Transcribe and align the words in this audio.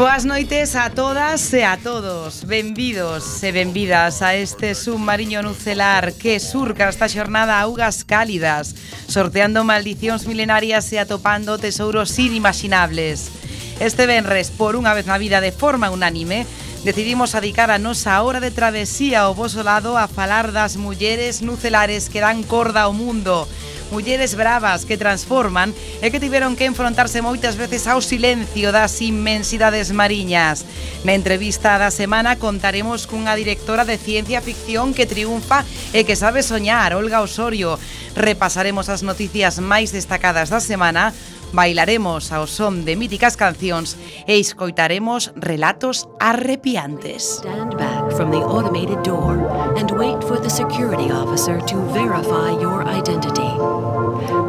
Boas 0.00 0.24
noites 0.24 0.76
a 0.76 0.88
todas 0.88 1.52
e 1.52 1.62
a 1.62 1.76
todos. 1.76 2.48
Benvidos 2.48 3.44
e 3.44 3.52
benvidas 3.52 4.24
a 4.24 4.32
este 4.32 4.72
submarino 4.72 5.44
nucelar 5.44 6.16
Que 6.16 6.40
surca 6.40 6.88
esta 6.88 7.04
xornada 7.04 7.60
a 7.60 7.68
augas 7.68 8.00
cálidas 8.00 8.72
Sorteando 9.12 9.60
maldicións 9.60 10.24
milenarias 10.24 10.88
e 10.96 10.96
atopando 10.96 11.60
tesouros 11.60 12.16
inimaginables. 12.16 13.28
Este 13.76 14.08
venres, 14.08 14.48
por 14.48 14.72
unha 14.72 14.96
vez 14.96 15.04
na 15.04 15.20
vida 15.20 15.44
de 15.44 15.52
forma 15.52 15.92
unánime 15.92 16.48
Decidimos 16.80 17.36
adicar 17.36 17.68
a 17.68 17.76
nosa 17.76 18.24
hora 18.24 18.40
de 18.40 18.48
travesía 18.48 19.28
ao 19.28 19.36
voso 19.36 19.60
lado 19.60 20.00
a 20.00 20.08
falar 20.08 20.48
das 20.48 20.80
mulleres 20.80 21.44
nucelares 21.44 22.08
que 22.08 22.24
dan 22.24 22.40
corda 22.40 22.88
ao 22.88 22.96
mundo 22.96 23.44
mulleres 23.90 24.34
bravas 24.34 24.86
que 24.86 24.96
transforman 24.96 25.74
e 26.02 26.08
que 26.08 26.22
tiveron 26.22 26.56
que 26.56 26.66
enfrontarse 26.66 27.20
moitas 27.20 27.58
veces 27.58 27.86
ao 27.86 28.00
silencio 28.00 28.70
das 28.70 28.98
inmensidades 29.02 29.92
mariñas. 29.92 30.64
Na 31.04 31.12
entrevista 31.12 31.76
da 31.76 31.90
semana 31.90 32.38
contaremos 32.38 33.04
cunha 33.04 33.36
directora 33.36 33.84
de 33.84 33.98
ciencia 33.98 34.40
ficción 34.40 34.94
que 34.94 35.06
triunfa 35.06 35.66
e 35.92 36.06
que 36.06 36.18
sabe 36.18 36.42
soñar, 36.42 36.94
Olga 36.94 37.20
Osorio. 37.20 37.78
Repasaremos 38.14 38.88
as 38.88 39.02
noticias 39.02 39.58
máis 39.58 39.90
destacadas 39.90 40.50
da 40.50 40.58
semana 40.58 41.12
bailaremos 41.52 42.32
ao 42.32 42.46
son 42.46 42.86
de 42.86 42.94
míticas 42.94 43.34
cancións 43.34 43.98
e 44.26 44.38
escoitaremos 44.38 45.34
relatos 45.34 46.06
arrepiantes. 46.22 47.42
Stand 47.42 47.74
back. 47.74 47.99
From 48.20 48.30
the 48.30 48.44
automated 48.44 49.02
door 49.02 49.48
and 49.78 49.90
wait 49.92 50.22
for 50.24 50.38
the 50.38 50.50
security 50.50 51.10
officer 51.10 51.58
to 51.58 51.76
verify 51.88 52.50
your 52.60 52.84
identity. 52.84 53.48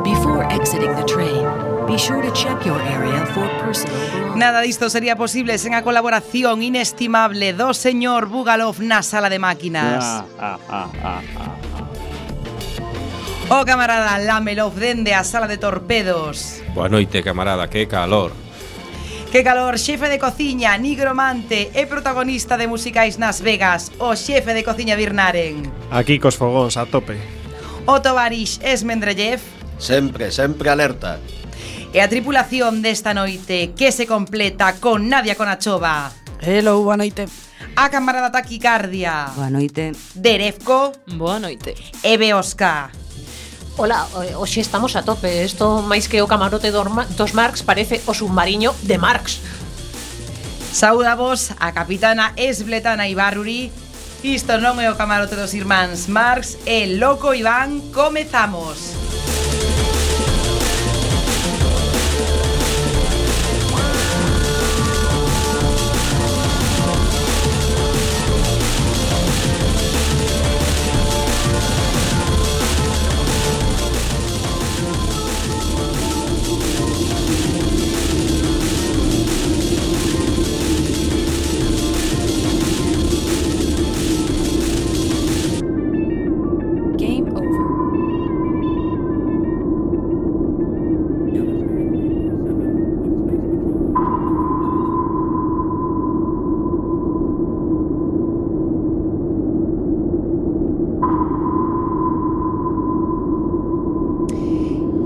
Before 0.03 0.44
exiting 0.52 0.94
the 1.00 1.05
train, 1.08 1.47
be 1.88 1.97
sure 1.97 2.22
to 2.22 2.30
check 2.33 2.66
your 2.66 2.81
area 2.81 3.25
for 3.27 3.47
personal. 3.64 4.36
Nada 4.36 4.59
disto 4.59 4.89
sería 4.89 5.16
posible 5.16 5.58
sen 5.58 5.73
a 5.73 5.83
colaboración 5.83 6.61
inestimable 6.64 7.53
do 7.53 7.73
señor 7.73 8.27
Bugalov 8.27 8.81
na 8.81 9.03
sala 9.03 9.30
de 9.30 9.39
máquinas. 9.39 10.03
Ah, 10.03 10.25
ah, 10.38 10.59
ah, 10.67 10.89
ah, 11.05 11.22
O 13.47 13.64
camarada 13.64 14.19
Lamelov 14.19 14.76
dende 14.76 15.14
a 15.14 15.23
sala 15.23 15.48
de 15.48 15.58
torpedos. 15.58 16.61
Boa 16.76 16.89
noite, 16.89 17.23
camarada, 17.23 17.70
que 17.70 17.88
calor. 17.88 18.40
Que 19.31 19.45
calor, 19.45 19.80
xefe 19.80 20.09
de 20.09 20.19
cociña, 20.19 20.75
nigromante 20.75 21.71
e 21.71 21.87
protagonista 21.87 22.59
de 22.59 22.67
musicais 22.67 23.15
nas 23.15 23.39
Vegas, 23.39 23.87
o 23.95 24.11
xefe 24.11 24.52
de 24.52 24.59
cociña 24.59 24.99
Birnaren. 24.99 25.71
Aquí 25.87 26.19
cos 26.19 26.36
fogóns 26.36 26.75
a 26.75 26.83
tope. 26.83 27.15
O 27.87 28.03
tovarix 28.03 28.59
Esmendrellev. 28.59 29.39
Sempre, 29.80 30.36
sempre 30.36 30.67
alerta. 30.67 31.15
E 31.95 32.03
a 32.03 32.11
tripulación 32.11 32.83
desta 32.83 33.15
noite 33.15 33.71
que 33.71 33.95
se 33.95 34.03
completa 34.03 34.75
con 34.83 35.08
Nadia 35.08 35.39
Conachova. 35.39 36.11
Hello, 36.43 36.83
boa 36.83 36.99
noite. 36.99 37.31
A 37.80 37.87
camarada 37.87 38.36
Taquicardia. 38.36 39.31
Boa 39.31 39.47
noite. 39.47 39.95
Derefco. 40.11 40.91
Boa 41.08 41.39
noite. 41.39 41.80
E 42.03 42.20
Beosca. 42.20 42.91
Ola, 43.81 44.05
eh, 44.21 44.36
hoxe 44.37 44.61
estamos 44.61 44.93
a 44.93 45.02
tope. 45.02 45.42
Isto 45.42 45.81
máis 45.81 46.05
que 46.05 46.21
o 46.21 46.30
camarote 46.30 46.69
dos 46.69 47.33
Marx 47.33 47.65
Parece 47.65 47.97
o 48.05 48.14
submarino 48.14 48.77
de 48.86 49.02
Marx. 49.02 49.42
Sauda 50.69 51.17
vos 51.17 51.49
a 51.58 51.73
capitana 51.73 52.30
esbletana 52.37 53.09
Ibarruri. 53.09 53.73
Isto 54.21 54.61
non 54.61 54.77
é 54.77 54.86
o 54.86 54.93
camarote 54.93 55.33
dos 55.33 55.58
irmáns 55.58 56.05
Marx. 56.05 56.61
E 56.61 57.02
Loco 57.02 57.33
Iván 57.33 57.89
Comezamos. 57.89 58.93
Música 58.93 59.90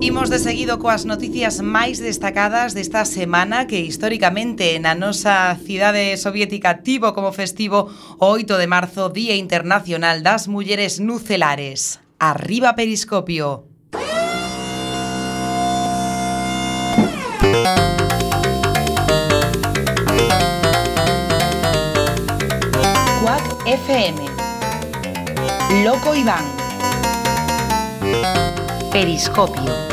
Imos 0.05 0.29
de 0.29 0.37
seguido 0.37 0.77
coas 0.77 1.01
noticias 1.09 1.65
máis 1.65 1.97
destacadas 1.97 2.77
desta 2.77 3.09
semana 3.09 3.65
que 3.65 3.81
históricamente 3.81 4.77
na 4.77 4.93
nosa 4.93 5.57
cidade 5.57 6.13
soviética 6.21 6.85
tivo 6.85 7.17
como 7.17 7.33
festivo 7.33 7.89
o 8.21 8.29
8 8.29 8.61
de 8.61 8.69
marzo 8.69 9.09
Día 9.09 9.33
Internacional 9.33 10.21
das 10.21 10.45
Mulleres 10.45 11.01
Nucelares. 11.01 12.05
Arriba 12.21 12.77
Periscopio. 12.77 13.65
Quack 23.25 23.45
FM. 23.65 24.21
Loco 25.81 26.13
Iván. 26.13 26.45
Periscopio. 28.93 29.84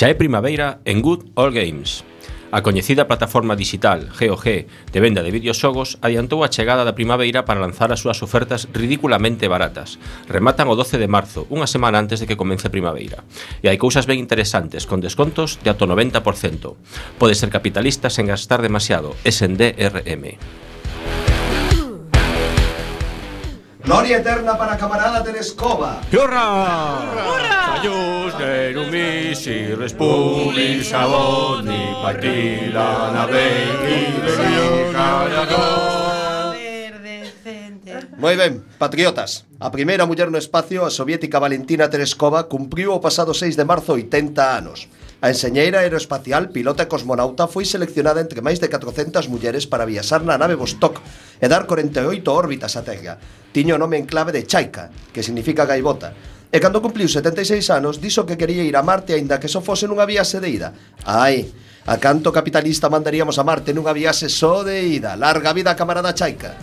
Xa 0.00 0.08
é 0.08 0.16
primavera 0.16 0.80
en 0.88 1.04
Good 1.04 1.36
All 1.36 1.52
Games. 1.52 2.08
A 2.56 2.64
coñecida 2.64 3.04
plataforma 3.04 3.52
digital 3.52 4.08
GOG 4.08 4.64
de 4.64 4.96
venda 4.96 5.20
de 5.20 5.28
videoxogos 5.28 6.00
adiantou 6.00 6.40
a 6.40 6.48
chegada 6.48 6.88
da 6.88 6.96
primavera 6.96 7.44
para 7.44 7.60
lanzar 7.60 7.92
as 7.92 8.00
súas 8.00 8.24
ofertas 8.24 8.64
ridiculamente 8.72 9.44
baratas. 9.44 10.00
Rematan 10.24 10.72
o 10.72 10.74
12 10.80 10.96
de 10.96 11.04
marzo, 11.04 11.44
unha 11.52 11.68
semana 11.68 12.00
antes 12.00 12.16
de 12.16 12.24
que 12.24 12.40
comece 12.40 12.72
a 12.72 12.72
primavera. 12.72 13.28
E 13.60 13.68
hai 13.68 13.76
cousas 13.76 14.08
ben 14.08 14.16
interesantes, 14.16 14.88
con 14.88 15.04
descontos 15.04 15.60
de 15.60 15.68
ato 15.68 15.84
90%. 15.84 16.16
Pode 17.20 17.36
ser 17.36 17.52
capitalista 17.52 18.08
sen 18.08 18.24
gastar 18.24 18.64
demasiado, 18.64 19.12
SNDRM. 19.28 20.40
Gloria 23.90 24.18
eterna 24.18 24.56
para 24.56 24.76
camarada 24.76 25.20
Terescova. 25.20 26.00
¡Hurra! 26.12 26.46
¡Hurra! 27.26 27.60
Союз 27.82 28.34
нерумиші, 28.38 29.74
республік 29.80 30.84
шалоні, 30.84 31.96
партіла 32.02 33.10
на 33.14 33.26
веки, 33.26 33.98
велика 34.24 35.30
Moi 38.20 38.36
ben, 38.36 38.54
patriotas. 38.78 39.30
A 39.58 39.68
primeira 39.76 40.04
muller 40.06 40.30
no 40.30 40.38
espacio, 40.38 40.84
a 40.84 40.90
soviética 40.90 41.40
Valentina 41.40 41.88
Tereskova, 41.88 42.44
cumpriu 42.52 42.92
o 42.92 43.00
pasado 43.00 43.32
6 43.32 43.56
de 43.56 43.64
marzo 43.64 43.92
80 43.94 44.56
anos. 44.60 44.78
A 45.20 45.28
enseñeira 45.28 45.84
aeroespacial, 45.84 46.48
pilota 46.48 46.88
e 46.88 46.88
cosmonauta 46.88 47.44
foi 47.44 47.68
seleccionada 47.68 48.24
entre 48.24 48.40
máis 48.40 48.56
de 48.56 48.72
400 48.72 49.28
mulleres 49.28 49.68
para 49.68 49.84
viaxar 49.84 50.24
na 50.24 50.40
nave 50.40 50.56
Vostok 50.56 50.96
e 51.36 51.44
dar 51.44 51.68
48 51.68 52.24
órbitas 52.32 52.72
á 52.72 52.80
Terra. 52.80 53.20
Tiño 53.52 53.76
o 53.76 53.80
nome 53.80 54.00
en 54.00 54.08
clave 54.08 54.32
de 54.32 54.48
Chaika, 54.48 54.88
que 55.12 55.20
significa 55.20 55.68
gaivota, 55.68 56.16
E 56.50 56.58
cando 56.58 56.82
cumpliu 56.82 57.06
76 57.06 57.70
anos, 57.70 58.02
dixo 58.02 58.26
que 58.26 58.34
quería 58.34 58.66
ir 58.66 58.74
a 58.74 58.82
Marte 58.82 59.14
aínda 59.14 59.38
que 59.38 59.46
só 59.46 59.62
fose 59.62 59.86
nunha 59.86 60.02
viaxe 60.02 60.42
de 60.42 60.50
ida. 60.50 60.74
Ai, 61.06 61.46
a 61.86 61.94
canto 62.02 62.34
capitalista 62.34 62.90
mandaríamos 62.90 63.38
a 63.38 63.46
Marte 63.46 63.70
nunha 63.70 63.94
viaxe 63.94 64.26
só 64.26 64.66
de 64.66 64.82
ida. 64.82 65.14
Larga 65.14 65.54
vida, 65.54 65.78
camarada 65.78 66.10
Chaika. 66.10 66.58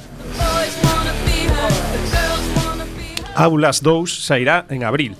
Aulas 3.31 3.79
2 3.79 4.27
sairá 4.27 4.67
en 4.67 4.83
abril 4.83 5.15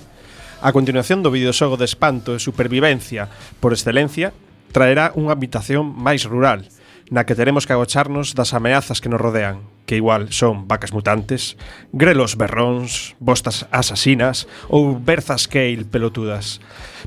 A 0.58 0.74
continuación 0.74 1.22
do 1.22 1.30
videoxogo 1.30 1.78
de 1.78 1.86
espanto 1.86 2.34
e 2.34 2.42
supervivencia 2.42 3.30
por 3.62 3.78
excelencia, 3.78 4.34
traerá 4.74 5.14
unha 5.14 5.30
habitación 5.30 5.86
máis 5.86 6.26
rural, 6.26 6.66
na 7.14 7.30
que 7.30 7.38
teremos 7.38 7.70
que 7.70 7.78
agocharnos 7.78 8.34
das 8.34 8.58
ameazas 8.58 8.98
que 8.98 9.06
nos 9.06 9.22
rodean, 9.22 9.62
que 9.86 10.02
igual 10.02 10.34
son 10.34 10.66
vacas 10.66 10.98
mutantes, 10.98 11.62
grelos 11.94 12.42
berróns, 12.42 13.14
bostas 13.22 13.70
asasinas 13.70 14.50
ou 14.66 14.98
berzas 14.98 15.46
kale 15.46 15.86
pelotudas, 15.86 16.58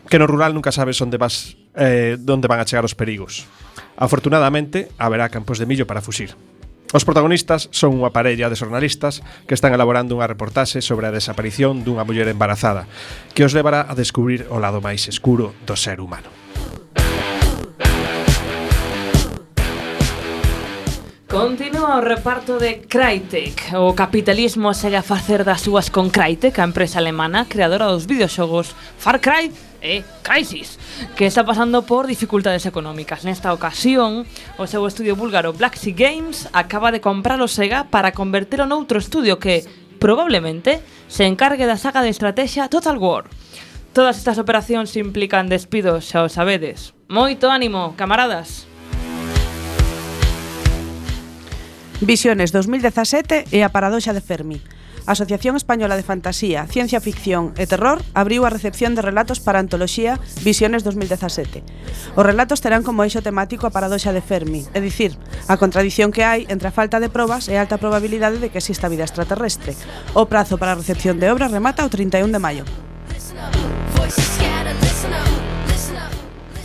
que 0.06 0.22
no 0.22 0.30
rural 0.30 0.54
nunca 0.54 0.70
sabes 0.70 1.02
onde 1.02 1.18
vas 1.18 1.58
eh, 1.74 2.14
onde 2.22 2.46
van 2.46 2.62
a 2.62 2.68
chegar 2.70 2.86
os 2.86 2.94
perigos. 2.94 3.50
Afortunadamente, 3.98 4.94
haberá 4.94 5.26
campos 5.26 5.58
de 5.58 5.66
millo 5.66 5.90
para 5.90 6.00
fuxir. 6.00 6.38
Os 6.90 7.06
protagonistas 7.06 7.70
son 7.70 8.02
unha 8.02 8.10
parella 8.10 8.50
de 8.50 8.58
xornalistas 8.58 9.22
que 9.46 9.54
están 9.54 9.70
elaborando 9.70 10.18
unha 10.18 10.26
reportaxe 10.26 10.82
sobre 10.82 11.06
a 11.06 11.14
desaparición 11.14 11.86
dunha 11.86 12.02
muller 12.02 12.26
embarazada 12.26 12.90
que 13.30 13.46
os 13.46 13.54
levará 13.54 13.86
a 13.86 13.94
descubrir 13.94 14.50
o 14.50 14.58
lado 14.58 14.82
máis 14.82 15.06
escuro 15.06 15.54
do 15.62 15.78
ser 15.78 16.02
humano. 16.02 16.26
Continúa 21.30 22.02
o 22.02 22.02
reparto 22.02 22.58
de 22.58 22.82
Crytek. 22.90 23.78
O 23.78 23.94
capitalismo 23.94 24.74
segue 24.74 24.98
a 24.98 25.06
facer 25.06 25.46
das 25.46 25.62
súas 25.62 25.86
con 25.86 26.10
Crytek, 26.10 26.58
a 26.58 26.66
empresa 26.66 26.98
alemana 26.98 27.46
creadora 27.46 27.86
dos 27.86 28.10
videoxogos 28.10 28.74
Far 28.98 29.22
Cry 29.22 29.69
eh, 29.80 30.04
crisis, 30.22 30.78
que 31.16 31.26
está 31.26 31.44
pasando 31.44 31.82
por 31.82 32.06
dificultades 32.06 32.66
económicas. 32.66 33.24
Nesta 33.24 33.52
ocasión, 33.52 34.26
o 34.58 34.66
seu 34.66 34.86
estudio 34.86 35.16
búlgaro 35.16 35.52
Black 35.52 35.76
Sea 35.76 35.94
Games 35.96 36.48
acaba 36.52 36.92
de 36.92 37.00
comprar 37.00 37.40
o 37.40 37.48
Sega 37.48 37.88
para 37.88 38.12
convertelo 38.12 38.68
noutro 38.68 39.00
estudio 39.00 39.40
que, 39.40 39.64
probablemente, 39.98 40.80
se 41.08 41.26
encargue 41.26 41.66
da 41.66 41.80
saga 41.80 42.04
de 42.04 42.12
estrategia 42.12 42.68
Total 42.68 42.96
War. 42.96 43.28
Todas 43.92 44.18
estas 44.22 44.38
operacións 44.38 44.94
implican 44.94 45.50
despidos, 45.50 46.06
xa 46.06 46.22
o 46.22 46.30
sabedes. 46.30 46.94
Moito 47.10 47.50
ánimo, 47.50 47.98
camaradas! 47.98 48.70
Visiones 52.00 52.48
2017 52.54 53.52
e 53.52 53.60
a 53.60 53.68
paradoxa 53.68 54.16
de 54.16 54.24
Fermi. 54.24 54.62
A 55.10 55.18
Asociación 55.18 55.56
Española 55.56 55.96
de 55.96 56.04
Fantasía, 56.04 56.68
Ciencia 56.70 57.00
Ficción 57.00 57.50
e 57.58 57.66
Terror 57.66 57.98
abriu 58.14 58.46
a 58.46 58.54
recepción 58.54 58.94
de 58.94 59.02
relatos 59.02 59.42
para 59.42 59.58
a 59.58 59.62
antoloxía 59.66 60.22
Visiones 60.46 60.86
2017. 60.86 61.66
Os 62.14 62.22
relatos 62.22 62.62
terán 62.62 62.86
como 62.86 63.02
eixo 63.02 63.18
temático 63.18 63.66
a 63.66 63.74
paradoxa 63.74 64.14
de 64.14 64.22
Fermi, 64.22 64.62
é 64.70 64.78
dicir, 64.78 65.18
a 65.50 65.58
contradición 65.58 66.14
que 66.14 66.22
hai 66.22 66.46
entre 66.46 66.70
a 66.70 66.76
falta 66.78 67.02
de 67.02 67.10
probas 67.10 67.50
e 67.50 67.58
a 67.58 67.62
alta 67.66 67.82
probabilidade 67.82 68.38
de 68.38 68.54
que 68.54 68.62
exista 68.62 68.86
vida 68.86 69.02
extraterrestre. 69.02 69.74
O 70.14 70.30
prazo 70.30 70.62
para 70.62 70.78
a 70.78 70.78
recepción 70.78 71.18
de 71.18 71.26
obras 71.26 71.50
remata 71.50 71.82
o 71.82 71.90
31 71.90 72.30
de 72.30 72.38
maio. 72.38 72.62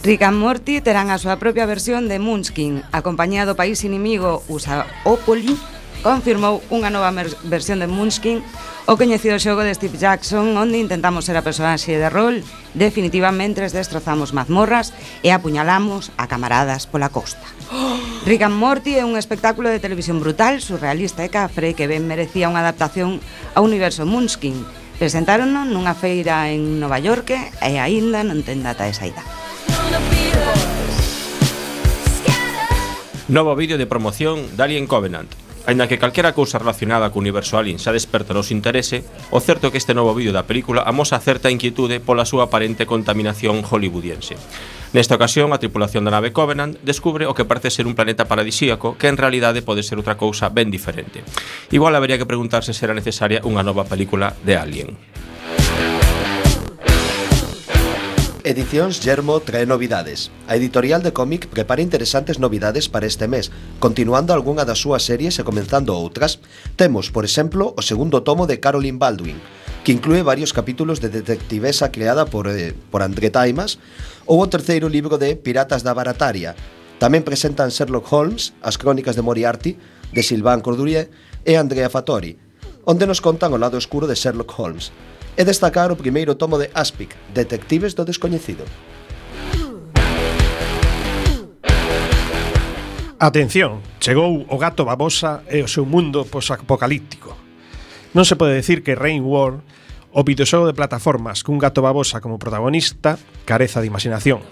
Rick 0.06 0.22
and 0.22 0.38
Morty 0.38 0.86
terán 0.86 1.10
a 1.10 1.18
súa 1.18 1.42
propia 1.42 1.66
versión 1.66 2.06
de 2.06 2.22
Munchkin, 2.22 2.86
a 2.94 3.02
compañía 3.02 3.50
do 3.50 3.58
país 3.58 3.82
inimigo 3.82 4.46
Usaopoli, 4.46 5.58
confirmou 6.06 6.62
unha 6.70 6.94
nova 6.94 7.10
versión 7.50 7.82
de 7.82 7.90
Munchkin 7.90 8.46
o 8.86 8.94
coñecido 8.94 9.42
xogo 9.42 9.66
de 9.66 9.74
Steve 9.74 9.98
Jackson 9.98 10.54
onde 10.54 10.78
intentamos 10.78 11.26
ser 11.26 11.34
a 11.34 11.42
personaxe 11.42 11.98
de 11.98 12.14
rol 12.14 12.46
definitivamente 12.78 13.66
destrozamos 13.66 14.30
mazmorras 14.30 14.94
e 15.26 15.34
apuñalamos 15.34 16.14
a 16.22 16.30
camaradas 16.30 16.86
pola 16.86 17.10
costa. 17.10 17.42
Rick 18.30 18.46
and 18.46 18.54
Morty 18.54 19.02
é 19.02 19.04
un 19.04 19.18
espectáculo 19.18 19.74
de 19.74 19.82
televisión 19.82 20.22
brutal, 20.22 20.62
surrealista 20.62 21.26
e 21.26 21.34
cafre 21.34 21.74
que 21.74 21.90
ben 21.90 22.06
merecía 22.06 22.54
unha 22.54 22.62
adaptación 22.62 23.18
ao 23.58 23.66
universo 23.66 24.06
Munchkin. 24.06 24.62
Presentárono 25.02 25.66
nunha 25.66 25.98
feira 25.98 26.54
en 26.54 26.78
Nova 26.78 27.02
York 27.02 27.34
e 27.34 27.82
aínda 27.82 28.22
non 28.22 28.46
ten 28.46 28.62
data 28.62 28.86
de 28.86 28.94
saída. 28.94 29.26
Novo 33.26 33.58
vídeo 33.58 33.82
de 33.82 33.90
promoción 33.90 34.54
de 34.54 34.62
Alien 34.62 34.86
Covenant 34.86 35.45
Ainda 35.66 35.88
que 35.90 35.98
calquera 35.98 36.38
cousa 36.38 36.62
relacionada 36.62 37.10
co 37.10 37.18
universo 37.18 37.58
alien 37.58 37.82
xa 37.82 37.90
desperta 37.90 38.38
nos 38.38 38.54
interese, 38.54 39.02
o 39.34 39.42
certo 39.42 39.68
é 39.68 39.72
que 39.74 39.82
este 39.82 39.98
novo 39.98 40.14
vídeo 40.14 40.30
da 40.30 40.46
película 40.46 40.86
amosa 40.86 41.18
certa 41.18 41.50
inquietude 41.50 41.98
pola 41.98 42.22
súa 42.22 42.54
aparente 42.54 42.86
contaminación 42.86 43.66
hollywoodiense. 43.66 44.38
Nesta 44.94 45.18
ocasión, 45.18 45.52
a 45.52 45.60
tripulación 45.60 46.06
da 46.06 46.14
nave 46.14 46.30
Covenant 46.30 46.78
descubre 46.86 47.26
o 47.26 47.34
que 47.34 47.50
parece 47.50 47.74
ser 47.74 47.90
un 47.90 47.98
planeta 47.98 48.30
paradisíaco 48.30 48.94
que 48.94 49.10
en 49.10 49.18
realidade 49.18 49.66
pode 49.66 49.82
ser 49.82 49.98
outra 49.98 50.22
cousa 50.22 50.54
ben 50.54 50.70
diferente. 50.70 51.26
Igual 51.74 51.98
habería 51.98 52.22
que 52.22 52.30
preguntarse 52.30 52.70
se 52.70 52.86
era 52.86 52.94
necesaria 52.94 53.42
unha 53.42 53.66
nova 53.66 53.90
película 53.90 54.38
de 54.46 54.54
Alien. 54.62 54.90
Edicións 58.46 59.02
Germo 59.02 59.42
trae 59.42 59.66
novidades. 59.66 60.30
A 60.46 60.54
editorial 60.54 61.02
de 61.02 61.10
cómic 61.10 61.50
prepara 61.50 61.82
interesantes 61.82 62.38
novidades 62.38 62.86
para 62.86 63.10
este 63.10 63.26
mes, 63.26 63.50
continuando 63.82 64.38
algunha 64.38 64.70
das 64.70 64.78
súas 64.78 65.02
series 65.02 65.42
e 65.42 65.48
comenzando 65.50 65.98
outras. 65.98 66.38
Temos, 66.78 67.10
por 67.10 67.26
exemplo, 67.26 67.74
o 67.74 67.82
segundo 67.82 68.22
tomo 68.22 68.46
de 68.46 68.62
Caroline 68.62 69.02
Baldwin, 69.02 69.42
que 69.82 69.98
inclúe 69.98 70.22
varios 70.22 70.54
capítulos 70.54 71.02
de 71.02 71.10
detectivesa 71.10 71.90
creada 71.90 72.30
por, 72.30 72.46
eh, 72.46 72.78
por 72.94 73.02
André 73.02 73.34
Taimas, 73.34 73.82
ou 74.30 74.38
o 74.38 74.46
terceiro 74.46 74.94
libro 74.94 75.18
de 75.18 75.34
Piratas 75.34 75.82
da 75.82 75.98
Barataria. 75.98 76.54
Tamén 77.02 77.26
presentan 77.26 77.74
Sherlock 77.74 78.06
Holmes, 78.14 78.54
As 78.62 78.78
Crónicas 78.78 79.18
de 79.18 79.26
Moriarty, 79.26 79.74
de 80.14 80.22
Sylvain 80.22 80.62
Cordurie 80.62 81.10
e 81.50 81.58
Andrea 81.58 81.90
Fattori, 81.90 82.38
onde 82.86 83.10
nos 83.10 83.26
contan 83.26 83.58
o 83.58 83.58
lado 83.58 83.82
oscuro 83.82 84.06
de 84.06 84.14
Sherlock 84.14 84.54
Holmes, 84.54 84.94
e 85.36 85.44
destacar 85.44 85.92
o 85.92 86.00
primeiro 86.00 86.40
tomo 86.40 86.56
de 86.56 86.72
Aspic, 86.74 87.16
Detectives 87.36 87.94
do 87.94 88.08
Descoñecido. 88.08 88.64
Atención, 93.20 93.80
chegou 94.00 94.44
o 94.48 94.58
gato 94.60 94.84
babosa 94.84 95.44
e 95.48 95.64
o 95.64 95.72
seu 95.72 95.88
mundo 95.88 96.28
posapocalíptico. 96.28 97.32
Non 98.12 98.28
se 98.28 98.36
pode 98.36 98.56
decir 98.56 98.84
que 98.84 98.96
Rain 98.96 99.24
War, 99.24 99.64
o 100.16 100.22
videoxogo 100.24 100.68
de 100.68 100.76
plataformas 100.76 101.44
cun 101.44 101.60
gato 101.60 101.84
babosa 101.84 102.20
como 102.20 102.40
protagonista, 102.40 103.20
careza 103.44 103.80
de 103.80 103.88
imaginación. 103.88 104.44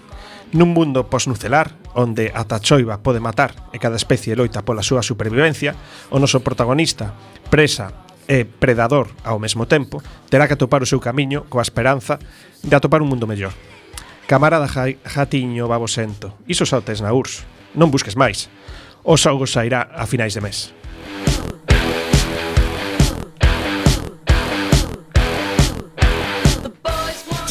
Nun 0.55 0.71
mundo 0.71 1.11
posnucelar, 1.11 1.75
onde 1.91 2.31
ata 2.31 2.63
choiva 2.63 3.03
pode 3.03 3.23
matar 3.23 3.71
e 3.75 3.79
cada 3.83 3.99
especie 3.99 4.35
loita 4.35 4.63
pola 4.63 4.83
súa 4.83 5.03
supervivencia, 5.03 5.75
o 6.11 6.19
noso 6.19 6.39
protagonista, 6.39 7.15
presa 7.51 7.91
e 8.27 8.45
predador 8.45 9.11
ao 9.23 9.39
mesmo 9.39 9.65
tempo, 9.65 10.01
terá 10.29 10.47
que 10.47 10.55
atopar 10.55 10.83
o 10.83 10.89
seu 10.89 10.99
camiño 10.99 11.45
coa 11.51 11.65
esperanza 11.65 12.19
de 12.63 12.75
atopar 12.75 13.03
un 13.03 13.11
mundo 13.11 13.27
mellor. 13.27 13.51
Camarada 14.27 14.67
ja, 14.67 14.87
Jatiño 15.03 15.67
Babosento, 15.67 16.39
iso 16.47 16.63
só 16.63 16.79
tes 16.79 17.03
na 17.03 17.11
URSS. 17.11 17.43
Non 17.75 17.91
busques 17.91 18.15
máis. 18.15 18.47
O 19.03 19.19
xogo 19.19 19.43
sairá 19.43 19.91
a 19.91 20.07
finais 20.07 20.31
de 20.31 20.41
mes. 20.41 20.71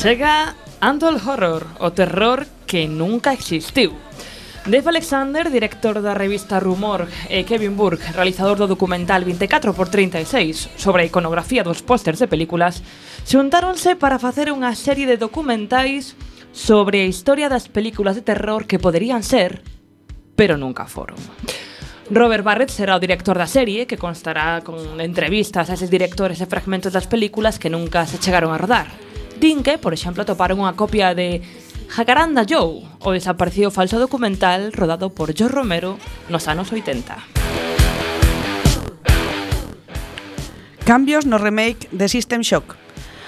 Chega 0.03 0.57
Andol 0.81 1.21
Horror, 1.23 1.63
o 1.79 1.95
terror 1.95 2.43
que 2.67 2.89
nunca 2.89 3.33
existiu. 3.37 3.95
Dave 4.65 4.91
Alexander, 4.91 5.51
director 5.51 6.01
da 6.01 6.15
revista 6.15 6.63
Rumor, 6.63 7.11
e 7.27 7.43
Kevin 7.43 7.75
Burke, 7.75 8.15
realizador 8.15 8.55
do 8.63 8.71
documental 8.71 9.27
24x36 9.27 10.79
sobre 10.79 11.03
a 11.03 11.09
iconografía 11.11 11.67
dos 11.67 11.83
pósters 11.83 12.23
de 12.23 12.31
películas, 12.31 12.79
xuntáronse 13.27 13.99
para 13.99 14.23
facer 14.23 14.55
unha 14.55 14.71
serie 14.79 15.11
de 15.11 15.19
documentais 15.19 16.15
sobre 16.55 17.03
a 17.03 17.11
historia 17.11 17.51
das 17.51 17.67
películas 17.67 18.15
de 18.15 18.23
terror 18.23 18.71
que 18.71 18.79
poderían 18.79 19.27
ser, 19.27 19.67
pero 20.39 20.55
nunca 20.55 20.87
foron. 20.87 21.19
Robert 22.07 22.47
Barrett 22.47 22.71
será 22.71 22.95
o 22.95 23.03
director 23.03 23.35
da 23.35 23.51
serie, 23.51 23.91
que 23.91 23.99
constará 23.99 24.63
con 24.63 24.79
entrevistas 25.03 25.75
a 25.75 25.75
eses 25.75 25.91
directores 25.91 26.39
e 26.39 26.47
fragmentos 26.47 26.95
das 26.95 27.11
películas 27.11 27.59
que 27.59 27.67
nunca 27.67 28.07
se 28.07 28.23
chegaron 28.23 28.55
a 28.55 28.63
rodar. 28.63 28.87
Din 29.43 29.67
que, 29.67 29.75
por 29.75 29.91
exemplo, 29.91 30.23
toparon 30.23 30.63
unha 30.63 30.79
copia 30.79 31.19
de 31.19 31.43
Jacaranda 31.93 32.47
Joe, 32.49 32.89
o 33.05 33.13
desaparecido 33.13 33.69
falso 33.69 34.01
documental 34.01 34.73
rodado 34.73 35.13
por 35.13 35.37
George 35.37 35.53
Romero 35.53 36.01
nos 36.33 36.49
anos 36.49 36.73
80. 36.73 37.21
Cambios 40.89 41.29
no 41.29 41.37
remake 41.37 41.93
de 41.93 42.09
System 42.09 42.41
Shock. 42.41 42.81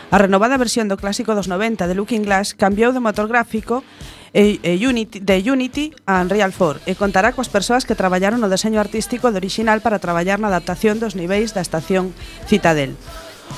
A 0.09 0.17
renovada 0.17 0.57
versión 0.57 0.89
do 0.89 0.97
clásico 0.97 1.37
dos 1.37 1.45
90 1.45 1.85
de 1.85 1.93
Looking 1.93 2.25
Glass 2.25 2.57
cambiou 2.57 2.97
de 2.97 3.05
motor 3.05 3.29
gráfico 3.29 3.85
e, 4.33 4.57
e 4.65 4.81
Unity, 4.81 5.21
de 5.21 5.45
Unity 5.45 5.93
a 6.09 6.25
Unreal 6.25 6.57
4 6.57 6.89
e 6.89 6.97
contará 6.97 7.37
coas 7.37 7.53
persoas 7.53 7.85
que 7.85 7.93
traballaron 7.93 8.41
no 8.41 8.49
deseño 8.49 8.81
artístico 8.81 9.29
do 9.29 9.37
original 9.37 9.85
para 9.85 10.01
traballar 10.01 10.41
na 10.41 10.49
adaptación 10.49 10.97
dos 10.97 11.13
niveis 11.13 11.53
da 11.53 11.61
estación 11.61 12.17
Citadel. 12.49 12.97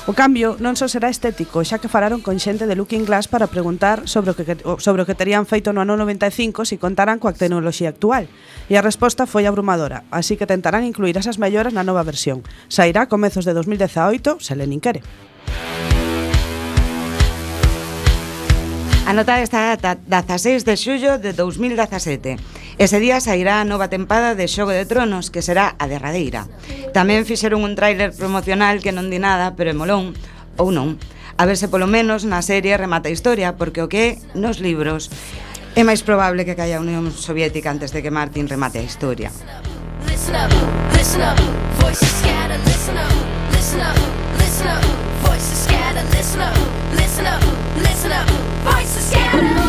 O 0.07 0.15
cambio 0.15 0.55
non 0.63 0.79
só 0.79 0.87
será 0.87 1.11
estético, 1.11 1.59
xa 1.67 1.83
que 1.83 1.91
falaron 1.91 2.23
con 2.23 2.39
xente 2.39 2.63
de 2.63 2.79
Looking 2.79 3.03
Glass 3.03 3.27
para 3.27 3.51
preguntar 3.51 4.07
sobre 4.07 4.31
o 4.31 4.35
que, 4.39 4.47
sobre 4.79 5.03
o 5.03 5.07
que 5.07 5.19
terían 5.19 5.43
feito 5.43 5.75
no 5.75 5.83
ano 5.83 5.99
95 5.99 6.63
se 6.63 6.79
contaran 6.79 7.19
coa 7.19 7.35
tecnoloxía 7.35 7.91
actual. 7.91 8.31
E 8.71 8.79
a 8.79 8.85
resposta 8.85 9.27
foi 9.27 9.43
abrumadora, 9.43 10.07
así 10.07 10.39
que 10.39 10.47
tentarán 10.47 10.87
incluir 10.87 11.19
esas 11.19 11.35
melloras 11.35 11.75
na 11.75 11.83
nova 11.83 12.07
versión. 12.07 12.39
Sairá 12.71 13.07
a 13.07 13.11
comezos 13.11 13.43
de 13.43 13.51
2018, 13.51 14.39
se 14.39 14.55
Lenin 14.55 14.79
quere. 14.79 15.03
A 19.07 19.11
nota 19.11 19.39
está 19.39 19.75
data 19.79 20.35
16 20.35 20.67
de 20.67 20.75
xullo 20.75 21.11
de 21.15 21.31
2017. 21.31 22.56
Ese 22.77 22.99
día 23.01 23.17
sairá 23.17 23.57
a 23.57 23.65
nova 23.65 23.89
tempada 23.89 24.37
de 24.37 24.45
Xogo 24.45 24.69
de 24.69 24.85
Tronos, 24.85 25.33
que 25.33 25.41
será 25.41 25.73
a 25.81 25.89
derradeira. 25.89 26.45
Tamén 26.93 27.25
fixeron 27.25 27.65
un 27.65 27.73
tráiler 27.73 28.13
promocional 28.13 28.85
que 28.85 28.93
non 28.93 29.09
di 29.09 29.17
nada, 29.17 29.57
pero 29.57 29.73
é 29.73 29.75
molón, 29.75 30.13
ou 30.61 30.69
non. 30.69 31.01
A 31.41 31.49
ver 31.49 31.57
se 31.57 31.73
polo 31.73 31.89
menos 31.89 32.21
na 32.21 32.45
serie 32.45 32.77
remata 32.77 33.09
a 33.09 33.15
historia, 33.17 33.57
porque 33.57 33.81
o 33.81 33.89
que 33.89 34.21
nos 34.37 34.61
libros 34.61 35.09
é 35.73 35.81
máis 35.81 36.05
probable 36.05 36.45
que 36.45 36.53
caia 36.53 36.77
a 36.77 36.83
Unión 36.85 37.09
Soviética 37.09 37.73
antes 37.73 37.89
de 37.89 38.05
que 38.05 38.13
Martin 38.13 38.45
remate 38.45 38.77
a 38.77 38.85
historia. 38.85 39.33
Listen 40.05 40.37
up, 40.37 40.53
listen 40.93 41.25
up, 41.25 41.37
voices 41.81 42.13
scatter, 42.21 42.61
listen 42.61 42.93
up, 42.93 43.13
listen 43.57 43.81
up, 43.81 43.97
listen 44.37 44.69
up, 44.69 44.85
voices 45.25 45.65
scatter, 45.65 46.05
listen 46.13 46.45
up, 46.45 46.53
listen 46.93 47.25
up, 47.25 47.41
listen 47.81 48.13
up, 48.13 48.29
voices. 48.61 49.66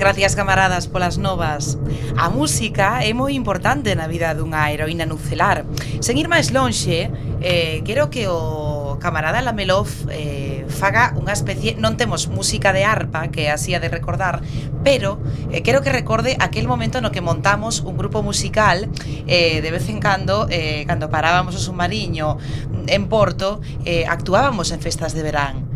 Gracias, 0.00 0.34
camaradas, 0.34 0.88
polas 0.88 1.18
novas. 1.18 1.76
A 2.16 2.30
música 2.30 3.04
é 3.04 3.12
moi 3.12 3.36
importante 3.36 3.92
na 3.92 4.08
vida 4.08 4.32
dunha 4.32 4.72
heroína 4.72 5.04
nucelar. 5.04 5.68
Sen 6.00 6.16
ir 6.16 6.24
máis 6.24 6.48
lonxe, 6.56 7.12
eh, 7.44 7.84
quero 7.84 8.08
que 8.08 8.24
o 8.24 8.96
camarada 8.96 9.44
Lamelov 9.44 9.92
eh, 10.08 10.64
faga 10.72 11.12
unha 11.20 11.36
especie... 11.36 11.76
Non 11.76 12.00
temos 12.00 12.32
música 12.32 12.72
de 12.72 12.80
arpa, 12.80 13.28
que 13.28 13.52
así 13.52 13.76
a 13.76 13.80
de 13.84 13.92
recordar, 13.92 14.40
pero 14.80 15.20
eh, 15.52 15.60
quero 15.60 15.84
que 15.84 15.92
recorde 15.92 16.32
aquel 16.40 16.64
momento 16.64 17.04
no 17.04 17.12
que 17.12 17.20
montamos 17.20 17.84
un 17.84 18.00
grupo 18.00 18.24
musical 18.24 18.88
eh, 19.28 19.60
de 19.60 19.68
vez 19.68 19.84
en 19.92 20.00
cando, 20.00 20.48
eh, 20.48 20.88
cando 20.88 21.12
parábamos 21.12 21.52
o 21.52 21.60
submarino 21.60 22.40
en 22.88 23.04
Porto, 23.12 23.60
eh, 23.84 24.08
actuábamos 24.08 24.72
en 24.72 24.80
festas 24.80 25.12
de 25.12 25.20
verán 25.20 25.69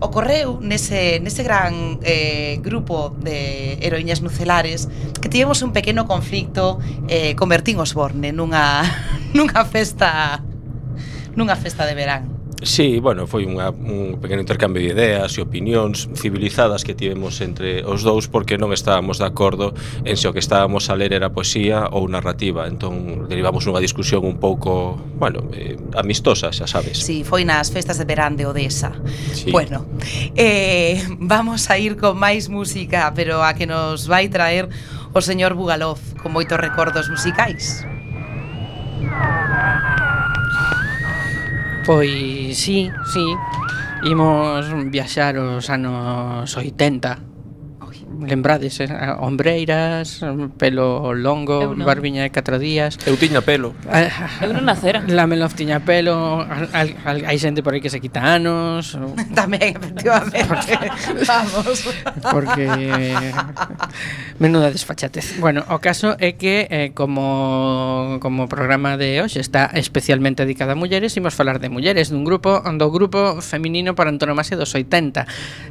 ocorreu 0.00 0.58
nese, 0.60 1.20
nese 1.20 1.42
gran 1.42 2.00
eh, 2.02 2.58
grupo 2.62 3.14
de 3.20 3.78
heroíñas 3.80 4.22
nucelares 4.22 4.88
que 5.20 5.28
tivemos 5.28 5.62
un 5.62 5.72
pequeno 5.72 6.06
conflicto 6.06 6.78
eh, 7.08 7.36
con 7.36 7.48
Bertín 7.48 7.78
Osborne 7.78 8.32
nunha, 8.32 8.82
nunha 9.36 9.64
festa 9.64 10.42
nunha 11.36 11.54
festa 11.54 11.86
de 11.86 11.94
verán. 11.94 12.39
Sí, 12.62 13.00
bueno, 13.00 13.24
foi 13.24 13.48
unha, 13.48 13.72
un 13.72 14.20
pequeno 14.20 14.44
intercambio 14.44 14.84
de 14.84 14.92
ideas 14.92 15.32
e 15.36 15.40
opinións 15.40 16.12
civilizadas 16.12 16.84
que 16.84 16.92
tivemos 16.92 17.40
entre 17.40 17.80
os 17.88 18.04
dous 18.04 18.28
porque 18.28 18.60
non 18.60 18.76
estábamos 18.76 19.16
de 19.16 19.24
acordo 19.24 19.72
en 20.04 20.16
se 20.20 20.28
o 20.28 20.36
que 20.36 20.44
estábamos 20.44 20.92
a 20.92 20.94
ler 20.96 21.16
era 21.16 21.32
poesía 21.32 21.88
ou 21.88 22.04
narrativa. 22.04 22.68
Entón, 22.68 23.24
derivamos 23.32 23.64
nunha 23.64 23.80
discusión 23.80 24.28
un 24.28 24.36
pouco, 24.36 25.00
bueno, 25.16 25.48
eh, 25.56 25.80
amistosa, 25.96 26.52
xa 26.52 26.68
sabes. 26.68 27.00
Sí, 27.00 27.24
foi 27.24 27.48
nas 27.48 27.72
festas 27.72 27.96
de 27.96 28.04
verán 28.04 28.36
de 28.36 28.44
Odessa. 28.44 28.92
Sí. 29.32 29.48
Bueno, 29.48 29.88
eh, 30.36 31.00
vamos 31.16 31.72
a 31.72 31.80
ir 31.80 31.96
con 31.96 32.20
máis 32.20 32.52
música, 32.52 33.08
pero 33.16 33.40
a 33.40 33.56
que 33.56 33.64
nos 33.64 34.04
vai 34.04 34.28
traer 34.28 34.68
o 35.16 35.20
señor 35.24 35.56
Bugalov 35.56 35.98
con 36.20 36.36
moitos 36.36 36.60
recordos 36.60 37.08
musicais. 37.08 37.88
Pois 41.86 42.58
sí, 42.58 42.90
sí, 43.12 43.24
imos 44.04 44.66
viaxar 44.90 45.38
os 45.38 45.70
anos 45.70 46.56
80 46.56 47.29
lembrades 48.18 48.80
eh, 48.80 48.88
ombreiras, 49.18 50.20
pelo 50.58 51.14
longo, 51.14 51.74
barbiña 51.76 52.22
de 52.22 52.30
4 52.30 52.58
días. 52.58 52.98
Eu 53.06 53.16
tiña 53.16 53.40
pelo. 53.40 53.74
Ah, 53.86 54.10
Eu 54.42 54.50
non 54.50 54.66
nacera. 54.66 55.04
Lamelof 55.06 55.54
tiña 55.54 55.80
pelo, 55.84 56.42
al, 56.42 56.96
al, 57.06 57.18
hai 57.24 57.38
xente 57.38 57.62
por 57.62 57.76
aí 57.76 57.80
que 57.80 57.92
se 57.92 58.02
quita 58.02 58.20
anos. 58.20 58.98
Tamén, 59.38 59.76
efectivamente. 59.76 60.44
Porque, 60.48 60.74
Vamos. 61.30 61.78
Porque 62.30 62.64
menuda 64.38 64.72
desfachatez. 64.72 65.38
Bueno, 65.38 65.62
o 65.68 65.78
caso 65.78 66.16
é 66.18 66.34
que 66.34 66.66
eh, 66.70 66.90
como 66.96 68.18
como 68.20 68.48
programa 68.48 68.96
de 68.96 69.20
hoxe 69.20 69.40
está 69.40 69.70
especialmente 69.76 70.42
dedicado 70.42 70.72
a 70.72 70.76
mulleres, 70.78 71.14
imos 71.16 71.36
falar 71.36 71.60
de 71.60 71.68
mulleres 71.68 72.08
dun 72.10 72.24
grupo, 72.24 72.60
do 72.64 72.88
grupo 72.90 73.38
feminino 73.44 73.94
para 73.94 74.10
antonomasia 74.10 74.56
dos 74.56 74.72
80 74.72 75.26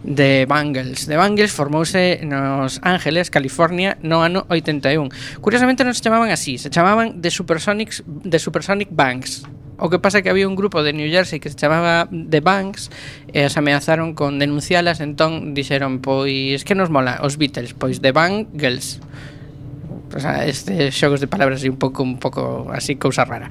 de 0.06 0.46
Bangles. 0.46 1.10
De 1.10 1.18
Bangles 1.18 1.52
formouse 1.52 2.22
nos 2.30 2.78
Ángeles, 2.86 3.34
California, 3.34 3.98
no 4.06 4.22
ano 4.22 4.46
81. 4.54 5.10
Curiosamente 5.42 5.82
non 5.82 5.98
se 5.98 6.06
chamaban 6.06 6.30
así, 6.30 6.62
se 6.62 6.70
chamaban 6.70 7.26
The 7.26 7.34
Supersonics, 7.34 8.06
The 8.06 8.38
Supersonic 8.38 8.94
Banks. 8.94 9.50
O 9.82 9.90
que 9.90 9.98
pasa 9.98 10.20
é 10.20 10.22
que 10.22 10.30
había 10.30 10.46
un 10.46 10.60
grupo 10.60 10.86
de 10.86 10.94
New 10.94 11.10
Jersey 11.10 11.42
que 11.42 11.50
se 11.50 11.58
chamaba 11.58 12.06
The 12.12 12.46
Banks 12.46 12.94
e 13.34 13.48
as 13.48 13.58
ameazaron 13.58 14.14
con 14.14 14.38
denuncialas, 14.38 15.02
entón 15.02 15.58
dixeron, 15.58 16.04
pois, 16.04 16.62
que 16.62 16.78
nos 16.78 16.94
mola? 16.94 17.24
Os 17.26 17.42
Beatles, 17.42 17.74
pois 17.74 18.04
The 18.04 18.14
Bangles. 18.14 19.02
Girls 19.02 19.39
O 20.16 20.20
sea, 20.20 20.46
este 20.46 20.92
xogos 20.92 21.22
de 21.22 21.28
palabras 21.28 21.62
e 21.64 21.70
un 21.70 21.78
pouco 21.78 22.02
un 22.02 22.18
pouco 22.18 22.70
así 22.74 22.96
cousa 22.96 23.26
rara. 23.26 23.50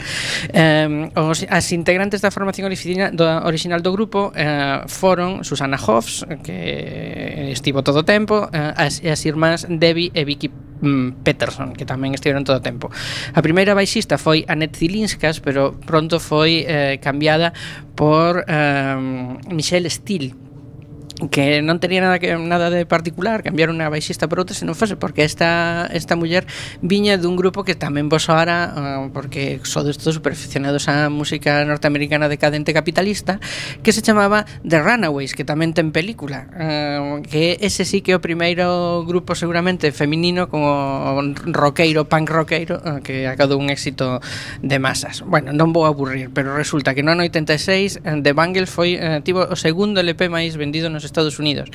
Eh, 0.50 1.10
os 1.14 1.46
as 1.48 1.66
integrantes 1.72 2.20
da 2.20 2.30
formación 2.34 2.66
orixinal 2.66 3.14
do, 3.14 3.24
original 3.46 3.80
do 3.80 3.94
grupo 3.94 4.34
eh, 4.34 4.82
foron 4.90 5.46
Susana 5.46 5.78
Hoffs, 5.78 6.26
que 6.42 7.52
estivo 7.52 7.82
todo 7.82 8.02
o 8.02 8.06
tempo, 8.06 8.48
eh, 8.52 8.72
as, 8.74 9.02
as 9.04 9.20
irmás 9.26 9.66
Debbie 9.68 10.10
e 10.14 10.22
Vicky 10.24 10.48
mm, 10.48 11.22
Peterson, 11.22 11.74
que 11.74 11.86
tamén 11.86 12.14
estiveron 12.14 12.42
todo 12.42 12.58
o 12.58 12.64
tempo. 12.64 12.90
A 13.34 13.40
primeira 13.42 13.74
baixista 13.74 14.18
foi 14.18 14.42
Annette 14.48 14.78
Zilinskas, 14.82 15.38
pero 15.38 15.78
pronto 15.78 16.18
foi 16.18 16.66
eh, 16.66 16.98
cambiada 16.98 17.54
por 17.94 18.44
eh, 18.46 18.98
Michelle 19.50 19.90
Steele, 19.90 20.47
que 21.26 21.58
non 21.66 21.82
tenía 21.82 21.98
nada 21.98 22.22
que 22.22 22.38
nada 22.38 22.70
de 22.70 22.86
particular 22.86 23.42
cambiar 23.42 23.74
unha 23.74 23.90
baixista 23.90 24.30
por 24.30 24.38
outra 24.38 24.54
se 24.54 24.62
non 24.62 24.78
fose 24.78 24.94
porque 24.94 25.26
esta 25.26 25.90
esta 25.90 26.14
muller 26.14 26.46
viña 26.78 27.18
dun 27.18 27.34
grupo 27.34 27.66
que 27.66 27.74
tamén 27.74 28.06
vos 28.06 28.30
ahora 28.30 28.70
uh, 28.78 29.10
porque 29.10 29.58
sodes 29.66 29.98
todos 29.98 30.22
super 30.22 30.38
aficionados 30.38 30.86
á 30.86 31.10
música 31.10 31.66
norteamericana 31.66 32.30
decadente 32.30 32.70
capitalista 32.70 33.42
que 33.82 33.90
se 33.90 33.98
chamaba 33.98 34.46
The 34.62 34.78
Runaways 34.78 35.34
que 35.34 35.42
tamén 35.42 35.74
ten 35.74 35.90
película. 35.90 36.46
Uh, 36.54 37.24
que 37.26 37.58
ese 37.58 37.82
sí 37.82 38.00
que 38.04 38.14
é 38.14 38.16
o 38.16 38.22
primeiro 38.22 39.02
grupo 39.02 39.34
seguramente 39.34 39.90
feminino 39.90 40.46
como 40.46 41.18
roqueiro 41.50 42.06
punk 42.06 42.30
roqueiro 42.30 42.78
uh, 42.84 43.02
que 43.02 43.26
acadou 43.26 43.58
un 43.58 43.74
éxito 43.74 44.22
de 44.62 44.78
masas. 44.78 45.26
Bueno, 45.26 45.50
non 45.50 45.74
vou 45.74 45.82
aburrir 45.88 46.30
pero 46.30 46.54
resulta 46.54 46.94
que 46.94 47.02
no 47.02 47.10
ano 47.16 47.26
86 47.26 48.04
eh, 48.04 48.20
The 48.22 48.32
Bangles 48.36 48.70
foi 48.70 49.00
eh, 49.00 49.24
tivo 49.24 49.48
o 49.48 49.56
segundo 49.56 49.98
LP 49.98 50.30
máis 50.30 50.54
vendido 50.54 50.92
nos 50.92 51.07
Estados 51.08 51.40
Unidos. 51.40 51.72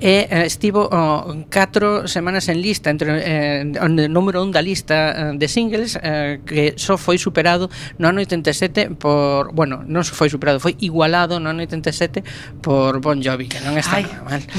E 0.00 0.26
eh, 0.32 0.48
estivo 0.48 0.88
oh, 0.88 1.44
catro 1.52 2.08
semanas 2.08 2.48
en 2.48 2.64
lista 2.64 2.88
entre 2.88 3.20
eh, 3.20 3.64
número 4.08 4.40
un 4.40 4.50
da 4.50 4.64
lista 4.64 5.12
eh, 5.12 5.36
de 5.36 5.46
singles 5.46 6.00
eh, 6.00 6.40
que 6.48 6.74
só 6.80 6.96
foi 6.96 7.20
superado 7.20 7.68
no 8.00 8.08
ano 8.08 8.24
87 8.24 8.96
por, 8.96 9.52
bueno, 9.52 9.84
non 9.84 10.00
só 10.02 10.16
foi 10.16 10.32
superado 10.32 10.56
foi 10.56 10.80
igualado 10.80 11.36
no 11.36 11.52
ano 11.52 11.60
87 11.60 12.24
por 12.64 13.04
Bon 13.04 13.20
Jovi, 13.20 13.48
que 13.52 13.60
non 13.60 13.76
está 13.76 14.00
Ai. 14.00 14.08
mal. 14.24 14.42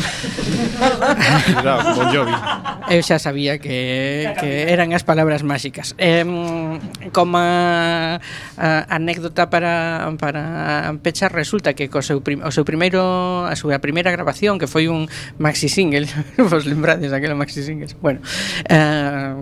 Claro, 1.61 1.93
bon 1.97 2.07
Jovi. 2.13 2.35
Eu 2.89 3.01
xa 3.01 3.17
sabía 3.17 3.57
que, 3.57 4.29
que 4.37 4.69
eran 4.69 4.93
as 4.93 5.01
palabras 5.01 5.41
máxicas. 5.41 5.97
Eh, 5.97 6.21
Como 7.13 7.37
a, 7.37 8.19
a, 8.57 8.95
anécdota 8.95 9.49
para, 9.49 10.13
para 10.19 10.93
pechar 11.01 11.33
resulta 11.33 11.73
que 11.73 11.89
co 11.89 12.01
seu 12.01 12.21
prim, 12.21 12.39
o 12.43 12.51
seu 12.51 12.63
primeiro 12.63 13.01
a 13.47 13.55
súa 13.57 13.81
primeira 13.81 14.10
primeira 14.11 14.23
grabación 14.23 14.59
que 14.59 14.67
foi 14.67 14.87
un 14.87 15.07
maxi 15.39 15.71
single 15.71 16.07
vos 16.51 16.67
lembrades 16.67 17.11
daquela 17.11 17.35
maxi 17.35 17.63
singles 17.63 17.95
bueno 17.99 18.19
eh, 18.67 19.33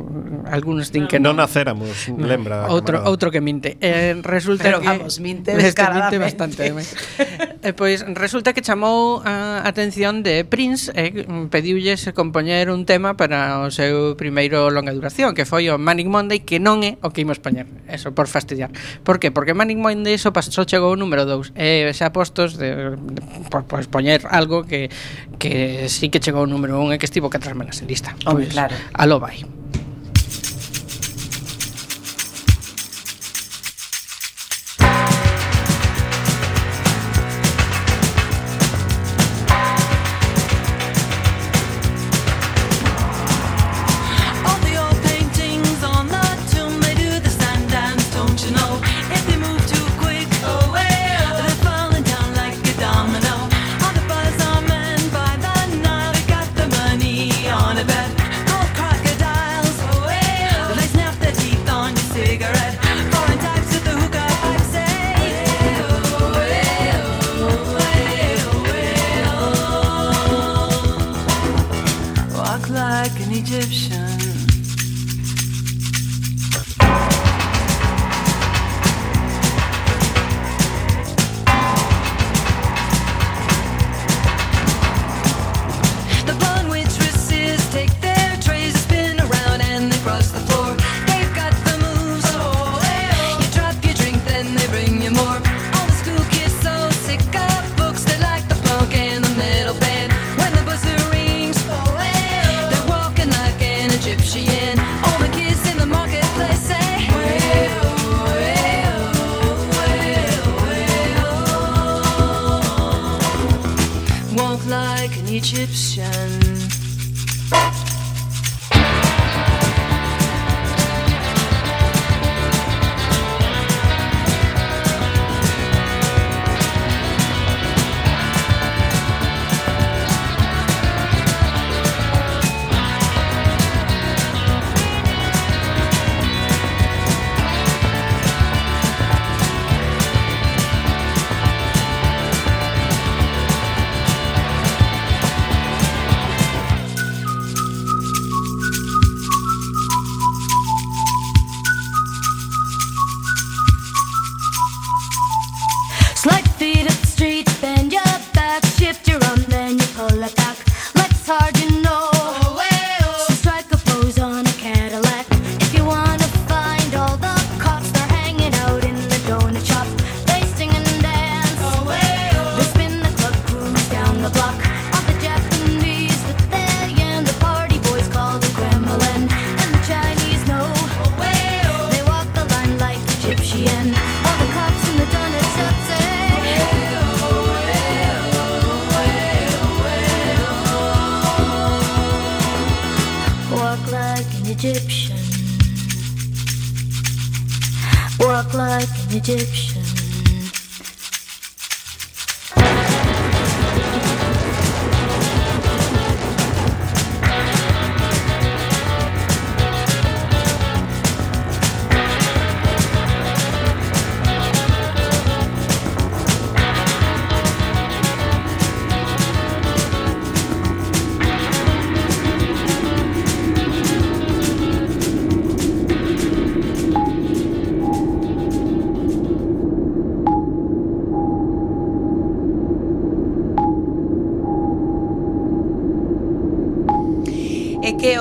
algunos 0.49 0.93
din 0.93 1.09
que 1.09 1.17
non. 1.17 1.35
no. 1.35 1.43
nacéramos 1.43 2.07
lembra 2.17 2.69
outro 2.69 3.01
camarada. 3.01 3.09
outro 3.09 3.27
que 3.33 3.41
minte. 3.41 3.77
Eh, 3.81 4.17
resulta 4.21 4.63
Pero, 4.63 4.79
que 4.81 4.87
vamos, 4.87 5.19
minte 5.19 5.57
este 5.57 5.83
minte 5.89 6.17
bastante 6.21 6.69
eh, 6.69 6.73
eh 6.77 7.73
pois 7.73 8.03
pues, 8.05 8.15
resulta 8.15 8.53
que 8.53 8.61
chamou 8.61 9.21
a 9.25 9.65
atención 9.65 10.21
de 10.21 10.45
Prince 10.45 10.93
eh, 10.93 11.25
pediulles 11.49 12.05
compoñer 12.13 12.69
un 12.69 12.85
tema 12.85 13.17
para 13.17 13.65
o 13.65 13.73
seu 13.73 14.13
primeiro 14.15 14.69
longa 14.69 14.93
duración 14.93 15.33
que 15.33 15.49
foi 15.49 15.67
o 15.73 15.81
Manic 15.81 16.07
Monday 16.07 16.45
que 16.45 16.61
non 16.61 16.85
é 16.85 17.01
o 17.01 17.09
que 17.09 17.25
imos 17.25 17.41
poñer 17.41 17.65
eso 17.89 18.13
por 18.13 18.29
fastidiar. 18.29 18.69
Por 19.01 19.17
que? 19.17 19.33
porque 19.33 19.53
Manic 19.53 19.77
Monday 19.81 20.17
só 20.21 20.29
pasou 20.29 20.65
chegou 20.65 20.93
o 20.93 20.99
número 20.99 21.25
2 21.25 21.57
e 21.57 21.89
eh, 21.89 21.93
xa 21.95 22.13
postos 22.13 22.59
de, 22.59 22.95
de, 22.95 23.17
de, 23.17 23.21
pues, 23.67 23.87
poñer 23.87 24.19
algo 24.29 24.58
que, 24.65 24.89
que 25.37 25.87
sí 25.89 26.09
que 26.09 26.19
chegou 26.19 26.43
o 26.43 26.49
número 26.49 26.79
1 26.81 26.95
e 26.95 26.97
que 26.97 27.05
estivo 27.05 27.29
4 27.29 27.51
semanas 27.51 27.79
en 27.81 27.87
lista. 27.87 28.15
Home, 28.25 28.47
pues, 28.47 28.55
claro. 28.55 28.75
Aló 28.93 29.19
vai. 29.19 29.58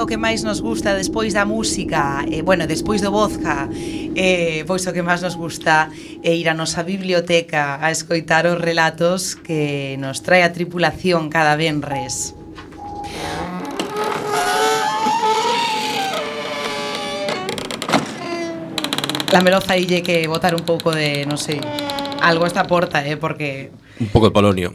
o 0.09 0.17
que 0.17 0.17
máis 0.17 0.41
nos 0.41 0.65
gusta 0.65 0.97
despois 0.97 1.37
da 1.37 1.45
música, 1.45 2.25
eh, 2.33 2.41
bueno, 2.41 2.65
despois 2.65 3.05
do 3.05 3.13
vodka, 3.13 3.69
eh, 4.17 4.65
pois 4.65 4.89
o 4.89 4.93
que 4.97 5.05
máis 5.05 5.21
nos 5.21 5.37
gusta 5.37 5.93
é 6.25 6.33
ir 6.33 6.49
a 6.49 6.57
nosa 6.57 6.81
biblioteca 6.81 7.77
a 7.77 7.93
escoitar 7.93 8.49
os 8.49 8.57
relatos 8.57 9.37
que 9.37 10.01
nos 10.01 10.25
trae 10.25 10.49
a 10.49 10.57
tripulación 10.57 11.29
cada 11.29 11.61
venres. 11.61 12.33
La 19.29 19.45
meloza 19.45 19.77
ille 19.77 20.01
que 20.01 20.25
botar 20.25 20.57
un 20.57 20.65
pouco 20.65 20.97
de, 20.97 21.29
non 21.29 21.37
sei, 21.37 21.61
algo 22.25 22.49
esta 22.49 22.65
porta, 22.65 23.05
eh, 23.05 23.21
porque 23.21 23.77
Un 24.01 24.09
pouco 24.09 24.29
de 24.29 24.33
polonio. 24.33 24.73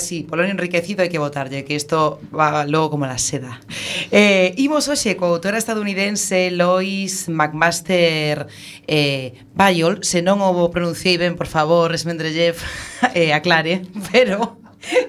Sí, 0.00 0.24
polonio 0.24 0.52
enriquecido 0.52 1.04
hai 1.04 1.12
que 1.12 1.20
botarlle, 1.20 1.68
que 1.68 1.76
isto 1.76 2.16
va 2.32 2.64
logo 2.64 2.96
como 2.96 3.04
la 3.04 3.20
seda. 3.20 3.60
Eh, 4.10 4.54
imos 4.56 4.88
hoxe 4.88 5.20
co 5.20 5.28
autora 5.28 5.60
estadounidense 5.60 6.48
Lois 6.48 7.28
McMaster 7.28 8.48
eh, 8.88 9.36
Bayol, 9.52 10.00
se 10.00 10.24
non 10.24 10.40
o 10.40 10.72
pronunciei 10.72 11.20
ben, 11.20 11.36
por 11.36 11.44
favor, 11.44 11.92
Esmendrellev, 11.92 12.56
eh, 13.12 13.36
aclare, 13.36 13.84
pero 14.12 14.56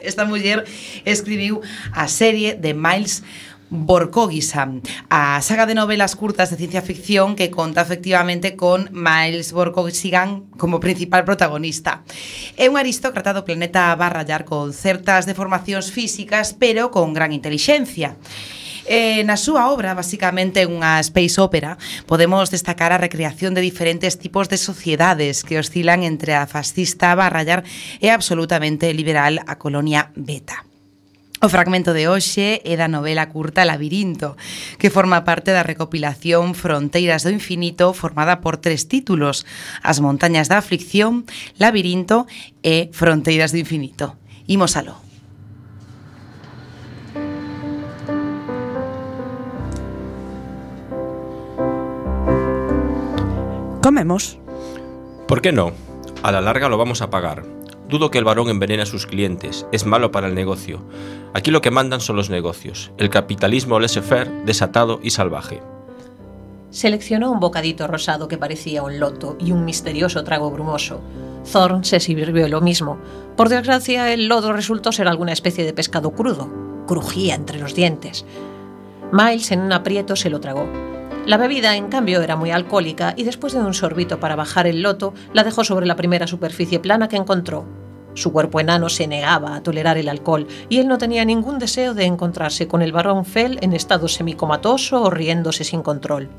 esta 0.04 0.28
muller 0.28 0.68
escribiu 1.08 1.64
a 1.96 2.12
serie 2.12 2.60
de 2.60 2.76
Miles 2.76 3.24
Borkogisa, 3.72 4.68
a 5.14 5.40
saga 5.46 5.70
de 5.70 5.78
novelas 5.78 6.18
curtas 6.18 6.50
de 6.50 6.58
ciencia 6.58 6.82
ficción 6.82 7.38
que 7.38 7.52
conta 7.54 7.86
efectivamente 7.86 8.58
con 8.58 8.90
Miles 8.92 9.54
Borkogisigan 9.54 10.50
como 10.58 10.82
principal 10.82 11.24
protagonista. 11.24 12.04
É 12.58 12.68
un 12.68 12.76
aristócrata 12.76 13.32
do 13.32 13.46
planeta 13.46 13.96
Barrayar 13.96 14.44
con 14.44 14.74
certas 14.74 15.24
deformacións 15.24 15.94
físicas, 15.94 16.52
pero 16.52 16.92
con 16.92 17.14
gran 17.14 17.32
intelixencia. 17.32 18.18
Eh, 18.90 19.22
na 19.22 19.38
súa 19.38 19.70
obra, 19.70 19.94
basicamente 19.94 20.66
unha 20.66 20.98
space 21.06 21.38
opera, 21.38 21.78
podemos 22.10 22.50
destacar 22.50 22.90
a 22.90 22.98
recreación 22.98 23.54
de 23.54 23.62
diferentes 23.62 24.18
tipos 24.18 24.50
de 24.50 24.58
sociedades 24.58 25.46
que 25.46 25.62
oscilan 25.62 26.02
entre 26.02 26.34
a 26.34 26.50
fascista 26.50 27.14
barrallar 27.14 27.62
e 28.02 28.10
a 28.10 28.18
absolutamente 28.18 28.90
liberal 28.98 29.46
a 29.46 29.62
colonia 29.62 30.10
beta. 30.18 30.66
O 31.38 31.54
fragmento 31.54 31.94
de 31.94 32.10
hoxe 32.10 32.66
é 32.66 32.74
da 32.82 32.90
novela 32.90 33.30
curta 33.30 33.62
Labirinto, 33.62 34.34
que 34.82 34.90
forma 34.90 35.22
parte 35.22 35.54
da 35.54 35.62
recopilación 35.62 36.58
Fronteiras 36.58 37.22
do 37.22 37.30
Infinito, 37.30 37.94
formada 37.94 38.42
por 38.42 38.58
tres 38.58 38.90
títulos, 38.90 39.46
As 39.86 40.02
montañas 40.02 40.50
da 40.50 40.58
aflicción, 40.58 41.30
Labirinto 41.62 42.26
e 42.66 42.90
Fronteiras 42.90 43.54
do 43.54 43.62
Infinito. 43.62 44.18
Imos 44.50 44.74
aló. 44.74 45.09
Comemos. 53.82 54.38
¿Por 55.28 55.42
qué 55.42 55.54
no? 55.54 55.72
A 56.22 56.34
la 56.34 56.42
larga 56.42 56.68
lo 56.68 56.78
vamos 56.78 57.02
a 57.02 57.10
pagar. 57.10 57.46
Dudo 57.88 58.12
que 58.12 58.18
el 58.18 58.26
varón 58.26 58.50
envenene 58.50 58.84
a 58.84 58.86
sus 58.86 59.08
clientes, 59.08 59.66
es 59.72 59.86
malo 59.86 60.12
para 60.12 60.28
el 60.28 60.36
negocio. 60.36 60.82
Aquí 61.34 61.50
lo 61.50 61.62
que 61.62 61.72
mandan 61.72 62.02
son 62.02 62.18
los 62.18 62.30
negocios, 62.30 62.92
el 62.98 63.10
capitalismo 63.10 63.80
laissez-faire 63.80 64.44
desatado 64.44 65.00
y 65.02 65.12
salvaje. 65.12 65.62
Seleccionó 66.72 67.32
un 67.32 67.40
bocadito 67.40 67.88
rosado 67.88 68.28
que 68.28 68.38
parecía 68.38 68.84
un 68.84 69.00
loto 69.00 69.38
y 69.40 69.54
un 69.54 69.64
misterioso 69.64 70.24
trago 70.26 70.52
brumoso. 70.52 71.00
Thorn 71.50 71.84
se 71.86 72.02
sirvió 72.02 72.48
lo 72.50 72.62
mismo. 72.62 72.98
Por 73.38 73.48
desgracia, 73.48 74.14
el 74.14 74.28
lodo 74.28 74.52
resultó 74.52 74.92
ser 74.92 75.08
alguna 75.08 75.32
especie 75.32 75.64
de 75.64 75.74
pescado 75.74 76.12
crudo. 76.12 76.50
Crujía 76.86 77.34
entre 77.34 77.60
los 77.60 77.74
dientes. 77.74 78.26
Miles, 79.12 79.52
en 79.52 79.62
un 79.62 79.72
aprieto, 79.72 80.16
se 80.16 80.30
lo 80.30 80.40
tragó. 80.42 80.89
La 81.30 81.38
bebida, 81.38 81.76
en 81.76 81.90
cambio, 81.90 82.24
era 82.24 82.36
muy 82.36 82.50
alcohólica 82.50 83.14
y 83.16 83.24
después 83.24 83.54
de 83.54 83.60
un 83.60 83.76
sorbito 83.76 84.20
para 84.20 84.36
bajar 84.36 84.66
el 84.66 84.82
loto, 84.82 85.14
la 85.32 85.44
dejó 85.44 85.64
sobre 85.64 85.86
la 85.86 85.96
primera 85.96 86.26
superficie 86.26 86.80
plana 86.80 87.08
que 87.08 87.18
encontró. 87.18 87.68
Su 88.16 88.32
cuerpo 88.32 88.60
enano 88.60 88.90
se 88.90 89.06
negaba 89.06 89.56
a 89.56 89.62
tolerar 89.62 90.00
el 90.00 90.10
alcohol 90.10 90.48
y 90.70 90.80
él 90.80 90.88
no 90.88 90.98
tenía 90.98 91.24
ningún 91.26 91.60
deseo 91.60 91.94
de 91.94 92.06
encontrarse 92.06 92.68
con 92.68 92.82
el 92.82 92.92
barón 92.92 93.26
Fell 93.26 93.60
en 93.62 93.74
estado 93.74 94.08
semicomatoso 94.08 95.04
o 95.04 95.12
riéndose 95.12 95.64
sin 95.64 95.84
control. 95.84 96.30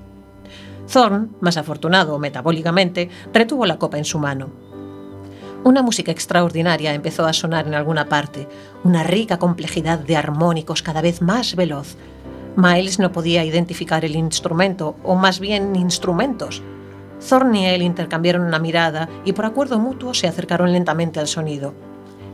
Thorn, 0.93 1.37
más 1.39 1.57
afortunado 1.57 2.19
metabólicamente, 2.19 3.11
retuvo 3.33 3.67
la 3.67 3.79
copa 3.79 3.97
en 3.97 4.05
su 4.05 4.19
mano. 4.19 4.51
Una 5.63 5.83
música 5.83 6.11
extraordinaria 6.11 6.95
empezó 6.95 7.27
a 7.27 7.33
sonar 7.33 7.69
en 7.69 7.75
alguna 7.75 8.09
parte, 8.09 8.49
una 8.83 9.05
rica 9.05 9.39
complejidad 9.39 10.01
de 10.01 10.17
armónicos 10.17 10.83
cada 10.83 11.01
vez 11.01 11.23
más 11.23 11.55
veloz. 11.55 11.97
Miles 12.57 12.99
no 12.99 13.13
podía 13.13 13.45
identificar 13.45 14.05
el 14.05 14.17
instrumento, 14.17 14.97
o 15.03 15.15
más 15.15 15.41
bien 15.41 15.77
instrumentos. 15.77 16.63
Thorn 17.27 17.55
y 17.55 17.67
él 17.67 17.83
intercambiaron 17.83 18.43
una 18.43 18.59
mirada 18.59 19.09
y 19.25 19.33
por 19.33 19.45
acuerdo 19.45 19.79
mutuo 19.79 20.15
se 20.15 20.27
acercaron 20.27 20.73
lentamente 20.73 21.21
al 21.21 21.29
sonido. 21.29 21.75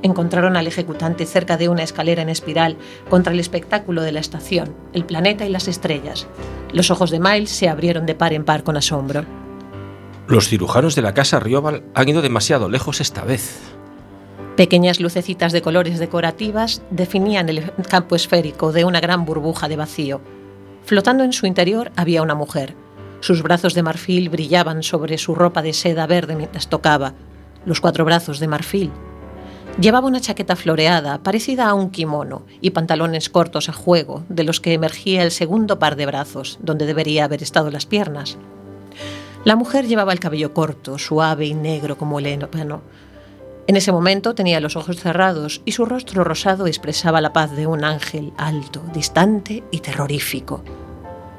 Encontraron 0.02 0.56
al 0.56 0.66
ejecutante 0.66 1.26
cerca 1.26 1.56
de 1.56 1.68
una 1.68 1.82
escalera 1.82 2.22
en 2.22 2.28
espiral 2.28 2.76
contra 3.08 3.32
el 3.32 3.40
espectáculo 3.40 4.02
de 4.02 4.12
la 4.12 4.20
estación, 4.20 4.74
el 4.92 5.04
planeta 5.04 5.44
y 5.44 5.48
las 5.48 5.68
estrellas. 5.68 6.26
Los 6.72 6.90
ojos 6.90 7.10
de 7.10 7.18
Miles 7.18 7.50
se 7.50 7.68
abrieron 7.68 8.06
de 8.06 8.14
par 8.14 8.32
en 8.32 8.44
par 8.44 8.62
con 8.62 8.76
asombro. 8.76 9.24
Los 10.28 10.48
cirujanos 10.48 10.94
de 10.94 11.02
la 11.02 11.14
casa 11.14 11.40
Rioval 11.40 11.84
han 11.94 12.08
ido 12.08 12.22
demasiado 12.22 12.68
lejos 12.68 13.00
esta 13.00 13.24
vez. 13.24 13.75
Pequeñas 14.56 15.00
lucecitas 15.00 15.52
de 15.52 15.60
colores 15.60 15.98
decorativas 15.98 16.80
definían 16.90 17.50
el 17.50 17.70
campo 17.90 18.16
esférico 18.16 18.72
de 18.72 18.86
una 18.86 19.00
gran 19.00 19.26
burbuja 19.26 19.68
de 19.68 19.76
vacío. 19.76 20.22
Flotando 20.82 21.24
en 21.24 21.34
su 21.34 21.46
interior 21.46 21.92
había 21.94 22.22
una 22.22 22.34
mujer. 22.34 22.74
Sus 23.20 23.42
brazos 23.42 23.74
de 23.74 23.82
marfil 23.82 24.30
brillaban 24.30 24.82
sobre 24.82 25.18
su 25.18 25.34
ropa 25.34 25.60
de 25.60 25.74
seda 25.74 26.06
verde 26.06 26.36
mientras 26.36 26.68
tocaba. 26.68 27.12
Los 27.66 27.82
cuatro 27.82 28.06
brazos 28.06 28.40
de 28.40 28.48
marfil. 28.48 28.92
Llevaba 29.78 30.06
una 30.06 30.22
chaqueta 30.22 30.56
floreada, 30.56 31.22
parecida 31.22 31.68
a 31.68 31.74
un 31.74 31.90
kimono, 31.90 32.46
y 32.62 32.70
pantalones 32.70 33.28
cortos 33.28 33.68
a 33.68 33.74
juego, 33.74 34.24
de 34.30 34.44
los 34.44 34.62
que 34.62 34.72
emergía 34.72 35.22
el 35.22 35.32
segundo 35.32 35.78
par 35.78 35.96
de 35.96 36.06
brazos, 36.06 36.58
donde 36.62 36.86
debería 36.86 37.24
haber 37.24 37.42
estado 37.42 37.70
las 37.70 37.84
piernas. 37.84 38.38
La 39.44 39.54
mujer 39.54 39.86
llevaba 39.86 40.14
el 40.14 40.20
cabello 40.20 40.54
corto, 40.54 40.98
suave 40.98 41.44
y 41.44 41.52
negro 41.52 41.98
como 41.98 42.18
el 42.18 42.26
ébano. 42.26 42.80
En 43.68 43.76
ese 43.76 43.90
momento 43.90 44.34
tenía 44.36 44.60
los 44.60 44.76
ojos 44.76 45.00
cerrados 45.00 45.60
y 45.64 45.72
su 45.72 45.86
rostro 45.86 46.22
rosado 46.22 46.68
expresaba 46.68 47.20
la 47.20 47.32
paz 47.32 47.50
de 47.50 47.66
un 47.66 47.82
ángel 47.82 48.32
alto, 48.36 48.80
distante 48.94 49.64
y 49.72 49.80
terrorífico. 49.80 50.62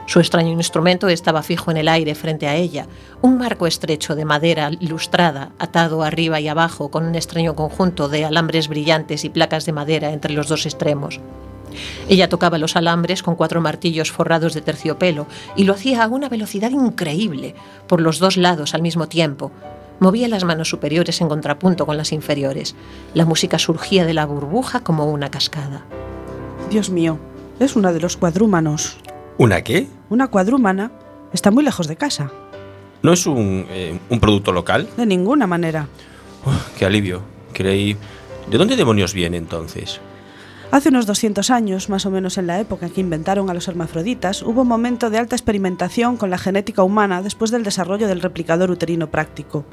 Su 0.08 0.20
extraño 0.20 0.52
instrumento 0.52 1.08
estaba 1.08 1.42
fijo 1.42 1.72
en 1.72 1.78
el 1.78 1.88
aire 1.88 2.16
frente 2.16 2.48
a 2.48 2.56
ella, 2.56 2.88
un 3.22 3.38
marco 3.38 3.66
estrecho 3.66 4.13
de 4.13 4.26
madera 4.26 4.72
ilustrada, 4.78 5.52
atado 5.58 6.04
arriba 6.04 6.42
y 6.42 6.50
abajo 6.50 6.90
con 6.92 7.06
un 7.06 7.16
extraño 7.16 7.56
conjunto 7.56 8.10
de 8.10 8.26
alambres 8.26 8.68
brillantes 8.68 9.24
y 9.24 9.30
placas 9.30 9.66
de 9.66 9.72
madera 9.72 10.12
entre 10.12 10.34
los 10.34 10.50
dos 10.50 10.66
extremos. 10.66 11.22
Ella 12.10 12.28
tocaba 12.28 12.58
los 12.58 12.76
alambres 12.76 13.24
con 13.24 13.36
cuatro 13.36 13.62
martillos 13.62 14.12
forrados 14.12 14.54
de 14.54 14.62
terciopelo 14.62 15.28
y 15.56 15.63
lo 15.63 15.74
hacía 15.74 16.04
a 16.04 16.08
una 16.08 16.28
velocidad 16.28 16.72
increíble, 16.72 17.56
por 17.88 18.02
los 18.02 18.20
dos 18.20 18.36
lados 18.36 18.74
al 18.74 18.82
mismo 18.82 19.08
tiempo. 19.08 19.52
Movía 20.00 20.28
las 20.28 20.44
manos 20.44 20.70
superiores 20.70 21.22
en 21.22 21.28
contrapunto 21.28 21.86
con 21.86 21.98
las 21.98 22.12
inferiores. 22.12 22.76
La 23.14 23.26
música 23.26 23.58
surgía 23.58 24.06
de 24.06 24.14
la 24.14 24.26
burbuja 24.26 24.82
como 24.82 25.06
una 25.06 25.32
cascada. 25.32 25.86
Dios 26.70 26.90
mío, 26.90 27.18
es 27.60 27.76
una 27.76 27.92
de 27.92 28.00
los 28.00 28.18
cuadrúmanos. 28.18 28.98
¿Una 29.38 29.64
qué? 29.64 29.88
Una 30.10 30.28
cuadrúmana 30.28 30.92
está 31.34 31.50
muy 31.50 31.64
lejos 31.64 31.88
de 31.88 31.96
casa. 31.96 32.32
¿No 33.02 33.14
es 33.14 33.26
un, 33.26 33.66
eh, 33.70 34.00
un 34.10 34.20
producto 34.20 34.52
local? 34.52 34.88
De 34.98 35.06
ninguna 35.06 35.48
manera. 35.48 35.88
Qué 36.78 36.86
alivio. 36.86 37.22
Creí... 37.54 37.98
¿De 38.50 38.58
dónde 38.58 38.76
demonios 38.76 39.14
viene 39.14 39.38
entonces? 39.38 40.00
Hace 40.70 40.90
unos 40.90 41.06
200 41.06 41.50
años, 41.50 41.90
más 41.90 42.06
o 42.06 42.12
menos 42.12 42.38
en 42.38 42.48
la 42.48 42.60
época 42.60 42.88
en 42.88 42.92
que 42.92 43.02
inventaron 43.02 43.50
a 43.50 43.54
los 43.54 43.68
hermafroditas, 43.68 44.42
hubo 44.42 44.62
un 44.62 44.68
momento 44.68 45.10
de 45.10 45.18
alta 45.18 45.36
experimentación 45.36 46.18
con 46.18 46.30
la 46.30 46.38
genética 46.38 46.84
humana 46.84 47.22
después 47.22 47.52
del 47.52 47.64
desarrollo 47.64 48.08
del 48.08 48.22
replicador 48.22 48.70
uterino 48.70 49.10
práctico. 49.10 49.66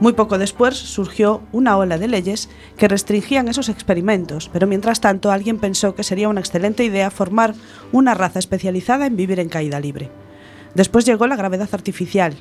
Muy 0.00 0.14
poco 0.14 0.38
después 0.38 0.76
surgió 0.78 1.42
una 1.52 1.76
ola 1.76 1.98
de 1.98 2.08
leyes 2.08 2.48
que 2.78 2.88
restringían 2.88 3.48
esos 3.48 3.68
experimentos, 3.68 4.48
pero 4.50 4.66
mientras 4.66 5.02
tanto 5.02 5.30
alguien 5.30 5.58
pensó 5.58 5.94
que 5.94 6.04
sería 6.04 6.30
una 6.30 6.40
excelente 6.40 6.84
idea 6.84 7.10
formar 7.10 7.54
una 7.92 8.14
raza 8.14 8.38
especializada 8.38 9.04
en 9.04 9.16
vivir 9.16 9.40
en 9.40 9.50
caída 9.50 9.78
libre. 9.78 10.10
Después 10.74 11.04
llegó 11.04 11.26
la 11.26 11.36
gravedad 11.36 11.68
artificial 11.72 12.34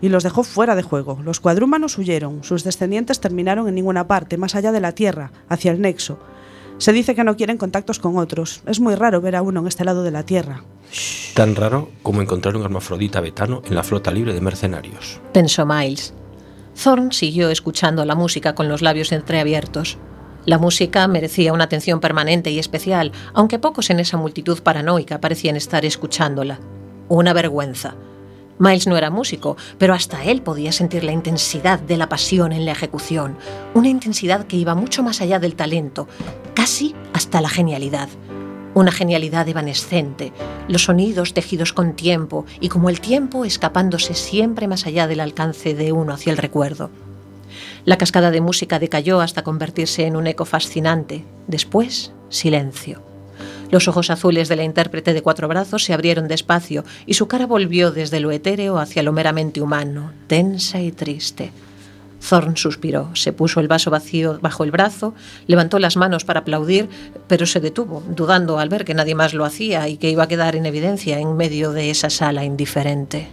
y 0.00 0.08
los 0.08 0.24
dejó 0.24 0.42
fuera 0.42 0.74
de 0.74 0.82
juego. 0.82 1.18
Los 1.22 1.38
cuadrúmanos 1.38 1.98
huyeron, 1.98 2.42
sus 2.44 2.64
descendientes 2.64 3.20
terminaron 3.20 3.68
en 3.68 3.74
ninguna 3.74 4.08
parte, 4.08 4.38
más 4.38 4.54
allá 4.54 4.72
de 4.72 4.80
la 4.80 4.92
Tierra, 4.92 5.32
hacia 5.50 5.70
el 5.70 5.82
nexo. 5.82 6.18
Se 6.78 6.94
dice 6.94 7.14
que 7.14 7.24
no 7.24 7.36
quieren 7.36 7.58
contactos 7.58 7.98
con 7.98 8.16
otros. 8.16 8.62
Es 8.66 8.80
muy 8.80 8.94
raro 8.94 9.20
ver 9.20 9.36
a 9.36 9.42
uno 9.42 9.60
en 9.60 9.66
este 9.66 9.84
lado 9.84 10.02
de 10.02 10.10
la 10.10 10.24
Tierra. 10.24 10.64
Tan 11.34 11.54
raro 11.54 11.90
como 12.02 12.22
encontrar 12.22 12.56
un 12.56 12.62
hermafrodita 12.62 13.20
betano 13.20 13.62
en 13.66 13.74
la 13.74 13.82
flota 13.82 14.10
libre 14.10 14.32
de 14.32 14.40
mercenarios. 14.40 15.20
Pensó 15.32 15.66
Miles. 15.66 16.14
Thorn 16.74 17.12
siguió 17.12 17.50
escuchando 17.50 18.04
la 18.04 18.14
música 18.14 18.54
con 18.54 18.68
los 18.68 18.82
labios 18.82 19.12
entreabiertos. 19.12 19.98
La 20.44 20.58
música 20.58 21.06
merecía 21.06 21.52
una 21.52 21.64
atención 21.64 22.00
permanente 22.00 22.50
y 22.50 22.58
especial, 22.58 23.12
aunque 23.34 23.58
pocos 23.58 23.90
en 23.90 24.00
esa 24.00 24.16
multitud 24.16 24.60
paranoica 24.60 25.20
parecían 25.20 25.56
estar 25.56 25.84
escuchándola. 25.84 26.58
Una 27.08 27.32
vergüenza. 27.32 27.94
Miles 28.58 28.86
no 28.86 28.96
era 28.96 29.10
músico, 29.10 29.56
pero 29.78 29.94
hasta 29.94 30.24
él 30.24 30.42
podía 30.42 30.72
sentir 30.72 31.04
la 31.04 31.12
intensidad 31.12 31.80
de 31.80 31.96
la 31.96 32.08
pasión 32.08 32.52
en 32.52 32.64
la 32.64 32.72
ejecución, 32.72 33.36
una 33.74 33.88
intensidad 33.88 34.46
que 34.46 34.56
iba 34.56 34.74
mucho 34.74 35.02
más 35.02 35.20
allá 35.20 35.38
del 35.38 35.56
talento, 35.56 36.08
casi 36.54 36.94
hasta 37.12 37.40
la 37.40 37.48
genialidad. 37.48 38.08
Una 38.74 38.90
genialidad 38.90 39.46
evanescente, 39.48 40.32
los 40.66 40.84
sonidos 40.84 41.34
tejidos 41.34 41.74
con 41.74 41.94
tiempo 41.94 42.46
y 42.58 42.68
como 42.68 42.88
el 42.88 43.00
tiempo 43.00 43.44
escapándose 43.44 44.14
siempre 44.14 44.66
más 44.66 44.86
allá 44.86 45.06
del 45.06 45.20
alcance 45.20 45.74
de 45.74 45.92
uno 45.92 46.14
hacia 46.14 46.30
el 46.30 46.38
recuerdo. 46.38 46.90
La 47.84 47.98
cascada 47.98 48.30
de 48.30 48.40
música 48.40 48.78
decayó 48.78 49.20
hasta 49.20 49.42
convertirse 49.42 50.06
en 50.06 50.16
un 50.16 50.26
eco 50.26 50.46
fascinante. 50.46 51.24
Después, 51.48 52.12
silencio. 52.30 53.02
Los 53.70 53.88
ojos 53.88 54.10
azules 54.10 54.48
de 54.48 54.56
la 54.56 54.64
intérprete 54.64 55.12
de 55.12 55.22
cuatro 55.22 55.48
brazos 55.48 55.84
se 55.84 55.92
abrieron 55.92 56.28
despacio 56.28 56.84
y 57.04 57.14
su 57.14 57.26
cara 57.26 57.46
volvió 57.46 57.90
desde 57.90 58.20
lo 58.20 58.30
etéreo 58.30 58.78
hacia 58.78 59.02
lo 59.02 59.12
meramente 59.12 59.60
humano, 59.60 60.12
tensa 60.28 60.80
y 60.80 60.92
triste. 60.92 61.52
Thorn 62.28 62.56
suspiró, 62.56 63.10
se 63.14 63.32
puso 63.32 63.60
el 63.60 63.68
vaso 63.68 63.90
vacío 63.90 64.38
bajo 64.40 64.62
el 64.64 64.70
brazo, 64.70 65.14
levantó 65.46 65.78
las 65.78 65.96
manos 65.96 66.24
para 66.24 66.40
aplaudir, 66.40 66.88
pero 67.26 67.46
se 67.46 67.60
detuvo, 67.60 68.02
dudando 68.08 68.58
al 68.58 68.68
ver 68.68 68.84
que 68.84 68.94
nadie 68.94 69.14
más 69.14 69.34
lo 69.34 69.44
hacía 69.44 69.88
y 69.88 69.96
que 69.96 70.10
iba 70.10 70.22
a 70.24 70.28
quedar 70.28 70.54
en 70.54 70.66
evidencia 70.66 71.18
en 71.18 71.36
medio 71.36 71.72
de 71.72 71.90
esa 71.90 72.10
sala 72.10 72.44
indiferente. 72.44 73.28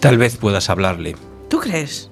Tal 0.00 0.18
vez 0.18 0.36
puedas 0.36 0.68
hablarle. 0.68 1.16
¿Tú 1.48 1.58
crees? 1.58 2.10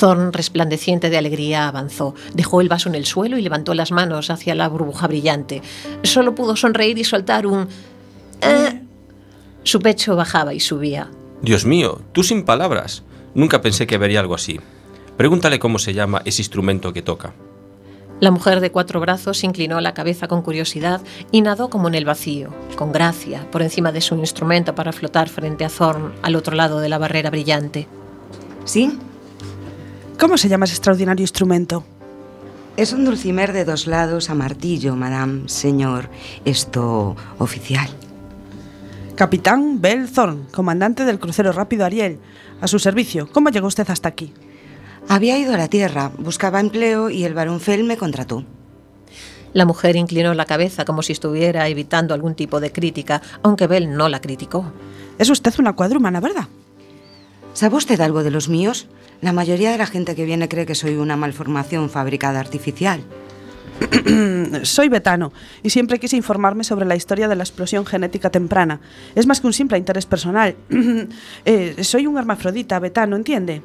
Thorn, 0.00 0.32
resplandeciente 0.32 1.10
de 1.10 1.18
alegría, 1.18 1.68
avanzó, 1.68 2.14
dejó 2.34 2.60
el 2.60 2.68
vaso 2.68 2.88
en 2.88 2.94
el 2.94 3.06
suelo 3.06 3.38
y 3.38 3.42
levantó 3.42 3.74
las 3.74 3.92
manos 3.92 4.30
hacia 4.30 4.54
la 4.54 4.68
burbuja 4.68 5.06
brillante. 5.06 5.62
Solo 6.02 6.34
pudo 6.34 6.56
sonreír 6.56 6.98
y 6.98 7.04
soltar 7.04 7.46
un... 7.46 7.68
"Eh". 8.40 8.82
Su 9.64 9.80
pecho 9.80 10.16
bajaba 10.16 10.54
y 10.54 10.60
subía. 10.60 11.10
Dios 11.42 11.64
mío, 11.64 12.00
tú 12.12 12.22
sin 12.22 12.44
palabras. 12.44 13.02
Nunca 13.34 13.60
pensé 13.60 13.86
que 13.86 13.98
vería 13.98 14.20
algo 14.20 14.34
así. 14.34 14.60
Pregúntale 15.18 15.58
cómo 15.58 15.80
se 15.80 15.94
llama 15.94 16.22
ese 16.24 16.42
instrumento 16.42 16.92
que 16.92 17.02
toca. 17.02 17.34
La 18.20 18.30
mujer 18.30 18.60
de 18.60 18.70
cuatro 18.70 19.00
brazos 19.00 19.42
inclinó 19.42 19.80
la 19.80 19.92
cabeza 19.92 20.28
con 20.28 20.42
curiosidad 20.42 21.00
y 21.32 21.40
nadó 21.40 21.70
como 21.70 21.88
en 21.88 21.96
el 21.96 22.04
vacío, 22.04 22.54
con 22.76 22.92
gracia, 22.92 23.44
por 23.50 23.62
encima 23.62 23.90
de 23.90 24.00
su 24.00 24.14
instrumento 24.14 24.76
para 24.76 24.92
flotar 24.92 25.28
frente 25.28 25.64
a 25.64 25.68
Thorn 25.68 26.12
al 26.22 26.36
otro 26.36 26.54
lado 26.54 26.78
de 26.78 26.88
la 26.88 26.98
barrera 26.98 27.30
brillante. 27.30 27.88
¿Sí? 28.64 28.96
¿Cómo 30.20 30.38
se 30.38 30.48
llama 30.48 30.66
ese 30.66 30.74
extraordinario 30.74 31.24
instrumento? 31.24 31.84
Es 32.76 32.92
un 32.92 33.04
dulcimer 33.04 33.52
de 33.52 33.64
dos 33.64 33.88
lados 33.88 34.30
a 34.30 34.36
martillo, 34.36 34.94
madame, 34.94 35.48
señor. 35.48 36.10
Esto 36.44 37.16
oficial. 37.38 37.88
Capitán 39.16 39.80
Bell 39.80 40.08
Thorne, 40.12 40.44
comandante 40.52 41.04
del 41.04 41.18
crucero 41.18 41.50
rápido 41.50 41.84
Ariel. 41.84 42.20
A 42.60 42.68
su 42.68 42.78
servicio. 42.78 43.28
¿Cómo 43.32 43.50
llegó 43.50 43.66
usted 43.66 43.88
hasta 43.90 44.08
aquí? 44.08 44.32
Había 45.10 45.38
ido 45.38 45.54
a 45.54 45.56
la 45.56 45.68
Tierra, 45.68 46.12
buscaba 46.18 46.60
empleo 46.60 47.08
y 47.08 47.24
el 47.24 47.32
barón 47.32 47.60
Fell 47.60 47.82
me 47.82 47.96
contrató. 47.96 48.44
La 49.54 49.64
mujer 49.64 49.96
inclinó 49.96 50.34
la 50.34 50.44
cabeza 50.44 50.84
como 50.84 51.02
si 51.02 51.12
estuviera 51.12 51.66
evitando 51.66 52.12
algún 52.12 52.34
tipo 52.34 52.60
de 52.60 52.72
crítica, 52.72 53.22
aunque 53.42 53.66
Bell 53.66 53.96
no 53.96 54.10
la 54.10 54.20
criticó. 54.20 54.70
Es 55.18 55.30
usted 55.30 55.54
una 55.58 55.72
cuadrúmana, 55.72 56.20
¿verdad? 56.20 56.48
¿Sabe 57.54 57.76
usted 57.76 57.98
algo 58.02 58.22
de 58.22 58.30
los 58.30 58.50
míos? 58.50 58.86
La 59.22 59.32
mayoría 59.32 59.72
de 59.72 59.78
la 59.78 59.86
gente 59.86 60.14
que 60.14 60.26
viene 60.26 60.46
cree 60.46 60.66
que 60.66 60.74
soy 60.74 60.96
una 60.96 61.16
malformación 61.16 61.88
fabricada 61.88 62.38
artificial. 62.38 63.00
Soy 64.62 64.88
betano 64.88 65.32
y 65.62 65.70
siempre 65.70 66.00
quise 66.00 66.16
informarme 66.16 66.64
sobre 66.64 66.84
la 66.84 66.96
historia 66.96 67.28
de 67.28 67.36
la 67.36 67.44
explosión 67.44 67.86
genética 67.86 68.28
temprana. 68.28 68.80
Es 69.14 69.26
más 69.28 69.40
que 69.40 69.46
un 69.46 69.52
simple 69.52 69.78
interés 69.78 70.04
personal. 70.04 70.56
Eh, 71.44 71.82
soy 71.84 72.06
un 72.06 72.18
hermafrodita 72.18 72.78
betano, 72.80 73.14
¿entiende? 73.14 73.62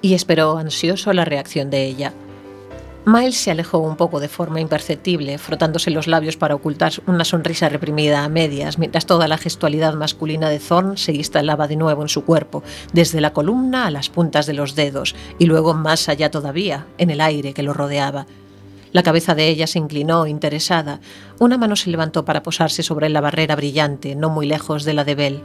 Y 0.00 0.14
esperó 0.14 0.58
ansioso 0.58 1.12
la 1.12 1.24
reacción 1.24 1.70
de 1.70 1.84
ella. 1.84 2.12
Miles 3.04 3.38
se 3.38 3.50
alejó 3.50 3.78
un 3.78 3.96
poco 3.96 4.20
de 4.20 4.28
forma 4.28 4.60
imperceptible, 4.60 5.38
frotándose 5.38 5.90
los 5.90 6.06
labios 6.06 6.36
para 6.36 6.54
ocultar 6.54 6.92
una 7.06 7.24
sonrisa 7.24 7.70
reprimida 7.70 8.22
a 8.22 8.28
medias, 8.28 8.78
mientras 8.78 9.06
toda 9.06 9.28
la 9.28 9.38
gestualidad 9.38 9.94
masculina 9.94 10.50
de 10.50 10.58
Thorn 10.58 10.98
se 10.98 11.12
instalaba 11.12 11.68
de 11.68 11.76
nuevo 11.76 12.02
en 12.02 12.10
su 12.10 12.24
cuerpo, 12.24 12.62
desde 12.92 13.22
la 13.22 13.32
columna 13.32 13.86
a 13.86 13.90
las 13.90 14.10
puntas 14.10 14.46
de 14.46 14.52
los 14.52 14.74
dedos, 14.74 15.14
y 15.38 15.46
luego 15.46 15.72
más 15.72 16.10
allá 16.10 16.30
todavía, 16.30 16.86
en 16.98 17.08
el 17.08 17.22
aire 17.22 17.54
que 17.54 17.62
lo 17.62 17.72
rodeaba. 17.72 18.26
La 18.92 19.02
cabeza 19.02 19.34
de 19.34 19.48
ella 19.48 19.66
se 19.66 19.78
inclinó, 19.78 20.26
interesada. 20.26 21.00
Una 21.38 21.56
mano 21.56 21.76
se 21.76 21.88
levantó 21.88 22.26
para 22.26 22.42
posarse 22.42 22.82
sobre 22.82 23.08
la 23.08 23.22
barrera 23.22 23.56
brillante, 23.56 24.16
no 24.16 24.28
muy 24.28 24.46
lejos 24.46 24.84
de 24.84 24.92
la 24.92 25.04
de 25.04 25.14
Bell. 25.14 25.42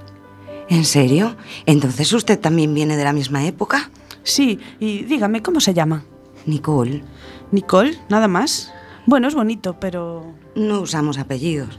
¿En 0.68 0.84
serio? 0.84 1.38
¿Entonces 1.66 2.12
usted 2.12 2.40
también 2.40 2.74
viene 2.74 2.98
de 2.98 3.04
la 3.06 3.14
misma 3.14 3.46
época? 3.46 3.90
Sí, 4.24 4.60
y 4.80 5.04
dígame, 5.04 5.42
¿cómo 5.42 5.60
se 5.60 5.74
llama? 5.74 6.06
Nicole. 6.46 7.04
¿Nicole? 7.52 7.98
¿Nada 8.10 8.28
más? 8.28 8.74
Bueno, 9.06 9.28
es 9.28 9.36
bonito, 9.36 9.80
pero... 9.80 10.34
No 10.56 10.82
usamos 10.82 11.18
apellidos. 11.18 11.78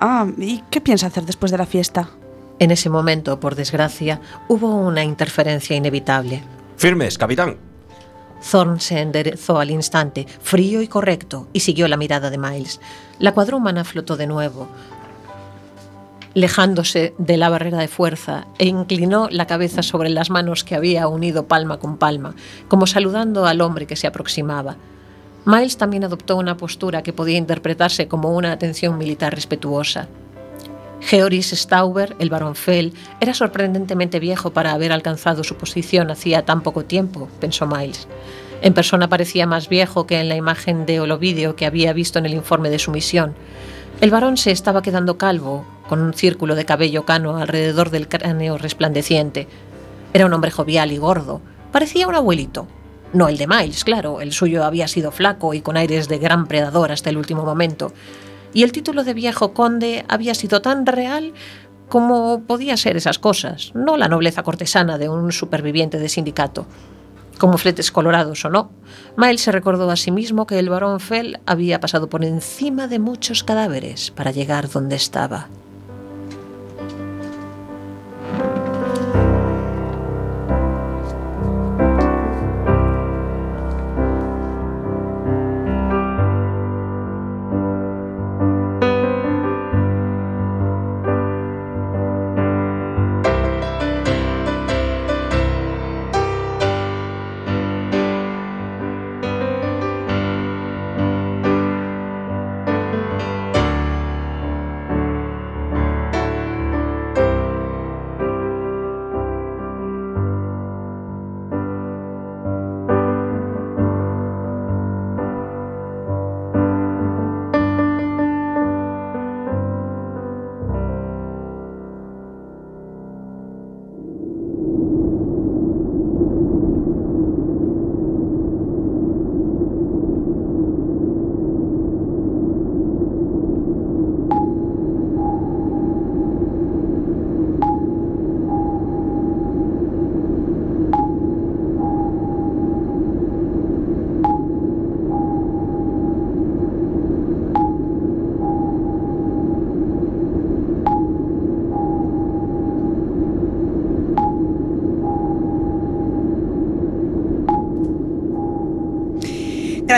Ah, 0.00 0.26
¿y 0.38 0.62
qué 0.70 0.80
piensa 0.80 1.06
hacer 1.06 1.24
después 1.24 1.50
de 1.50 1.58
la 1.58 1.66
fiesta? 1.66 2.10
En 2.58 2.70
ese 2.70 2.90
momento, 2.90 3.40
por 3.40 3.54
desgracia, 3.54 4.20
hubo 4.48 4.76
una 4.76 5.02
interferencia 5.04 5.74
inevitable. 5.74 6.42
Firmes, 6.76 7.16
capitán. 7.16 7.56
Thorn 8.50 8.80
se 8.80 9.00
enderezó 9.00 9.58
al 9.58 9.70
instante, 9.70 10.26
frío 10.42 10.82
y 10.82 10.88
correcto, 10.88 11.48
y 11.52 11.60
siguió 11.60 11.88
la 11.88 11.96
mirada 11.96 12.30
de 12.30 12.38
Miles. 12.38 12.80
La 13.18 13.32
cuadrúmana 13.32 13.84
flotó 13.84 14.16
de 14.16 14.26
nuevo, 14.26 14.68
lejándose 16.34 17.14
de 17.18 17.36
la 17.36 17.48
barrera 17.48 17.78
de 17.78 17.88
fuerza, 17.88 18.46
e 18.58 18.66
inclinó 18.66 19.28
la 19.30 19.46
cabeza 19.46 19.82
sobre 19.82 20.10
las 20.10 20.30
manos 20.30 20.64
que 20.64 20.74
había 20.74 21.08
unido 21.08 21.46
palma 21.46 21.78
con 21.78 21.96
palma, 21.96 22.34
como 22.68 22.86
saludando 22.86 23.46
al 23.46 23.60
hombre 23.60 23.86
que 23.86 23.96
se 23.96 24.06
aproximaba. 24.06 24.76
Miles 25.44 25.78
también 25.78 26.04
adoptó 26.04 26.36
una 26.36 26.56
postura 26.56 27.02
que 27.02 27.12
podía 27.12 27.38
interpretarse 27.38 28.08
como 28.08 28.36
una 28.36 28.52
atención 28.52 28.98
militar 28.98 29.34
respetuosa. 29.34 30.08
Georis 31.00 31.50
Stauber, 31.52 32.14
el 32.18 32.28
barón 32.28 32.54
Fell, 32.54 32.92
era 33.20 33.32
sorprendentemente 33.32 34.20
viejo 34.20 34.52
para 34.52 34.72
haber 34.72 34.92
alcanzado 34.92 35.42
su 35.44 35.56
posición 35.56 36.10
hacía 36.10 36.44
tan 36.44 36.62
poco 36.62 36.84
tiempo, 36.84 37.28
pensó 37.40 37.66
Miles. 37.66 38.06
En 38.62 38.74
persona 38.74 39.08
parecía 39.08 39.46
más 39.46 39.70
viejo 39.70 40.06
que 40.06 40.20
en 40.20 40.28
la 40.28 40.36
imagen 40.36 40.84
de 40.84 41.00
Olovidio 41.00 41.56
que 41.56 41.64
había 41.64 41.94
visto 41.94 42.18
en 42.18 42.26
el 42.26 42.34
informe 42.34 42.68
de 42.68 42.78
su 42.78 42.90
misión. 42.90 43.34
El 44.00 44.10
varón 44.10 44.38
se 44.38 44.50
estaba 44.50 44.80
quedando 44.80 45.18
calvo, 45.18 45.66
con 45.86 46.00
un 46.00 46.14
círculo 46.14 46.54
de 46.54 46.64
cabello 46.64 47.04
cano 47.04 47.36
alrededor 47.36 47.90
del 47.90 48.08
cráneo 48.08 48.56
resplandeciente. 48.56 49.46
Era 50.14 50.24
un 50.24 50.32
hombre 50.32 50.50
jovial 50.50 50.90
y 50.90 50.96
gordo. 50.96 51.42
Parecía 51.70 52.08
un 52.08 52.14
abuelito. 52.14 52.66
No 53.12 53.28
el 53.28 53.36
de 53.36 53.46
Miles, 53.46 53.84
claro, 53.84 54.22
el 54.22 54.32
suyo 54.32 54.64
había 54.64 54.88
sido 54.88 55.10
flaco 55.10 55.52
y 55.52 55.60
con 55.60 55.76
aires 55.76 56.08
de 56.08 56.16
gran 56.16 56.46
predador 56.46 56.92
hasta 56.92 57.10
el 57.10 57.18
último 57.18 57.44
momento. 57.44 57.92
Y 58.54 58.62
el 58.62 58.72
título 58.72 59.04
de 59.04 59.12
viejo 59.12 59.52
conde 59.52 60.06
había 60.08 60.34
sido 60.34 60.62
tan 60.62 60.86
real 60.86 61.34
como 61.90 62.44
podía 62.46 62.78
ser 62.78 62.96
esas 62.96 63.18
cosas, 63.18 63.72
no 63.74 63.98
la 63.98 64.08
nobleza 64.08 64.42
cortesana 64.42 64.96
de 64.96 65.10
un 65.10 65.30
superviviente 65.30 65.98
de 65.98 66.08
sindicato. 66.08 66.66
Como 67.36 67.58
fletes 67.58 67.90
colorados 67.90 68.44
o 68.46 68.48
no, 68.48 68.70
Miles 69.16 69.42
se 69.42 69.52
recordó 69.52 69.90
a 69.90 69.96
sí 69.96 70.10
mismo 70.10 70.46
que 70.46 70.58
el 70.58 70.68
barón 70.68 71.00
Fell 71.00 71.40
había 71.46 71.80
pasado 71.80 72.08
por 72.08 72.24
encima 72.24 72.88
de 72.88 72.98
muchos 72.98 73.44
cadáveres 73.44 74.10
para 74.10 74.30
llegar 74.30 74.70
donde 74.70 74.96
estaba. 74.96 75.48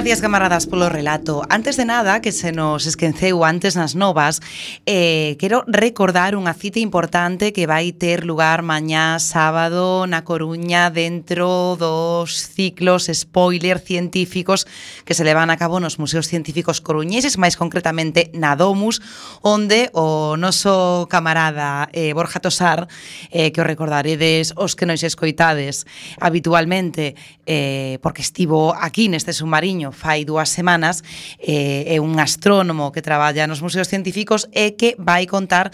gracias, 0.02 0.20
camaradas, 0.20 0.66
polo 0.66 0.88
relato. 0.88 1.42
Antes 1.48 1.76
de 1.76 1.84
nada, 1.84 2.20
que 2.20 2.32
se 2.32 2.50
nos 2.50 2.90
esquenceu 2.90 3.44
antes 3.44 3.78
nas 3.78 3.94
novas, 3.94 4.42
eh, 4.82 5.38
quero 5.38 5.62
recordar 5.70 6.34
unha 6.34 6.58
cita 6.58 6.82
importante 6.82 7.54
que 7.54 7.70
vai 7.70 7.94
ter 7.94 8.26
lugar 8.26 8.66
mañá 8.66 9.22
sábado 9.22 10.10
na 10.10 10.26
Coruña 10.26 10.90
dentro 10.90 11.78
dos 11.78 12.34
ciclos 12.34 13.06
spoiler 13.14 13.78
científicos 13.78 14.66
que 15.06 15.14
se 15.14 15.22
levan 15.22 15.54
a 15.54 15.56
cabo 15.60 15.78
nos 15.78 16.02
Museos 16.02 16.26
Científicos 16.26 16.82
Coruñeses, 16.82 17.38
máis 17.38 17.54
concretamente 17.54 18.26
na 18.34 18.58
Domus, 18.58 18.98
onde 19.46 19.86
o 19.94 20.34
noso 20.34 21.06
camarada 21.14 21.86
eh, 21.94 22.10
Borja 22.10 22.42
Tosar, 22.42 22.90
eh, 23.30 23.54
que 23.54 23.62
o 23.62 23.68
recordaredes 23.70 24.50
os 24.58 24.74
que 24.74 24.82
nos 24.82 25.06
escoitades 25.06 25.86
habitualmente, 26.18 27.14
eh, 27.46 28.02
porque 28.02 28.26
estivo 28.26 28.74
aquí 28.74 29.06
neste 29.06 29.30
submarino 29.30 29.91
fai 29.92 30.24
dúas 30.24 30.48
semanas, 30.48 31.04
eh, 31.38 31.84
é 31.86 32.00
un 32.00 32.18
astrónomo 32.18 32.90
que 32.90 33.04
traballa 33.04 33.46
nos 33.46 33.62
museos 33.62 33.88
científicos 33.88 34.48
e 34.50 34.74
que 34.74 34.96
vai 34.98 35.28
contar 35.28 35.70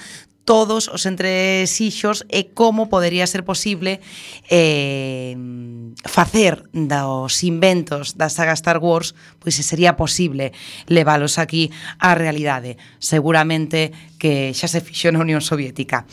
todos 0.49 0.89
os 0.89 1.05
entresixos 1.05 2.25
e 2.33 2.57
como 2.57 2.89
podería 2.89 3.29
ser 3.29 3.45
posible 3.45 4.01
eh, 4.49 5.37
facer 6.09 6.65
dos 6.73 7.45
inventos 7.45 8.17
da 8.17 8.33
saga 8.33 8.57
Star 8.57 8.81
Wars 8.81 9.13
pois 9.45 9.53
se 9.53 9.61
sería 9.61 10.01
posible 10.01 10.57
leválos 10.89 11.37
aquí 11.37 11.69
á 12.01 12.17
realidade. 12.17 12.81
Seguramente 12.97 13.93
que 14.17 14.57
xa 14.57 14.73
se 14.73 14.81
fixou 14.81 15.13
na 15.13 15.21
Unión 15.21 15.45
Soviética. 15.45 16.09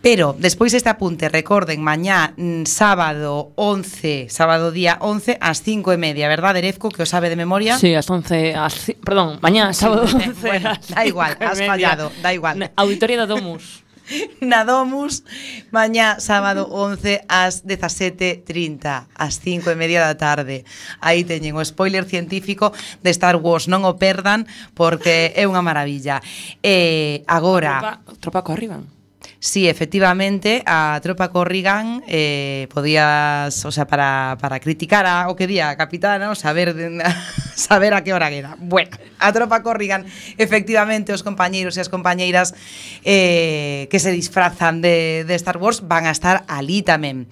Pero 0.00 0.36
despois 0.38 0.70
deste 0.70 0.88
apunte, 0.88 1.26
recorden, 1.26 1.82
mañá 1.82 2.32
mm, 2.38 2.70
sábado 2.70 3.50
11, 3.58 4.30
sábado 4.30 4.70
día 4.70 4.96
11 5.02 5.42
ás 5.42 5.58
5 5.66 5.90
e 5.90 5.98
media, 5.98 6.30
verdade, 6.30 6.62
Erezco, 6.62 6.88
que 6.94 7.02
o 7.02 7.08
sabe 7.08 7.26
de 7.26 7.36
memoria? 7.36 7.74
Sí, 7.74 7.98
ás 7.98 8.06
11, 8.06 8.54
ás, 8.54 8.94
perdón, 9.02 9.42
mañá 9.42 9.74
sábado 9.74 10.06
eh, 10.06 10.30
11. 10.30 10.46
bueno, 10.46 10.70
da 10.94 11.02
igual, 11.02 11.34
has 11.42 11.58
fallado, 11.58 12.14
da 12.22 12.30
igual. 12.30 12.70
Auditoría 12.78 13.18
da 13.18 13.26
Domus. 13.26 13.82
na 14.40 14.64
Domus 14.64 15.24
mañá 15.70 16.20
sábado 16.20 16.68
11 16.70 17.28
ás 17.28 17.64
17.30 17.64 19.12
ás 19.12 19.34
5 19.40 19.68
e 19.68 19.76
media 19.76 20.00
da 20.00 20.16
tarde 20.16 20.64
aí 21.04 21.24
teñen 21.28 21.56
o 21.56 21.62
spoiler 21.64 22.08
científico 22.08 22.72
de 23.04 23.10
Star 23.12 23.36
Wars, 23.36 23.68
non 23.68 23.84
o 23.84 24.00
perdan 24.00 24.48
porque 24.72 25.36
é 25.36 25.44
unha 25.44 25.60
maravilla 25.60 26.24
e 26.64 27.20
eh, 27.22 27.28
agora 27.28 28.00
tropa, 28.22 28.40
tropa 28.40 28.40
co 28.44 28.56
arriban 28.56 28.97
sí, 29.40 29.68
efectivamente 29.68 30.62
a 30.66 30.98
tropa 31.02 31.30
Corrigan 31.30 32.02
eh, 32.06 32.68
podías, 32.72 33.64
o 33.64 33.72
sea, 33.72 33.86
para, 33.86 34.36
para 34.40 34.60
criticar 34.60 35.06
a, 35.06 35.28
o 35.28 35.36
que 35.36 35.46
día, 35.46 35.70
a 35.70 35.76
capitana, 35.76 36.30
o 36.30 36.34
saber, 36.34 36.74
saber 37.54 37.94
a 37.94 38.04
que 38.04 38.12
hora 38.12 38.30
era. 38.30 38.56
Bueno, 38.58 38.96
a 39.18 39.32
tropa 39.32 39.62
Corrigan, 39.62 40.06
efectivamente, 40.38 41.12
os 41.12 41.26
compañeiros 41.26 41.74
e 41.76 41.82
as 41.82 41.90
compañeiras 41.90 42.54
eh, 43.02 43.90
que 43.90 43.98
se 43.98 44.14
disfrazan 44.14 44.80
de, 44.80 45.26
de 45.26 45.34
Star 45.34 45.58
Wars 45.58 45.82
van 45.82 46.06
a 46.06 46.14
estar 46.14 46.46
ali 46.46 46.86
tamén. 46.86 47.26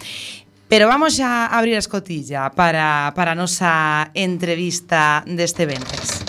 Pero 0.68 0.88
vamos 0.88 1.20
a 1.20 1.46
abrir 1.46 1.76
a 1.76 1.78
escotilla 1.78 2.50
para, 2.50 3.14
para 3.14 3.32
a 3.32 3.38
nosa 3.38 4.10
entrevista 4.18 5.22
deste 5.22 5.62
ventres. 5.62 6.25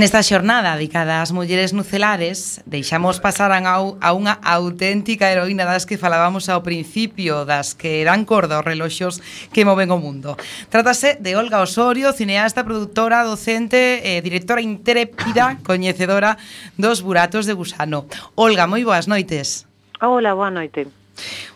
Nesta 0.00 0.24
xornada 0.24 0.80
dedicada 0.80 1.20
ás 1.20 1.28
mulleres 1.28 1.76
nucelares, 1.76 2.64
deixamos 2.64 3.20
pasar 3.20 3.52
a 3.52 4.08
unha 4.16 4.34
auténtica 4.40 5.28
heroína 5.28 5.68
das 5.68 5.84
que 5.84 6.00
falábamos 6.00 6.48
ao 6.48 6.64
principio, 6.64 7.44
das 7.44 7.76
que 7.76 8.00
dan 8.08 8.24
corda 8.24 8.56
aos 8.56 8.64
reloxos 8.64 9.20
que 9.52 9.68
moven 9.68 9.92
o 9.92 10.00
mundo. 10.00 10.40
Trátase 10.72 11.20
de 11.20 11.36
Olga 11.36 11.60
Osorio, 11.60 12.16
cineasta, 12.16 12.64
productora, 12.64 13.28
docente, 13.28 14.00
eh, 14.00 14.24
directora 14.24 14.64
intrépida, 14.64 15.60
coñecedora 15.68 16.40
dos 16.80 17.04
buratos 17.04 17.44
de 17.44 17.52
gusano. 17.52 18.08
Olga, 18.40 18.64
moi 18.64 18.80
boas 18.80 19.04
noites. 19.04 19.68
Hola, 20.00 20.32
boa 20.32 20.48
noite. 20.48 20.88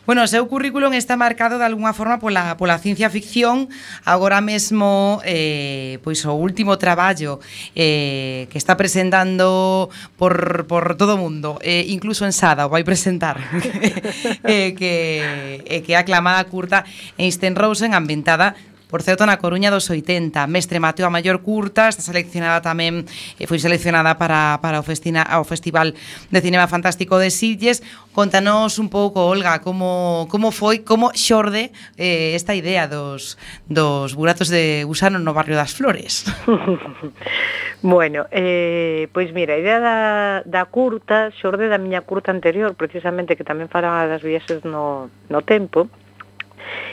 Bueno, 0.05 0.21
o 0.21 0.29
seu 0.29 0.45
currículum 0.45 0.93
está 0.93 1.17
marcado 1.17 1.57
de 1.57 1.65
algunha 1.65 1.97
forma 1.97 2.21
pola, 2.21 2.61
pola 2.61 2.77
ciencia 2.77 3.09
ficción. 3.09 3.73
Agora 4.05 4.45
mesmo, 4.45 5.25
eh, 5.25 5.97
pois 6.05 6.21
o 6.29 6.37
último 6.37 6.77
traballo 6.77 7.41
eh, 7.73 8.45
que 8.53 8.59
está 8.61 8.77
presentando 8.77 9.89
por, 10.21 10.67
por 10.69 11.01
todo 11.01 11.17
o 11.17 11.21
mundo 11.21 11.57
eh, 11.63 11.87
Incluso 11.89 12.25
en 12.29 12.37
Sada 12.37 12.67
o 12.67 12.71
vai 12.71 12.85
presentar 12.85 13.41
eh, 14.45 14.77
que, 14.77 15.63
eh, 15.65 15.81
que 15.81 15.93
é 15.93 15.97
aclamada 15.97 16.45
curta 16.53 16.85
Einstein 17.17 17.57
Rosen 17.57 17.95
ambientada 17.97 18.53
Por 18.95 19.03
certo, 19.03 19.27
na 19.27 19.43
Coruña 19.43 19.75
dos 19.75 19.91
80, 19.91 20.47
mestre 20.47 20.79
Mateo 20.79 21.03
a 21.03 21.11
maior 21.11 21.43
curta, 21.43 21.91
está 21.91 21.99
seleccionada 21.99 22.63
tamén, 22.63 23.03
eh, 23.43 23.51
foi 23.51 23.59
seleccionada 23.59 24.15
para, 24.23 24.63
para 24.63 24.79
o, 24.79 24.87
festina, 24.87 25.27
ao 25.27 25.43
Festival 25.43 25.99
de 26.31 26.39
Cinema 26.39 26.71
Fantástico 26.71 27.19
de 27.19 27.35
Sitges. 27.35 27.83
Contanos 28.15 28.79
un 28.79 28.87
pouco, 28.87 29.27
Olga, 29.27 29.59
como, 29.67 30.31
como 30.31 30.55
foi, 30.55 30.87
como 30.87 31.11
xorde 31.11 31.75
eh, 31.99 32.39
esta 32.39 32.55
idea 32.55 32.87
dos, 32.87 33.35
dos 33.67 34.15
buratos 34.15 34.47
de 34.47 34.87
gusano 34.87 35.19
no 35.19 35.35
barrio 35.35 35.59
das 35.59 35.75
Flores. 35.75 36.31
bueno, 37.83 38.31
eh, 38.31 39.11
pois 39.11 39.35
mira, 39.35 39.59
a 39.59 39.59
idea 39.59 39.83
da, 39.83 39.99
da 40.47 40.71
curta 40.71 41.35
xorde 41.35 41.67
da 41.67 41.83
miña 41.83 42.07
curta 42.07 42.31
anterior, 42.31 42.79
precisamente 42.79 43.35
que 43.35 43.43
tamén 43.43 43.67
falaba 43.67 44.07
das 44.07 44.23
viaxes 44.23 44.63
no, 44.63 45.11
no 45.27 45.43
tempo, 45.43 45.91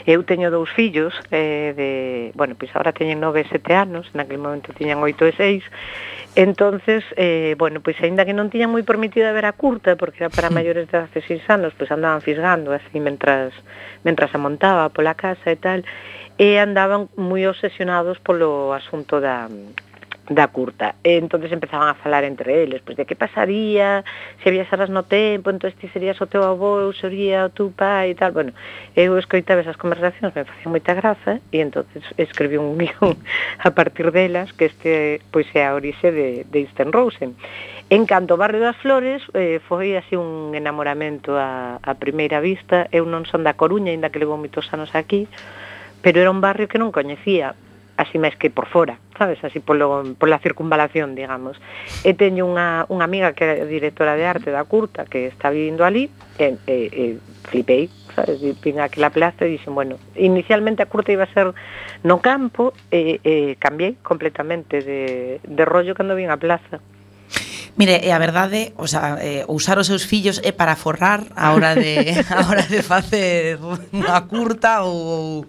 Eu 0.06 0.22
teño 0.26 0.50
dous 0.50 0.70
fillos, 0.72 1.14
eh, 1.30 1.72
de, 1.76 1.90
bueno, 2.34 2.54
pois 2.58 2.70
agora 2.74 2.92
teñen 2.92 3.20
9 3.20 3.42
e 3.42 3.46
7 3.48 3.74
anos, 3.74 4.10
naquele 4.14 4.42
momento 4.42 4.74
tiñan 4.74 4.98
8 4.98 5.30
e 5.30 5.32
6, 5.36 5.64
entonces, 6.34 7.04
eh, 7.16 7.54
bueno, 7.58 7.84
pois 7.84 8.00
aínda 8.00 8.24
que 8.24 8.32
non 8.32 8.48
tiñan 8.48 8.72
moi 8.72 8.82
permitido 8.82 9.28
a 9.28 9.36
ver 9.36 9.44
a 9.44 9.52
curta, 9.52 10.00
porque 10.00 10.24
era 10.24 10.32
para 10.32 10.48
hmm. 10.48 10.56
maiores 10.56 10.86
de 10.88 11.04
16 11.12 11.44
anos, 11.52 11.76
pois 11.76 11.92
andaban 11.92 12.24
fisgando 12.24 12.72
así 12.72 12.96
mentras, 12.98 13.52
mentras 14.02 14.32
a 14.32 14.38
montaba 14.40 14.88
pola 14.90 15.12
casa 15.12 15.52
e 15.52 15.58
tal, 15.60 15.84
e 16.40 16.56
andaban 16.56 17.12
moi 17.20 17.44
obsesionados 17.44 18.16
polo 18.24 18.72
asunto 18.72 19.20
da, 19.20 19.46
da 20.28 20.46
curta. 20.48 20.94
E 21.02 21.18
entonces 21.18 21.50
empezaban 21.50 21.88
a 21.88 21.94
falar 21.94 22.24
entre 22.24 22.62
eles, 22.62 22.80
pois 22.82 22.96
de 22.96 23.06
que 23.06 23.16
pasaría 23.16 24.04
se 24.42 24.50
viaxaras 24.50 24.90
no 24.90 25.02
tempo, 25.02 25.50
entón 25.50 25.72
ti 25.74 25.88
serías 25.88 26.20
o 26.22 26.26
teu 26.30 26.46
avó, 26.46 26.78
eu 26.78 26.92
sería 26.94 27.46
o 27.46 27.50
teu 27.50 27.74
pai 27.74 28.14
e 28.14 28.14
tal. 28.14 28.30
Bueno, 28.32 28.52
eu 28.94 29.18
escoitaba 29.18 29.66
esas 29.66 29.76
conversacións, 29.76 30.34
me 30.34 30.46
facían 30.46 30.70
moita 30.70 30.94
graza 30.94 31.42
e 31.50 31.58
entonces 31.58 32.06
escribí 32.16 32.56
un 32.56 32.78
guión 32.80 33.18
a 33.58 33.70
partir 33.74 34.14
delas 34.14 34.54
que 34.54 34.70
este 34.70 35.20
pois 35.34 35.50
é 35.58 35.66
a 35.66 35.74
orixe 35.74 36.14
de, 36.14 36.46
de 36.46 36.58
Einstein 36.62 36.94
Rosen. 36.94 37.34
En 37.90 38.06
canto 38.06 38.34
ao 38.34 38.40
Barrio 38.40 38.62
das 38.62 38.78
Flores 38.78 39.20
eh, 39.34 39.58
foi 39.66 39.98
así 39.98 40.14
un 40.14 40.54
enamoramento 40.54 41.34
a, 41.34 41.82
a 41.82 41.92
primeira 41.98 42.38
vista. 42.38 42.86
Eu 42.94 43.04
non 43.04 43.26
son 43.26 43.42
da 43.42 43.58
Coruña, 43.58 43.90
ainda 43.90 44.08
que 44.08 44.22
levo 44.22 44.38
moitos 44.38 44.70
anos 44.70 44.94
aquí, 44.94 45.26
pero 46.00 46.22
era 46.22 46.30
un 46.30 46.40
barrio 46.40 46.70
que 46.70 46.78
non 46.78 46.94
coñecía 46.94 47.58
así 48.02 48.18
máis 48.18 48.34
que 48.34 48.50
por 48.50 48.66
fora, 48.66 48.98
sabes, 49.16 49.38
así 49.46 49.62
polo, 49.62 50.02
pola 50.18 50.42
circunvalación, 50.42 51.14
digamos. 51.14 51.56
E 52.02 52.12
teño 52.18 52.44
unha, 52.44 52.84
unha 52.90 53.06
amiga 53.06 53.32
que 53.32 53.46
é 53.46 53.64
directora 53.64 54.18
de 54.18 54.26
arte 54.26 54.50
da 54.50 54.66
Curta, 54.66 55.06
que 55.06 55.30
está 55.30 55.48
vivindo 55.48 55.86
ali, 55.86 56.10
e, 56.36 56.58
e, 56.66 56.76
e 56.90 57.04
flipei, 57.46 57.86
sabes, 58.14 58.42
vin 58.42 58.82
aquela 58.82 59.14
plaza 59.14 59.46
e 59.46 59.54
dixen, 59.54 59.72
bueno, 59.72 60.02
inicialmente 60.18 60.82
a 60.82 60.90
Curta 60.90 61.14
iba 61.14 61.24
a 61.24 61.32
ser 61.32 61.54
no 62.02 62.18
campo, 62.18 62.74
e, 62.90 63.22
e 63.22 63.54
cambiei 63.62 63.96
completamente 64.02 64.82
de, 64.82 65.38
de 65.40 65.62
rollo 65.64 65.94
cando 65.94 66.18
vin 66.18 66.28
a 66.28 66.36
plaza. 66.36 66.82
Mire, 67.72 68.04
e 68.04 68.12
a 68.12 68.20
verdade, 68.20 68.76
o 68.76 68.84
sea, 68.84 69.16
eh, 69.16 69.48
usar 69.48 69.80
os 69.80 69.88
seus 69.88 70.04
fillos 70.04 70.44
é 70.44 70.52
para 70.52 70.76
forrar 70.76 71.24
a 71.32 71.56
hora 71.56 71.72
de 71.72 72.12
a 72.28 72.44
hora 72.44 72.68
de 72.68 72.84
facer 72.84 73.56
unha 73.96 74.20
curta 74.28 74.84
ou 74.84 75.48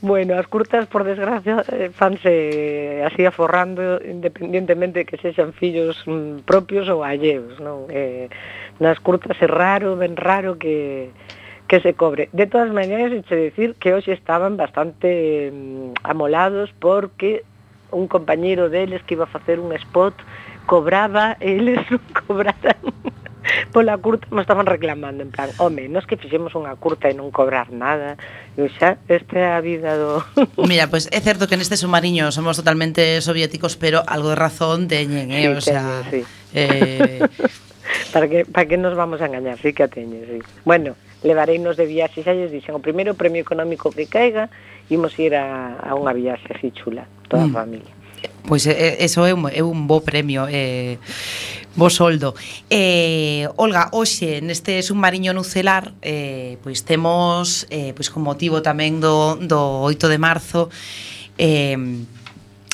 Bueno, 0.00 0.38
as 0.38 0.46
curtas, 0.46 0.86
por 0.86 1.02
desgracia, 1.02 1.64
eh, 1.74 1.90
fanse 1.90 3.02
así 3.02 3.26
aforrando 3.26 3.98
independientemente 3.98 5.02
que 5.02 5.18
sexan 5.18 5.50
fillos 5.52 5.98
mm, 6.06 6.46
propios 6.46 6.86
ou 6.86 7.02
alleos, 7.02 7.58
non? 7.58 7.90
Eh, 7.90 8.30
nas 8.78 9.02
curtas 9.02 9.34
é 9.42 9.50
raro, 9.50 9.98
ben 9.98 10.14
raro 10.14 10.54
que 10.54 11.10
que 11.66 11.80
se 11.80 11.92
cobre. 11.98 12.30
De 12.32 12.46
todas 12.46 12.72
maneras, 12.72 13.12
hecho 13.12 13.34
decir 13.34 13.74
que 13.76 13.92
hoxe 13.92 14.14
estaban 14.14 14.56
bastante 14.56 15.50
mm, 15.50 16.06
amolados 16.06 16.70
porque 16.78 17.42
un 17.90 18.06
compañeiro 18.06 18.70
deles 18.70 19.02
que 19.02 19.18
iba 19.18 19.26
a 19.26 19.34
facer 19.34 19.58
un 19.58 19.74
spot 19.82 20.14
cobraba, 20.70 21.36
eles 21.42 21.82
non 21.90 22.02
cobraran 22.14 22.78
pola 23.78 23.96
curta 23.96 24.26
me 24.32 24.40
estaban 24.40 24.66
reclamando 24.66 25.22
en 25.22 25.30
plan, 25.30 25.50
home, 25.58 25.88
nos 25.88 26.04
que 26.04 26.16
fixemos 26.18 26.50
unha 26.58 26.74
curta 26.74 27.06
e 27.06 27.14
non 27.14 27.30
cobrar 27.30 27.70
nada. 27.70 28.18
E 28.58 28.66
xa, 28.74 28.98
esta 29.06 29.38
é 29.38 29.54
a 29.54 29.62
vida 29.62 29.94
do... 29.94 30.18
Mira, 30.66 30.90
pois 30.90 31.06
pues, 31.06 31.14
é 31.14 31.22
certo 31.22 31.46
que 31.46 31.54
neste 31.54 31.78
submarino 31.78 32.34
somos 32.34 32.58
totalmente 32.58 33.22
soviéticos, 33.22 33.78
pero 33.78 34.02
algo 34.02 34.34
de 34.34 34.38
razón 34.42 34.90
teñen, 34.90 35.30
eh? 35.30 35.46
Sí, 35.46 35.54
o 35.54 35.62
sea, 35.62 36.02
teñen, 36.10 36.26
sí. 36.26 36.58
eh... 36.58 37.22
para 38.12 38.26
que 38.26 38.42
para 38.50 38.66
que 38.66 38.74
nos 38.82 38.98
vamos 38.98 39.22
a 39.22 39.30
engañar, 39.30 39.62
sí 39.62 39.70
que 39.70 39.86
a 39.86 39.88
teñen, 39.88 40.26
sí. 40.26 40.38
Bueno, 40.66 40.98
levareinos 41.22 41.78
de 41.78 41.86
viaxe, 41.86 42.26
xa 42.26 42.34
lles 42.34 42.50
dixen, 42.50 42.74
o 42.74 42.82
primeiro 42.82 43.14
premio 43.14 43.38
económico 43.38 43.94
que 43.94 44.10
caiga, 44.10 44.50
imos 44.90 45.14
ir 45.22 45.38
a, 45.38 45.78
a 45.78 45.94
unha 45.94 46.10
viaxe 46.18 46.50
así 46.50 46.74
chula, 46.74 47.06
toda 47.30 47.46
mm. 47.46 47.54
a 47.54 47.58
familia. 47.62 47.94
Pois 48.48 48.64
eso 48.66 49.26
é 49.26 49.34
un, 49.34 49.48
é 49.52 49.62
un 49.62 49.86
bo 49.86 50.00
premio 50.00 50.46
eh, 50.48 50.96
Bo 51.76 51.90
soldo 51.90 52.34
eh, 52.70 53.46
Olga, 53.56 53.92
hoxe 53.92 54.40
neste 54.40 54.80
submarino 54.82 55.36
nucelar 55.36 55.92
eh, 56.00 56.56
Pois 56.64 56.82
temos 56.82 57.68
eh, 57.68 57.92
Pois 57.92 58.08
con 58.08 58.24
motivo 58.24 58.64
tamén 58.64 58.98
do, 58.98 59.36
do 59.36 59.84
8 59.84 60.08
de 60.08 60.18
marzo 60.18 60.72
Eh, 61.38 61.76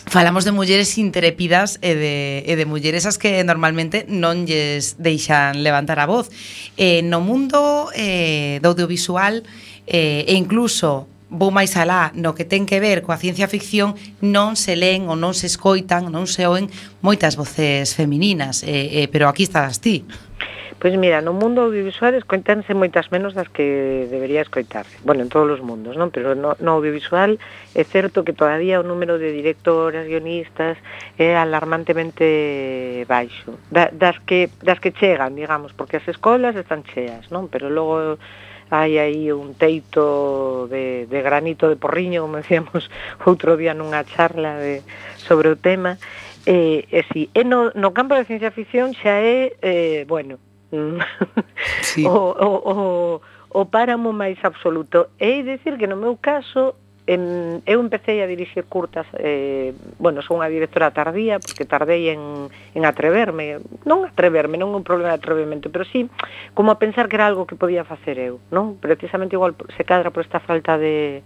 Falamos 0.06 0.44
de 0.44 0.52
mulleres 0.52 0.98
intrépidas 0.98 1.78
e 1.80 1.96
de, 1.96 2.16
e 2.44 2.52
de 2.54 2.66
mulleres 2.68 3.08
as 3.08 3.16
que 3.16 3.40
normalmente 3.40 4.04
non 4.04 4.44
lles 4.44 5.00
deixan 5.00 5.64
levantar 5.64 5.96
a 5.96 6.04
voz. 6.04 6.28
Eh, 6.76 7.00
no 7.00 7.24
mundo 7.24 7.88
eh, 7.96 8.60
do 8.60 8.76
audiovisual 8.76 9.40
eh, 9.88 10.28
e 10.28 10.36
incluso 10.36 11.08
vou 11.34 11.50
máis 11.50 11.74
alá 11.74 12.14
no 12.14 12.32
que 12.38 12.46
ten 12.46 12.62
que 12.64 12.78
ver 12.78 13.02
coa 13.02 13.18
ciencia 13.18 13.50
ficción 13.50 13.98
non 14.22 14.54
se 14.54 14.78
leen 14.78 15.10
ou 15.10 15.18
non 15.18 15.34
se 15.34 15.50
escoitan 15.50 16.14
non 16.14 16.30
se 16.30 16.46
oen 16.46 16.70
moitas 17.02 17.34
voces 17.34 17.98
femininas 17.98 18.62
eh, 18.62 19.02
eh, 19.02 19.06
pero 19.10 19.26
aquí 19.26 19.42
estás 19.42 19.82
ti 19.82 20.06
Pois 20.84 20.98
mira, 20.98 21.22
no 21.24 21.32
mundo 21.32 21.64
audiovisual 21.64 22.12
escoitanse 22.12 22.76
moitas 22.76 23.08
menos 23.08 23.32
das 23.32 23.48
que 23.48 24.04
debería 24.12 24.44
escoitarse. 24.44 24.92
Bueno, 25.00 25.24
en 25.24 25.32
todos 25.32 25.48
os 25.48 25.64
mundos, 25.64 25.96
non? 25.96 26.12
Pero 26.12 26.36
no, 26.36 26.60
no 26.60 26.76
audiovisual 26.76 27.40
é 27.72 27.82
certo 27.88 28.20
que 28.20 28.36
todavía 28.36 28.76
o 28.76 28.84
número 28.84 29.16
de 29.16 29.32
directoras, 29.32 30.04
guionistas 30.04 30.76
é 31.16 31.40
alarmantemente 31.40 33.08
baixo. 33.08 33.56
Da, 33.72 33.88
das, 33.96 34.20
que, 34.28 34.52
das 34.60 34.76
que 34.76 34.92
chegan, 34.92 35.32
digamos, 35.32 35.72
porque 35.72 35.96
as 35.96 36.04
escolas 36.04 36.52
están 36.52 36.84
cheas, 36.84 37.32
non? 37.32 37.48
Pero 37.48 37.72
logo 37.72 38.20
hai 38.74 38.98
aí 38.98 39.30
un 39.30 39.54
teito 39.54 40.66
de, 40.66 41.06
de 41.06 41.18
granito 41.22 41.70
de 41.70 41.76
porriño, 41.78 42.26
como 42.26 42.38
decíamos 42.42 42.90
outro 43.22 43.54
día 43.54 43.74
nunha 43.74 44.02
charla 44.02 44.58
de, 44.58 44.82
sobre 45.22 45.54
o 45.54 45.56
tema, 45.56 45.96
e, 46.46 46.84
e 46.90 47.00
si, 47.14 47.30
e 47.30 47.42
no, 47.46 47.70
no 47.78 47.94
campo 47.94 48.18
de 48.18 48.26
ciencia 48.26 48.50
ficción 48.50 48.92
xa 48.92 49.22
é, 49.22 49.54
eh, 49.62 50.02
bueno, 50.10 50.42
mm, 50.74 50.98
sí. 51.80 52.02
o, 52.10 52.34
o, 52.34 52.50
o, 52.66 52.76
o 53.54 53.60
páramo 53.70 54.10
máis 54.10 54.42
absoluto. 54.42 55.14
E 55.22 55.46
dicir 55.46 55.78
que 55.78 55.86
no 55.86 55.96
meu 55.96 56.18
caso 56.18 56.74
Em, 57.06 57.60
eu 57.68 57.84
empecé 57.84 58.24
a 58.24 58.26
dirixir 58.26 58.64
curtas, 58.64 59.04
eh, 59.20 59.76
bueno, 60.00 60.24
son 60.24 60.40
unha 60.40 60.48
directora 60.48 60.88
tardía, 60.88 61.36
porque 61.36 61.68
tardei 61.68 62.08
en, 62.08 62.48
en 62.48 62.82
atreverme, 62.88 63.60
non 63.84 64.08
atreverme, 64.08 64.56
non 64.56 64.72
un 64.72 64.80
problema 64.80 65.12
de 65.12 65.20
atrevemento, 65.20 65.68
pero 65.68 65.84
sí 65.84 66.08
como 66.56 66.72
a 66.72 66.80
pensar 66.80 67.12
que 67.12 67.20
era 67.20 67.28
algo 67.28 67.44
que 67.44 67.60
podía 67.60 67.84
facer 67.84 68.16
eu, 68.16 68.40
non? 68.48 68.80
Precisamente 68.80 69.36
igual 69.36 69.52
se 69.76 69.84
cadra 69.84 70.16
por 70.16 70.24
esta 70.24 70.40
falta 70.40 70.80
de, 70.80 71.20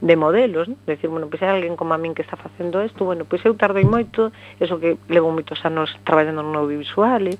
de 0.00 0.14
modelos, 0.16 0.68
non? 0.68 0.76
decir, 0.84 1.08
bueno, 1.08 1.26
pois 1.26 1.40
pues, 1.40 1.48
hai 1.48 1.56
alguén 1.56 1.74
como 1.74 1.96
a 1.96 1.98
min 1.98 2.12
que 2.12 2.20
está 2.20 2.36
facendo 2.36 2.84
isto, 2.84 3.02
bueno, 3.02 3.24
pois 3.24 3.40
pues, 3.40 3.48
eu 3.48 3.56
tardei 3.56 3.88
moito, 3.88 4.28
eso 4.60 4.76
que 4.76 5.00
levo 5.08 5.32
moitos 5.32 5.64
anos 5.64 5.88
traballando 6.04 6.44
no 6.44 6.60
audiovisual, 6.60 7.32
eh, 7.32 7.38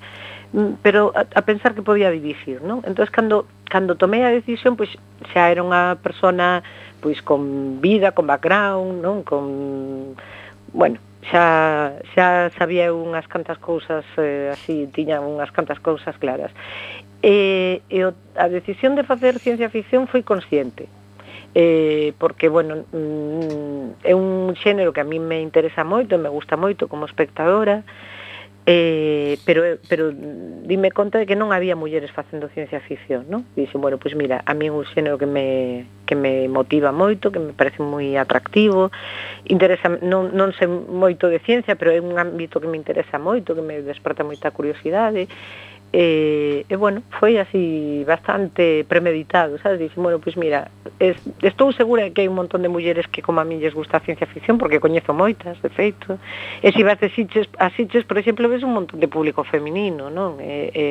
pero 0.81 1.13
a, 1.13 1.29
a 1.29 1.41
pensar 1.45 1.77
que 1.77 1.85
podía 1.85 2.09
dirixir, 2.09 2.65
non? 2.65 2.81
Entón, 2.81 3.05
cando, 3.13 3.45
cando 3.69 3.93
tomei 3.93 4.25
a 4.25 4.33
decisión, 4.33 4.73
pois 4.73 4.89
pues, 4.89 5.31
xa 5.37 5.53
era 5.53 5.61
unha 5.61 6.01
persona 6.01 6.65
pois 7.01 7.21
con 7.21 7.81
vida, 7.81 8.11
con 8.11 8.27
background, 8.27 9.01
non? 9.01 9.23
Con 9.23 10.15
bueno, 10.73 10.97
xa 11.31 11.99
xa 12.15 12.49
sabía 12.57 12.93
unhas 12.93 13.27
cantas 13.27 13.57
cousas 13.57 14.05
eh, 14.17 14.49
así, 14.53 14.87
tiña 14.91 15.19
unhas 15.19 15.51
cantas 15.51 15.79
cousas 15.79 16.15
claras. 16.17 16.51
E, 17.21 17.81
e 17.89 18.05
o, 18.05 18.13
a 18.37 18.45
decisión 18.47 18.93
de 18.93 19.03
facer 19.03 19.39
ciencia 19.39 19.69
ficción 19.73 20.05
foi 20.07 20.21
consciente. 20.21 20.87
Eh, 21.55 22.13
porque, 22.19 22.49
bueno, 22.49 22.85
mm, 22.93 24.05
é 24.05 24.13
un 24.13 24.53
xénero 24.61 24.93
que 24.93 25.01
a 25.01 25.07
mí 25.07 25.17
me 25.17 25.41
interesa 25.41 25.81
moito, 25.81 26.21
me 26.21 26.29
gusta 26.29 26.53
moito 26.53 26.85
como 26.85 27.09
espectadora, 27.09 27.81
eh, 28.69 29.39
pero, 29.45 29.63
pero 29.87 30.11
dime 30.11 30.91
conta 30.91 31.17
de 31.17 31.25
que 31.25 31.39
non 31.39 31.55
había 31.55 31.79
mulleres 31.79 32.11
facendo 32.11 32.51
ciencia 32.51 32.83
ficción, 32.83 33.23
non? 33.31 33.47
E 33.55 33.63
dixen, 33.63 33.79
bueno, 33.79 33.95
pois 33.95 34.11
pues 34.11 34.19
mira, 34.19 34.43
a 34.43 34.51
mí 34.51 34.67
é 34.67 34.71
un 34.75 34.83
xénero 34.83 35.15
que 35.15 35.23
me, 35.23 35.87
que 36.03 36.19
me 36.19 36.51
motiva 36.51 36.91
moito, 36.91 37.31
que 37.31 37.39
me 37.39 37.55
parece 37.55 37.79
moi 37.79 38.19
atractivo, 38.19 38.91
interesa, 39.47 39.87
non, 40.03 40.35
non 40.35 40.51
sei 40.51 40.67
moito 40.67 41.31
de 41.31 41.39
ciencia, 41.39 41.79
pero 41.79 41.95
é 41.95 42.03
un 42.03 42.19
ámbito 42.19 42.59
que 42.59 42.67
me 42.67 42.75
interesa 42.75 43.15
moito, 43.15 43.55
que 43.55 43.63
me 43.63 43.79
desperta 43.79 44.27
moita 44.27 44.51
curiosidade, 44.51 45.31
E, 45.99 46.63
e 46.69 46.75
bueno, 46.77 47.01
foi 47.17 47.41
así 47.41 48.05
bastante 48.05 48.85
premeditado, 48.85 49.57
sabes? 49.57 49.81
Dixen, 49.81 50.03
bueno, 50.03 50.21
pois 50.21 50.37
pues 50.37 50.45
mira, 50.45 50.69
es, 51.01 51.17
estou 51.41 51.73
segura 51.73 52.13
que 52.13 52.21
hai 52.21 52.29
un 52.29 52.37
montón 52.37 52.61
de 52.61 52.69
mulleres 52.69 53.09
que 53.09 53.25
como 53.25 53.41
a 53.41 53.45
min 53.49 53.57
lles 53.57 53.73
gusta 53.73 53.97
a 53.97 54.05
ciencia 54.05 54.29
ficción, 54.29 54.61
porque 54.61 54.77
coñezo 54.77 55.17
moitas, 55.17 55.57
de 55.65 55.73
feito. 55.73 56.21
E 56.61 56.69
se 56.69 56.85
vas 56.85 57.01
de 57.01 57.09
Sitges, 57.09 57.49
a 57.57 57.73
Sitges, 57.73 58.05
por 58.05 58.21
exemplo, 58.21 58.45
ves 58.45 58.61
un 58.61 58.77
montón 58.77 59.01
de 59.01 59.09
público 59.09 59.41
feminino, 59.41 60.13
non? 60.13 60.37
E, 60.37 60.69
e, 60.69 60.85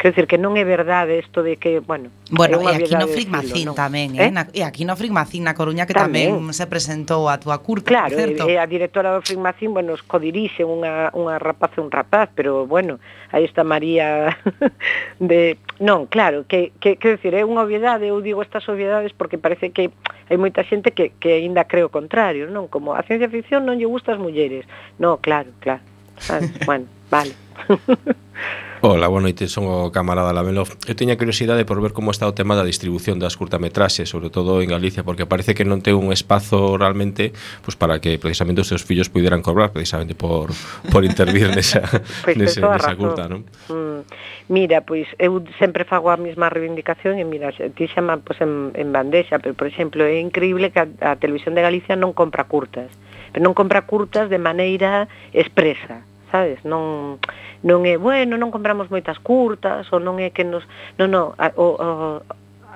Quero 0.00 0.16
dicir 0.16 0.26
que 0.32 0.40
non 0.40 0.56
é 0.56 0.64
verdade 0.64 1.20
isto 1.20 1.44
de 1.44 1.60
que, 1.60 1.84
bueno, 1.84 2.08
Bueno, 2.32 2.56
e 2.64 2.72
aquí 2.72 2.96
no 2.96 3.04
Frigmacín 3.04 3.52
estilo, 3.52 3.76
tamén, 3.76 4.16
eh? 4.16 4.26
eh? 4.26 4.30
Na, 4.32 4.48
e 4.48 4.64
aquí 4.64 4.88
no 4.88 4.96
Frigmacín 4.96 5.44
na 5.44 5.52
Coruña 5.52 5.84
que 5.84 5.92
tamén, 5.92 6.40
tamén 6.40 6.56
se 6.56 6.64
presentou 6.64 7.28
a 7.28 7.36
túa 7.36 7.60
curta, 7.60 7.84
claro, 7.84 8.16
certo? 8.16 8.48
Claro, 8.48 8.48
e, 8.48 8.56
e 8.56 8.64
a 8.64 8.64
directora 8.64 9.12
do 9.12 9.20
Frigmacín, 9.20 9.76
bueno, 9.76 9.92
os 9.92 10.00
codirixe 10.00 10.64
unha, 10.64 11.12
unha 11.12 11.36
rapaz 11.36 11.76
e 11.76 11.84
un 11.84 11.92
rapaz, 11.92 12.32
pero 12.32 12.64
bueno, 12.64 12.96
aí 13.28 13.44
está 13.44 13.60
María 13.60 14.40
de... 15.20 15.60
Non, 15.76 16.08
claro, 16.08 16.48
que, 16.48 16.72
que, 16.80 16.96
que 16.96 17.20
decir, 17.20 17.36
é 17.36 17.44
unha 17.44 17.60
obviedade, 17.60 18.08
eu 18.08 18.24
digo 18.24 18.40
estas 18.40 18.64
obviedades 18.72 19.12
porque 19.12 19.36
parece 19.36 19.68
que 19.68 19.92
hai 20.32 20.40
moita 20.40 20.64
xente 20.64 20.96
que, 20.96 21.12
que 21.20 21.44
aínda 21.44 21.68
cree 21.68 21.84
o 21.84 21.92
contrario, 21.92 22.48
non? 22.48 22.72
Como 22.72 22.96
a 22.96 23.04
ciencia 23.04 23.28
ficción 23.28 23.68
non 23.68 23.76
lle 23.76 23.84
gusta 23.84 24.16
as 24.16 24.20
mulleres. 24.22 24.64
Non, 24.96 25.20
claro, 25.20 25.52
claro. 25.60 25.84
Ah, 26.32 26.40
bueno, 26.64 26.88
vale. 27.12 27.36
Ola, 28.82 29.08
boa 29.08 29.20
noite, 29.20 29.44
son 29.44 29.68
o 29.68 29.92
camarada 29.92 30.32
Lamelo. 30.32 30.64
Eu 30.88 30.96
teña 30.96 31.20
curiosidade 31.20 31.68
por 31.68 31.84
ver 31.84 31.92
como 31.92 32.08
está 32.08 32.24
o 32.24 32.32
tema 32.32 32.56
da 32.56 32.64
distribución 32.64 33.20
das 33.20 33.36
curtametraxes, 33.36 34.08
sobre 34.08 34.32
todo 34.32 34.64
en 34.64 34.72
Galicia, 34.72 35.04
porque 35.04 35.28
parece 35.28 35.52
que 35.52 35.68
non 35.68 35.84
ten 35.84 36.00
un 36.00 36.16
espazo 36.16 36.80
realmente 36.80 37.36
pues, 37.60 37.76
para 37.76 38.00
que 38.00 38.16
precisamente 38.16 38.64
os 38.64 38.72
seus 38.72 38.80
fillos 38.80 39.12
puderan 39.12 39.44
cobrar 39.44 39.76
precisamente 39.76 40.16
por, 40.16 40.56
por 40.88 41.04
intervir 41.04 41.52
nesa, 41.56 41.84
pues 42.24 42.40
nese, 42.40 42.64
nesa 42.64 42.96
curta, 42.96 43.28
non? 43.28 43.44
Mm, 43.68 44.00
mira, 44.48 44.80
pois 44.80 45.04
eu 45.20 45.44
sempre 45.60 45.84
fago 45.84 46.08
a 46.08 46.16
mesma 46.16 46.48
reivindicación 46.48 47.20
e 47.20 47.24
mira, 47.28 47.52
ti 47.52 47.84
chama 47.84 48.16
pois, 48.24 48.40
en, 48.40 48.72
en 48.80 48.96
bandexa, 48.96 49.44
pero 49.44 49.52
por 49.52 49.68
exemplo, 49.68 50.08
é 50.08 50.24
increíble 50.24 50.72
que 50.72 50.80
a, 50.80 50.88
a 51.04 51.20
Televisión 51.20 51.52
de 51.52 51.60
Galicia 51.60 52.00
non 52.00 52.16
compra 52.16 52.48
curtas, 52.48 52.88
pero 53.28 53.44
non 53.44 53.52
compra 53.52 53.84
curtas 53.84 54.32
de 54.32 54.40
maneira 54.40 55.04
expresa 55.36 56.00
sabes? 56.30 56.62
Non 56.64 57.18
non 57.60 57.84
é, 57.84 58.00
bueno, 58.00 58.40
non 58.40 58.54
compramos 58.54 58.88
moitas 58.88 59.20
curtas 59.20 59.86
ou 59.92 60.00
non 60.00 60.16
é 60.22 60.32
que 60.32 60.46
nos 60.46 60.64
non, 60.96 61.12
non, 61.12 61.24
a, 61.36 61.52
o, 61.54 61.66
o 61.76 61.86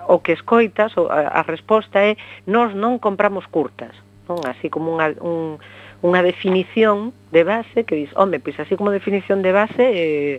o 0.05 0.21
que 0.21 0.37
escoitas, 0.37 0.93
o, 1.01 1.09
a, 1.09 1.41
a 1.41 1.43
resposta 1.49 2.05
é 2.05 2.21
nós 2.45 2.77
non 2.77 3.01
compramos 3.01 3.49
curtas, 3.49 3.97
non? 4.29 4.45
Así 4.45 4.69
como 4.69 4.93
unha 4.93 5.17
un 5.25 5.59
unha 6.05 6.21
definición 6.21 7.17
de 7.33 7.49
base 7.49 7.89
que 7.89 7.97
dis, 7.97 8.13
home, 8.13 8.37
pois 8.37 8.61
así 8.61 8.77
como 8.77 8.93
definición 8.93 9.41
de 9.41 9.53
base 9.57 9.85
eh 9.89 10.37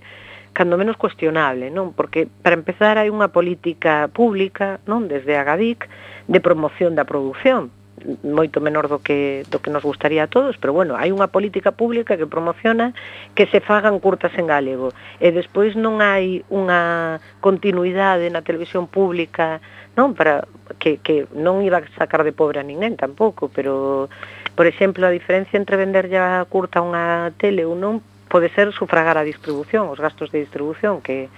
cando 0.55 0.80
menos 0.80 0.95
cuestionable, 0.95 1.68
non? 1.68 1.91
Porque 1.91 2.32
para 2.32 2.55
empezar 2.55 2.95
hai 2.95 3.11
unha 3.11 3.28
política 3.28 4.07
pública, 4.16 4.80
non, 4.88 5.11
desde 5.11 5.36
a 5.36 5.43
Agadic 5.43 5.91
de 6.32 6.39
promoción 6.39 6.95
da 6.95 7.03
produción, 7.03 7.74
moito 8.23 8.59
menor 8.59 8.87
do 8.91 8.99
que, 8.99 9.47
do 9.49 9.63
que 9.63 9.71
nos 9.71 9.83
gustaría 9.83 10.23
a 10.23 10.27
todos, 10.27 10.57
pero 10.59 10.75
bueno, 10.75 10.99
hai 10.99 11.15
unha 11.15 11.31
política 11.31 11.71
pública 11.71 12.19
que 12.19 12.27
promociona 12.27 12.91
que 13.33 13.47
se 13.47 13.63
fagan 13.63 14.03
curtas 14.03 14.35
en 14.35 14.51
galego 14.51 14.91
e 15.23 15.31
despois 15.31 15.79
non 15.79 16.03
hai 16.03 16.43
unha 16.51 17.23
continuidade 17.39 18.27
na 18.27 18.43
televisión 18.43 18.91
pública 18.91 19.63
non 19.95 20.11
para 20.11 20.43
que, 20.77 20.99
que 20.99 21.25
non 21.31 21.63
iba 21.63 21.79
a 21.79 21.87
sacar 21.95 22.27
de 22.27 22.35
pobre 22.35 22.59
a 22.59 22.67
ninguén 22.67 22.99
tampouco, 22.99 23.47
pero 23.47 24.11
por 24.59 24.67
exemplo 24.67 25.07
a 25.07 25.15
diferencia 25.15 25.55
entre 25.55 25.79
vender 25.79 26.11
ya 26.11 26.43
curta 26.51 26.83
unha 26.83 27.31
tele 27.39 27.63
ou 27.63 27.79
non 27.79 28.03
pode 28.27 28.51
ser 28.51 28.75
sufragar 28.75 29.15
a 29.15 29.23
distribución, 29.23 29.87
os 29.87 30.03
gastos 30.03 30.35
de 30.35 30.43
distribución 30.43 30.99
que, 30.99 31.31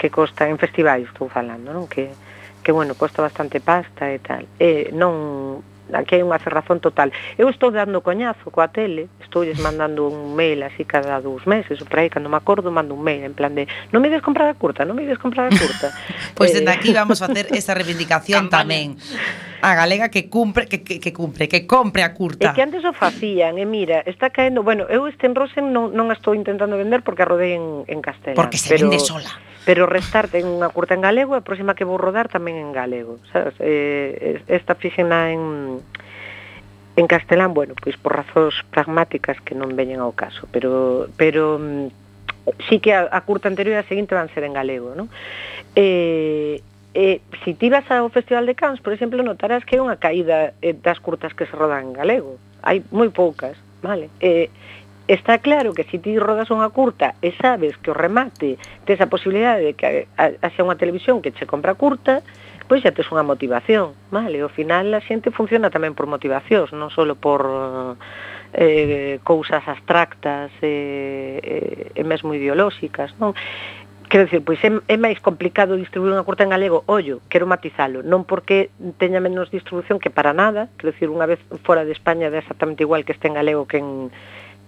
que 0.00 0.08
costa 0.08 0.48
en 0.48 0.56
festivais 0.56 1.04
estou 1.04 1.28
falando, 1.28 1.68
non? 1.76 1.84
Que, 1.84 2.08
que 2.64 2.72
bueno, 2.72 2.96
costa 2.96 3.20
bastante 3.20 3.60
pasta 3.60 4.08
e 4.08 4.18
tal. 4.22 4.48
E 4.56 4.88
non 4.96 5.60
aquí 5.94 6.16
hai 6.16 6.24
unha 6.24 6.38
cerrazón 6.42 6.80
total. 6.80 7.12
Eu 7.36 7.48
estou 7.48 7.72
dando 7.72 8.00
coñazo 8.04 8.50
coa 8.50 8.68
tele, 8.68 9.08
estou 9.22 9.44
lles 9.44 9.60
mandando 9.60 10.08
un 10.08 10.34
mail 10.36 10.64
así 10.64 10.84
cada 10.84 11.20
dous 11.20 11.46
meses, 11.46 11.80
ou 11.80 11.86
por 11.88 12.02
aí, 12.02 12.08
cando 12.10 12.28
me 12.28 12.36
acordo, 12.36 12.68
mando 12.72 12.92
un 12.94 13.02
mail 13.04 13.24
en 13.24 13.34
plan 13.34 13.54
de 13.54 13.68
non 13.92 14.02
me 14.02 14.08
ides 14.08 14.24
comprar 14.24 14.48
a 14.50 14.56
curta, 14.56 14.84
non 14.84 14.96
me 14.96 15.04
ides 15.04 15.20
comprar 15.20 15.48
a 15.48 15.52
curta. 15.54 15.92
pois 16.38 16.48
pues 16.48 16.50
eh... 16.52 16.54
dende 16.60 16.72
aquí 16.72 16.90
vamos 16.92 17.20
a 17.22 17.28
facer 17.28 17.48
esa 17.54 17.72
reivindicación 17.76 18.48
tamén. 18.48 18.96
A 19.58 19.74
galega 19.74 20.08
que 20.08 20.30
cumpre, 20.30 20.70
que, 20.70 20.86
que, 20.86 21.00
que 21.00 21.12
cumpre, 21.12 21.48
que 21.48 21.66
compre 21.66 22.06
a 22.06 22.14
curta. 22.14 22.46
E 22.46 22.54
que 22.54 22.62
antes 22.62 22.84
o 22.86 22.94
facían, 22.94 23.58
e 23.58 23.66
mira, 23.66 24.06
está 24.06 24.30
caendo... 24.30 24.62
Bueno, 24.62 24.86
eu 24.86 25.10
este 25.10 25.26
en 25.26 25.34
Rosen 25.34 25.74
non, 25.74 25.90
non 25.90 26.14
estou 26.14 26.30
intentando 26.30 26.78
vender 26.78 27.02
porque 27.02 27.26
a 27.26 27.28
rodei 27.28 27.58
en, 27.58 27.82
en 27.90 27.98
castelán. 27.98 28.38
Porque 28.38 28.54
se 28.54 28.70
pero, 28.70 28.86
vende 28.86 29.02
sola. 29.02 29.30
Pero 29.66 29.90
restar 29.90 30.30
ten 30.30 30.46
unha 30.46 30.70
curta 30.70 30.94
en 30.94 31.02
galego 31.02 31.34
e 31.34 31.42
a 31.42 31.44
próxima 31.44 31.74
que 31.74 31.82
vou 31.82 31.98
rodar 31.98 32.30
tamén 32.30 32.56
en 32.56 32.70
galego. 32.70 33.18
Sabes? 33.34 33.58
Eh, 33.58 34.40
esta 34.46 34.78
fíxena 34.78 35.34
en, 35.34 35.77
en 36.98 37.06
castelán, 37.06 37.54
bueno, 37.54 37.74
pois 37.78 37.96
por 37.96 38.18
razóns 38.18 38.58
pragmáticas 38.74 39.38
que 39.46 39.54
non 39.54 39.78
veñen 39.78 40.02
ao 40.02 40.18
caso, 40.18 40.50
pero 40.50 41.06
pero 41.14 41.54
mm, 41.54 41.94
sí 42.66 42.82
que 42.82 42.90
a, 42.90 43.06
a 43.06 43.22
curta 43.22 43.46
anterior 43.46 43.78
e 43.78 43.82
a 43.82 43.86
seguinte 43.86 44.18
van 44.18 44.26
ser 44.34 44.42
en 44.42 44.50
galego, 44.50 44.98
non? 44.98 45.06
Eh, 45.78 46.58
eh, 46.98 47.22
si 47.46 47.54
ti 47.54 47.70
vas 47.70 47.86
ao 47.94 48.10
Festival 48.10 48.50
de 48.50 48.58
Cans, 48.58 48.82
por 48.82 48.90
exemplo, 48.90 49.22
notarás 49.22 49.62
que 49.62 49.78
é 49.78 49.80
unha 49.80 49.94
caída 50.02 50.58
eh, 50.58 50.74
das 50.74 50.98
curtas 50.98 51.38
que 51.38 51.46
se 51.46 51.54
rodan 51.54 51.94
en 51.94 51.94
galego. 51.94 52.34
Hai 52.66 52.82
moi 52.90 53.14
poucas, 53.14 53.54
vale? 53.78 54.10
Eh, 54.18 54.50
está 55.06 55.38
claro 55.38 55.78
que 55.78 55.86
se 55.86 56.02
si 56.02 56.02
ti 56.02 56.18
rodas 56.18 56.50
unha 56.50 56.66
curta 56.74 57.14
e 57.22 57.30
sabes 57.38 57.78
que 57.78 57.94
o 57.94 57.96
remate 57.96 58.58
tes 58.90 58.98
a 58.98 59.06
posibilidade 59.06 59.70
de 59.70 59.72
que 59.78 60.10
haxa 60.18 60.66
unha 60.66 60.74
televisión 60.74 61.22
que 61.22 61.30
che 61.30 61.46
compra 61.46 61.78
curta, 61.78 62.26
despois 62.68 62.84
xa 62.84 62.92
tes 62.92 63.08
unha 63.08 63.24
motivación, 63.24 63.96
vale? 64.12 64.44
Ao 64.44 64.52
final 64.52 64.92
a 64.92 65.00
xente 65.00 65.32
funciona 65.32 65.72
tamén 65.72 65.96
por 65.96 66.04
motivacións, 66.04 66.68
non 66.76 66.92
só 66.92 67.08
por 67.16 67.48
eh, 68.52 69.24
cousas 69.24 69.64
abstractas 69.64 70.52
eh, 70.60 71.40
eh, 71.40 71.96
e 71.96 72.02
mesmo 72.04 72.36
ideolóxicas, 72.36 73.16
non? 73.16 73.32
Quero 74.12 74.28
dicir, 74.28 74.44
pois 74.44 74.60
é, 74.60 74.68
é 74.84 75.00
máis 75.00 75.16
complicado 75.16 75.80
distribuir 75.80 76.12
unha 76.12 76.28
curta 76.28 76.44
en 76.44 76.52
galego, 76.52 76.84
ollo, 76.84 77.24
quero 77.32 77.48
matizalo, 77.48 78.04
non 78.04 78.28
porque 78.28 78.68
teña 79.00 79.24
menos 79.24 79.48
distribución 79.48 79.96
que 79.96 80.12
para 80.12 80.36
nada, 80.36 80.68
quero 80.76 80.92
dicir, 80.92 81.08
unha 81.08 81.24
vez 81.24 81.40
fora 81.64 81.88
de 81.88 81.96
España 81.96 82.28
é 82.28 82.36
exactamente 82.36 82.84
igual 82.84 83.08
que 83.08 83.16
este 83.16 83.32
en 83.32 83.40
galego 83.40 83.64
que 83.64 83.80
en, 83.80 84.12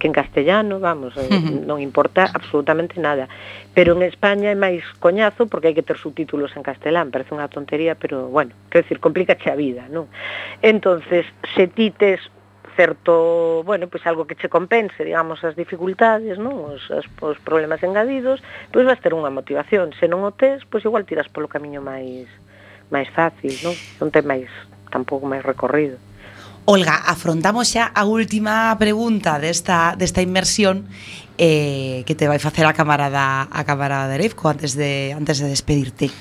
que 0.01 0.07
en 0.07 0.13
castellano, 0.13 0.79
vamos, 0.79 1.15
eh, 1.15 1.29
uh 1.29 1.37
-huh. 1.37 1.61
non 1.69 1.77
importa 1.77 2.25
absolutamente 2.33 2.97
nada. 2.97 3.29
Pero 3.77 3.93
en 3.93 4.01
España 4.01 4.49
é 4.49 4.57
máis 4.57 4.81
coñazo 4.97 5.45
porque 5.45 5.69
hai 5.69 5.77
que 5.77 5.85
ter 5.85 6.01
subtítulos 6.01 6.57
en 6.57 6.65
castelán, 6.65 7.13
parece 7.13 7.37
unha 7.37 7.45
tontería, 7.45 7.93
pero 7.93 8.25
bueno, 8.33 8.57
quero 8.73 8.81
decir, 8.81 8.97
complicache 8.97 9.53
a 9.53 9.55
vida, 9.55 9.85
non? 9.93 10.09
Entonces, 10.65 11.29
se 11.53 11.69
ti 11.69 11.93
tes 11.93 12.17
certo, 12.73 13.61
bueno, 13.61 13.85
pois 13.85 14.01
pues 14.01 14.09
algo 14.09 14.25
que 14.25 14.33
che 14.33 14.49
compense, 14.49 15.05
digamos, 15.05 15.45
as 15.45 15.53
dificultades, 15.53 16.41
non, 16.41 16.65
os, 16.65 16.81
os, 16.89 17.05
os 17.21 17.37
problemas 17.45 17.85
engadidos, 17.85 18.41
pois 18.73 18.81
pues 18.81 18.89
vas 18.89 18.99
ter 19.05 19.13
unha 19.13 19.29
motivación, 19.29 19.93
se 20.01 20.09
non 20.09 20.25
o 20.25 20.33
tes, 20.33 20.65
pois 20.65 20.81
pues 20.81 20.89
igual 20.89 21.05
tiras 21.05 21.29
polo 21.29 21.45
camiño 21.45 21.85
máis 21.85 22.25
máis 22.89 23.05
fácil, 23.13 23.53
non? 23.61 23.77
Non 24.01 24.09
ten 24.09 24.25
máis 24.25 24.49
tampouco 24.89 25.29
máis 25.29 25.45
recorrido. 25.45 26.01
Olga, 26.65 26.95
afrontamos 27.09 27.73
xa 27.73 27.89
a 27.89 28.05
última 28.05 28.69
pregunta 28.77 29.41
desta, 29.41 29.97
desta 29.97 30.21
inmersión 30.21 30.85
eh, 31.41 32.05
que 32.05 32.13
te 32.13 32.29
vai 32.29 32.37
facer 32.37 32.69
a 32.69 32.77
camarada, 32.77 33.49
a 33.49 33.61
camarada 33.65 34.05
de 34.13 34.21
Reifco 34.21 34.45
antes 34.45 34.77
de, 34.77 35.09
antes 35.17 35.41
de 35.41 35.49
despedirte. 35.49 36.13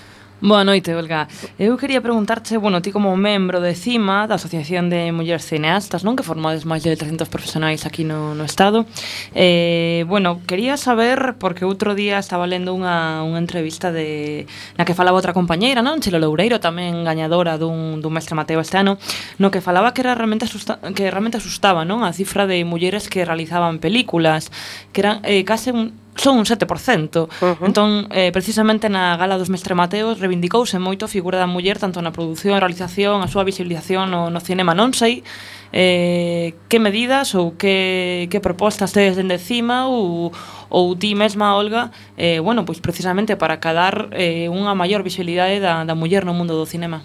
Boa 0.43 0.65
noite, 0.65 0.95
Olga. 0.95 1.29
Eu 1.59 1.77
quería 1.77 2.01
preguntarche, 2.01 2.57
bueno, 2.57 2.81
ti 2.81 2.91
como 2.91 3.15
membro 3.15 3.61
de 3.61 3.75
CIMA, 3.75 4.25
da 4.25 4.41
Asociación 4.41 4.89
de 4.89 5.13
Mulleres 5.13 5.45
Cineastas, 5.45 6.01
non? 6.01 6.17
Que 6.17 6.25
formades 6.25 6.65
máis 6.65 6.81
de 6.81 6.97
300 6.97 7.29
profesionais 7.29 7.85
aquí 7.85 8.09
no, 8.09 8.33
no 8.33 8.49
Estado. 8.49 8.89
Eh, 9.37 10.09
bueno, 10.09 10.41
quería 10.49 10.81
saber, 10.81 11.37
porque 11.37 11.69
outro 11.69 11.93
día 11.93 12.17
estaba 12.17 12.49
lendo 12.49 12.73
unha, 12.73 13.21
unha 13.21 13.37
entrevista 13.37 13.93
de, 13.93 14.49
na 14.81 14.89
que 14.89 14.97
falaba 14.97 15.21
outra 15.21 15.37
compañeira, 15.37 15.85
non? 15.85 16.01
Chelo 16.01 16.17
Loureiro, 16.17 16.57
tamén 16.57 17.05
gañadora 17.05 17.61
dun, 17.61 18.01
dun 18.01 18.13
mestre 18.17 18.33
Mateo 18.33 18.65
este 18.65 18.81
ano, 18.81 18.97
no 19.37 19.53
que 19.53 19.61
falaba 19.61 19.93
que 19.93 20.01
era 20.01 20.17
realmente 20.17 20.49
asusta, 20.49 20.81
que 20.97 21.13
realmente 21.13 21.37
asustaba, 21.37 21.85
non? 21.85 22.01
A 22.01 22.17
cifra 22.17 22.49
de 22.49 22.65
mulleres 22.65 23.13
que 23.13 23.29
realizaban 23.29 23.77
películas, 23.77 24.49
que 24.97 25.05
eran 25.05 25.21
eh, 25.21 25.45
case 25.45 25.77
un, 25.77 25.93
son 26.21 26.37
un 26.37 26.45
7%. 26.45 26.69
Uh 26.69 27.29
-huh. 27.41 27.67
Entón, 27.67 28.07
eh, 28.13 28.31
precisamente 28.33 28.93
na 28.93 29.17
gala 29.17 29.41
dos 29.41 29.49
Mestre 29.49 29.75
Mateos 29.75 30.21
reivindicouse 30.21 30.77
moito 30.77 31.09
a 31.09 31.09
figura 31.09 31.41
da 31.41 31.49
muller 31.49 31.81
tanto 31.81 32.05
na 32.05 32.13
produción, 32.13 32.61
realización, 32.61 33.25
a 33.25 33.29
súa 33.33 33.45
visibilización 33.49 34.13
no, 34.13 34.29
no 34.29 34.41
cinema 34.45 34.77
non 34.77 34.93
sei 34.93 35.25
eh, 35.73 36.55
que 36.69 36.79
medidas 36.79 37.35
ou 37.35 37.57
que, 37.57 38.29
que 38.29 38.41
propostas 38.43 38.93
tedes 38.93 39.17
dende 39.17 39.39
cima 39.39 39.87
ou, 39.89 40.35
ou 40.69 40.85
ti 40.99 41.15
mesma, 41.15 41.57
Olga, 41.57 41.95
eh, 42.19 42.43
bueno, 42.43 42.67
pois 42.67 42.83
precisamente 42.83 43.39
para 43.41 43.63
cadar 43.63 44.11
eh, 44.13 44.51
unha 44.51 44.75
maior 44.75 45.01
visibilidade 45.07 45.63
da, 45.63 45.87
da 45.87 45.95
muller 45.95 46.27
no 46.27 46.35
mundo 46.35 46.59
do 46.59 46.67
cinema. 46.67 47.01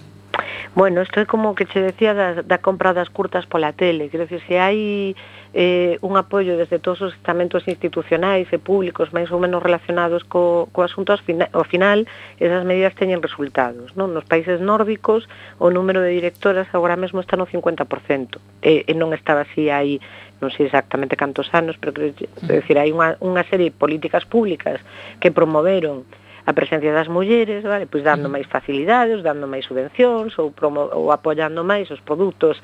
Bueno, 0.76 1.02
isto 1.02 1.22
é 1.22 1.26
como 1.26 1.56
que 1.56 1.66
che 1.66 1.80
decía 1.80 2.14
da, 2.14 2.44
da 2.44 2.60
compra 2.60 2.92
das 2.92 3.08
curtas 3.08 3.48
pola 3.48 3.72
tele, 3.72 4.12
quero 4.12 4.28
dicir, 4.28 4.44
se 4.44 4.60
hai 4.60 5.16
eh, 5.56 5.96
un 6.04 6.20
apoio 6.20 6.60
desde 6.60 6.84
todos 6.84 7.00
os 7.00 7.16
estamentos 7.16 7.64
institucionais 7.64 8.52
e 8.52 8.60
públicos 8.60 9.16
máis 9.16 9.32
ou 9.32 9.40
menos 9.40 9.64
relacionados 9.64 10.28
co, 10.28 10.68
co 10.76 10.84
asunto, 10.84 11.16
ao 11.16 11.64
final 11.64 12.04
esas 12.44 12.68
medidas 12.68 12.92
teñen 13.00 13.24
resultados. 13.24 13.96
Non? 13.96 14.12
Nos 14.12 14.28
países 14.28 14.60
nórdicos 14.60 15.32
o 15.64 15.72
número 15.72 16.04
de 16.04 16.12
directoras 16.12 16.68
agora 16.76 17.00
mesmo 17.00 17.24
está 17.24 17.40
no 17.40 17.48
50%, 17.48 18.36
e, 18.60 18.84
e 18.84 18.92
non 19.00 19.16
estaba 19.16 19.48
así 19.48 19.72
aí 19.72 20.04
non 20.44 20.52
sei 20.52 20.68
exactamente 20.68 21.16
cantos 21.16 21.48
anos, 21.56 21.80
pero 21.80 21.96
quero 21.96 22.12
decir, 22.52 22.76
hai 22.76 22.92
unha, 22.92 23.16
unha 23.24 23.48
serie 23.48 23.72
de 23.72 23.80
políticas 23.80 24.28
públicas 24.28 24.84
que 25.24 25.32
promoveron 25.32 26.04
a 26.46 26.54
presencia 26.54 26.94
das 26.94 27.10
mulleres, 27.10 27.66
vale? 27.66 27.90
pois 27.90 28.06
dando 28.06 28.30
máis 28.30 28.46
facilidades, 28.46 29.26
dando 29.26 29.50
máis 29.50 29.66
subvencións 29.66 30.38
ou, 30.38 30.54
promo, 30.54 30.86
ou 30.94 31.10
apoiando 31.10 31.66
máis 31.66 31.90
os 31.90 32.02
produtos 32.06 32.62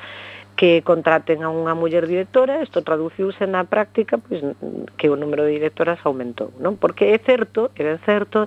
que 0.53 0.85
contraten 0.85 1.41
a 1.41 1.49
unha 1.49 1.73
muller 1.73 2.05
directora, 2.05 2.61
isto 2.61 2.85
traduciuse 2.85 3.49
na 3.49 3.65
práctica 3.65 4.21
pois, 4.21 4.45
que 4.93 5.09
o 5.09 5.17
número 5.17 5.49
de 5.49 5.57
directoras 5.57 5.97
aumentou, 6.05 6.53
non? 6.61 6.77
Porque 6.77 7.09
é 7.09 7.17
certo, 7.17 7.73
é 7.73 7.81
ben 7.81 7.97
certo, 8.05 8.45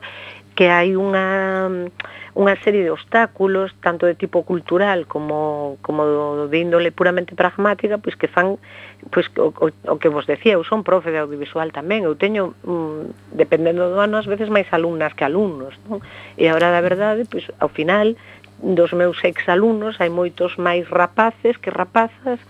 que 0.55 0.70
hai 0.70 0.95
unha, 0.95 1.91
unha 2.39 2.55
serie 2.62 2.87
de 2.87 2.95
obstáculos, 2.95 3.74
tanto 3.82 4.07
de 4.07 4.14
tipo 4.14 4.47
cultural 4.47 5.11
como, 5.11 5.82
como 5.82 6.47
de 6.47 6.59
índole 6.62 6.95
puramente 6.95 7.35
pragmática, 7.35 7.99
pois 7.99 8.14
que 8.14 8.30
fan 8.30 8.62
pois 9.11 9.28
o, 9.36 9.52
o, 9.52 9.68
o 9.68 9.96
que 9.98 10.09
vos 10.09 10.26
decía, 10.26 10.57
eu 10.57 10.64
son 10.64 10.86
profe 10.86 11.12
de 11.12 11.20
audiovisual 11.20 11.72
tamén, 11.72 12.05
eu 12.09 12.14
teño 12.16 12.57
mm, 12.64 13.34
dependendo 13.36 13.90
do 13.90 14.00
ano, 14.00 14.16
ás 14.16 14.28
veces 14.28 14.48
máis 14.48 14.68
alumnas 14.72 15.12
que 15.12 15.24
alumnos, 15.26 15.76
non? 15.88 16.00
E 16.38 16.48
agora 16.48 16.72
da 16.72 16.80
verdade, 16.80 17.28
pois 17.28 17.48
ao 17.61 17.68
final 17.68 18.16
dos 18.62 18.92
meus 18.94 19.18
ex-alumnos 19.20 20.00
hai 20.00 20.09
moitos 20.09 20.57
máis 20.57 20.86
rapaces 20.88 21.59
que 21.59 21.68
rapazas 21.68 22.40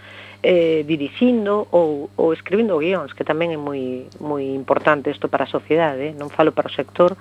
eh, 0.44 0.84
dirixindo 0.86 1.66
ou, 1.72 2.10
ou 2.16 2.32
escribindo 2.36 2.78
guións, 2.78 3.16
que 3.16 3.24
tamén 3.24 3.56
é 3.56 3.58
moi, 3.58 4.06
moi 4.20 4.44
importante 4.52 5.08
isto 5.08 5.32
para 5.32 5.48
a 5.48 5.50
sociedade, 5.50 6.12
non 6.14 6.28
falo 6.28 6.52
para 6.52 6.68
o 6.68 6.72
sector, 6.72 7.16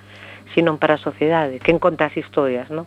sino 0.51 0.75
para 0.77 0.99
a 0.99 1.01
sociedade, 1.01 1.63
quen 1.63 1.79
conta 1.79 2.11
as 2.11 2.15
historias, 2.19 2.67
non? 2.67 2.85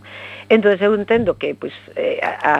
Entón, 0.52 0.76
eu 0.76 0.92
entendo 0.94 1.40
que 1.40 1.56
pois, 1.56 1.74
eh, 1.96 2.20
a, 2.20 2.32
a, 2.44 2.54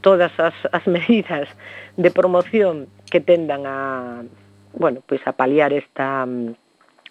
todas 0.00 0.30
as, 0.38 0.54
as 0.70 0.84
medidas 0.94 1.50
de 1.98 2.10
promoción 2.14 2.86
que 3.12 3.20
tendan 3.20 3.68
a 3.68 4.24
bueno, 4.72 5.04
pois 5.04 5.20
a 5.28 5.36
paliar 5.36 5.76
esta 5.76 6.24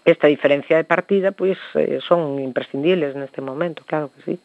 esta 0.04 0.26
diferencia 0.26 0.78
de 0.78 0.84
partida, 0.84 1.30
pois 1.30 1.62
son 2.02 2.42
imprescindibles 2.42 3.14
neste 3.14 3.38
momento, 3.38 3.86
claro 3.86 4.10
que 4.10 4.22
sí. 4.26 4.36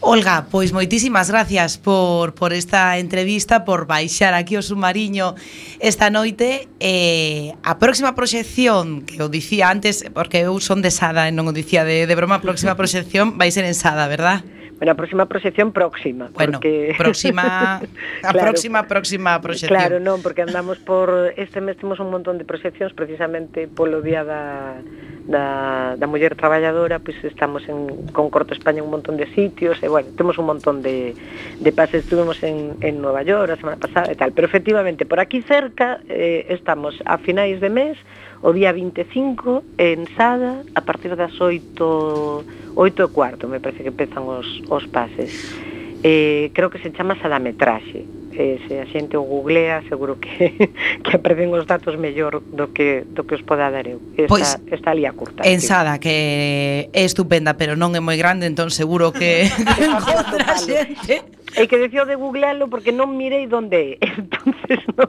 Olga, 0.00 0.46
pois 0.50 0.72
moitísimas 0.72 1.28
gracias 1.28 1.76
por, 1.76 2.32
por 2.32 2.52
esta 2.52 2.96
entrevista, 2.96 3.64
por 3.64 3.84
baixar 3.84 4.32
aquí 4.32 4.56
o 4.56 4.62
submarino 4.64 5.36
esta 5.80 6.08
noite. 6.08 6.68
Eh, 6.80 7.52
a 7.60 7.76
próxima 7.76 8.14
proxección, 8.16 9.04
que 9.04 9.20
o 9.20 9.28
dicía 9.28 9.68
antes, 9.68 10.08
porque 10.16 10.48
eu 10.48 10.56
son 10.64 10.80
de 10.80 10.88
Sada 10.88 11.28
e 11.28 11.32
non 11.34 11.44
o 11.44 11.52
dicía 11.52 11.84
de, 11.84 12.08
de 12.08 12.14
broma, 12.16 12.40
a 12.40 12.44
próxima 12.44 12.72
proxección 12.80 13.36
vai 13.36 13.52
ser 13.52 13.68
en 13.68 13.76
Sada, 13.76 14.08
verdad? 14.08 14.46
Bueno, 14.76 14.92
a 14.92 14.96
próxima 14.96 15.24
proxección 15.24 15.72
próxima. 15.72 16.28
Bueno, 16.36 16.60
porque... 16.60 16.92
próxima, 16.98 17.80
a 18.22 18.30
claro, 18.32 18.52
próxima, 18.52 18.84
próxima 18.84 19.40
proxección. 19.40 19.72
Claro, 19.72 19.96
non, 20.04 20.20
porque 20.20 20.44
andamos 20.44 20.76
por... 20.84 21.32
Este 21.40 21.64
mes 21.64 21.80
temos 21.80 21.96
un 21.96 22.12
montón 22.12 22.36
de 22.36 22.44
proxeccións 22.44 22.92
precisamente 22.92 23.72
polo 23.72 24.04
día 24.04 24.20
da, 24.20 24.76
da, 25.24 25.96
da 25.96 26.06
muller 26.06 26.36
traballadora, 26.36 27.00
pois 27.00 27.16
pues 27.16 27.32
estamos 27.32 27.64
en, 27.72 28.12
con 28.12 28.28
Corto 28.28 28.52
España 28.52 28.84
un 28.84 28.92
montón 28.92 29.16
de 29.16 29.26
sitios, 29.32 29.80
e 29.80 29.88
bueno, 29.88 30.12
temos 30.12 30.36
un 30.36 30.44
montón 30.44 30.84
de, 30.84 31.16
de 31.56 31.70
pases, 31.72 32.04
estuvimos 32.04 32.42
en, 32.44 32.76
en 32.84 33.00
Nueva 33.00 33.24
York 33.24 33.50
a 33.52 33.56
semana 33.56 33.80
pasada 33.80 34.12
e 34.12 34.16
tal, 34.16 34.36
pero 34.36 34.44
efectivamente 34.44 35.08
por 35.08 35.24
aquí 35.24 35.40
cerca 35.40 36.04
eh, 36.08 36.46
estamos 36.52 37.00
a 37.08 37.16
finais 37.16 37.64
de 37.64 37.70
mes, 37.72 37.96
o 38.42 38.52
día 38.52 38.72
25 38.72 39.64
en 39.78 40.04
Sada 40.16 40.62
a 40.74 40.82
partir 40.82 41.16
das 41.16 41.32
8 41.40 42.76
8 42.76 43.04
e 43.04 43.08
cuarto, 43.08 43.48
me 43.48 43.58
parece 43.58 43.80
que 43.80 43.88
empezan 43.88 44.28
os, 44.28 44.60
os 44.68 44.84
pases. 44.92 45.32
Eh, 46.04 46.52
creo 46.52 46.68
que 46.68 46.78
se 46.78 46.92
chama 46.92 47.16
Sadametraxe. 47.16 48.04
Eh, 48.36 48.60
se 48.68 48.76
a 48.76 48.84
xente 48.84 49.16
o 49.16 49.24
googlea, 49.24 49.80
seguro 49.88 50.20
que 50.20 50.52
que 51.04 51.12
aprenden 51.16 51.56
os 51.56 51.64
datos 51.64 51.96
mellor 51.96 52.44
do 52.44 52.68
que 52.68 53.08
do 53.08 53.24
que 53.24 53.32
os 53.32 53.40
poda 53.40 53.72
dar 53.72 53.88
eu. 53.88 53.96
Esta, 54.12 54.28
pois, 54.28 54.60
está 54.68 54.92
ali 54.92 55.08
a 55.08 55.16
curta. 55.16 55.40
En 55.40 55.64
Sada, 55.64 55.96
que 55.96 56.92
é 56.92 57.02
estupenda, 57.08 57.56
pero 57.56 57.80
non 57.80 57.96
é 57.96 58.00
moi 58.04 58.20
grande, 58.20 58.44
entón 58.44 58.68
seguro 58.68 59.08
que 59.08 59.48
encontra 59.80 60.52
xente 60.60 61.35
É 61.54 61.70
que 61.70 61.78
decía 61.78 62.04
de 62.04 62.18
googlealo 62.18 62.66
porque 62.66 62.90
non 62.90 63.14
mirei 63.14 63.46
onde 63.46 64.02
é. 64.02 64.08
Entonces 64.18 64.82
non. 64.98 65.08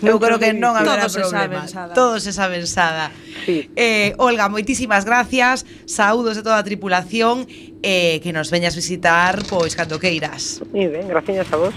Eu 0.00 0.16
creo 0.16 0.40
que 0.40 0.56
non 0.56 0.74
haberá 0.74 1.06
Todo 1.06 1.28
problema. 1.28 1.68
Se 1.68 1.76
sabe, 1.76 1.92
Todo 1.92 2.14
se 2.18 2.32
sabe 2.32 2.56
en 2.56 2.66
Sada. 2.66 3.12
Sí. 3.44 3.68
Eh, 3.76 4.16
Olga, 4.16 4.48
moitísimas 4.48 5.04
gracias. 5.04 5.68
Saúdos 5.84 6.40
de 6.40 6.42
toda 6.42 6.56
a 6.56 6.64
tripulación 6.64 7.44
eh, 7.84 8.18
que 8.24 8.32
nos 8.32 8.48
veñas 8.48 8.72
visitar 8.72 9.44
pois 9.44 9.76
cando 9.76 10.00
queiras. 10.00 10.64
Moi 10.72 10.88
ben, 10.88 11.04
gracias 11.04 11.52
a 11.52 11.56
vos. 11.60 11.76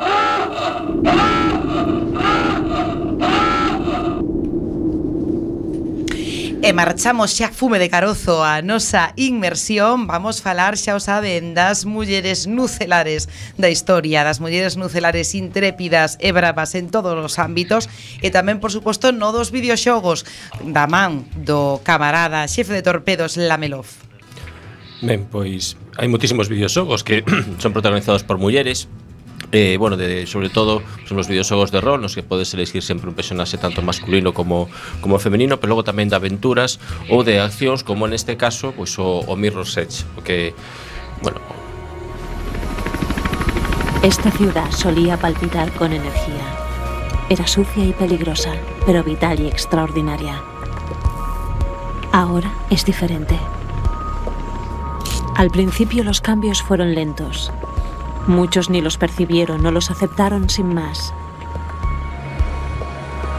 Ah! 0.00 2.00
E 6.64 6.72
marchamos 6.72 7.36
xa 7.36 7.52
fume 7.52 7.76
de 7.76 7.92
carozo 7.92 8.40
a 8.40 8.64
nosa 8.64 9.12
inmersión. 9.20 10.08
Vamos 10.08 10.40
falar, 10.40 10.80
xa 10.80 10.96
o 10.96 11.00
saben, 11.00 11.52
das 11.52 11.84
mulleres 11.84 12.48
nucelares 12.48 13.28
da 13.60 13.68
historia. 13.68 14.24
Das 14.24 14.40
mulleres 14.40 14.80
nucelares 14.80 15.36
intrépidas 15.36 16.16
e 16.24 16.32
bravas 16.32 16.72
en 16.72 16.88
todos 16.88 17.12
os 17.20 17.36
ámbitos 17.36 17.92
E 18.24 18.32
tamén, 18.32 18.64
por 18.64 18.72
suposto, 18.72 19.12
no 19.12 19.28
dos 19.28 19.52
videoxogos 19.52 20.24
Da 20.64 20.88
man 20.88 21.28
do 21.36 21.84
camarada 21.84 22.48
xefe 22.48 22.72
de 22.72 22.80
torpedos 22.80 23.36
Lamelov. 23.36 23.84
Ben, 25.04 25.28
pois 25.28 25.76
hai 26.00 26.08
moitísimos 26.08 26.48
videoxogos 26.48 27.04
que 27.04 27.28
son 27.60 27.76
protagonizados 27.76 28.24
por 28.24 28.40
mulleres. 28.40 28.88
Eh, 29.54 29.76
bueno, 29.78 29.94
sobre 30.26 30.50
todo 30.50 30.82
son 31.06 31.22
os 31.22 31.30
videoxogos 31.30 31.70
de 31.70 31.78
rol 31.78 32.02
nos 32.02 32.18
que 32.18 32.26
podes 32.26 32.50
elegir 32.58 32.82
sempre 32.82 33.06
un 33.06 33.14
personaxe 33.14 33.54
tanto 33.54 33.86
masculino 33.86 34.34
como, 34.34 34.66
como 34.98 35.22
femenino 35.22 35.62
pero 35.62 35.78
logo 35.78 35.86
tamén 35.86 36.10
de 36.10 36.18
aventuras 36.18 36.82
ou 37.06 37.22
de 37.22 37.38
accións 37.38 37.86
como 37.86 38.10
neste 38.10 38.34
caso 38.34 38.74
pois 38.74 38.98
o, 38.98 39.22
o 39.22 39.38
Mirror's 39.38 39.78
Edge 39.78 40.02
o 40.18 40.26
bueno, 41.22 41.38
Esta 44.02 44.30
ciudad 44.32 44.70
solía 44.70 45.16
palpitar 45.16 45.72
con 45.72 45.92
energía. 45.92 46.44
Era 47.30 47.46
sucia 47.46 47.82
y 47.86 47.92
peligrosa, 47.92 48.52
pero 48.84 49.02
vital 49.02 49.40
y 49.40 49.46
extraordinaria. 49.46 50.42
Ahora 52.12 52.52
es 52.68 52.84
diferente. 52.84 53.38
Al 55.36 55.48
principio 55.48 56.04
los 56.04 56.20
cambios 56.20 56.60
fueron 56.60 56.94
lentos. 56.94 57.50
Muchos 58.26 58.70
ni 58.70 58.80
los 58.80 58.96
percibieron 58.96 59.66
o 59.66 59.70
los 59.70 59.90
aceptaron 59.90 60.48
sin 60.48 60.74
más. 60.74 61.12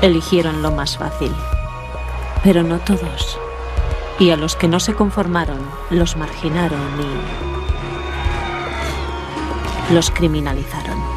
Eligieron 0.02 0.62
lo 0.62 0.72
más 0.72 0.98
fácil. 0.98 1.34
Pero 2.44 2.62
no 2.62 2.78
todos. 2.80 3.40
Y 4.20 4.30
a 4.30 4.38
los 4.38 4.56
que 4.56 4.68
no 4.68 4.80
se 4.80 4.94
conformaron, 4.94 5.60
los 5.90 6.16
marginaron 6.18 6.80
y 9.90 9.94
los 9.94 10.12
criminalizaron. 10.12 11.15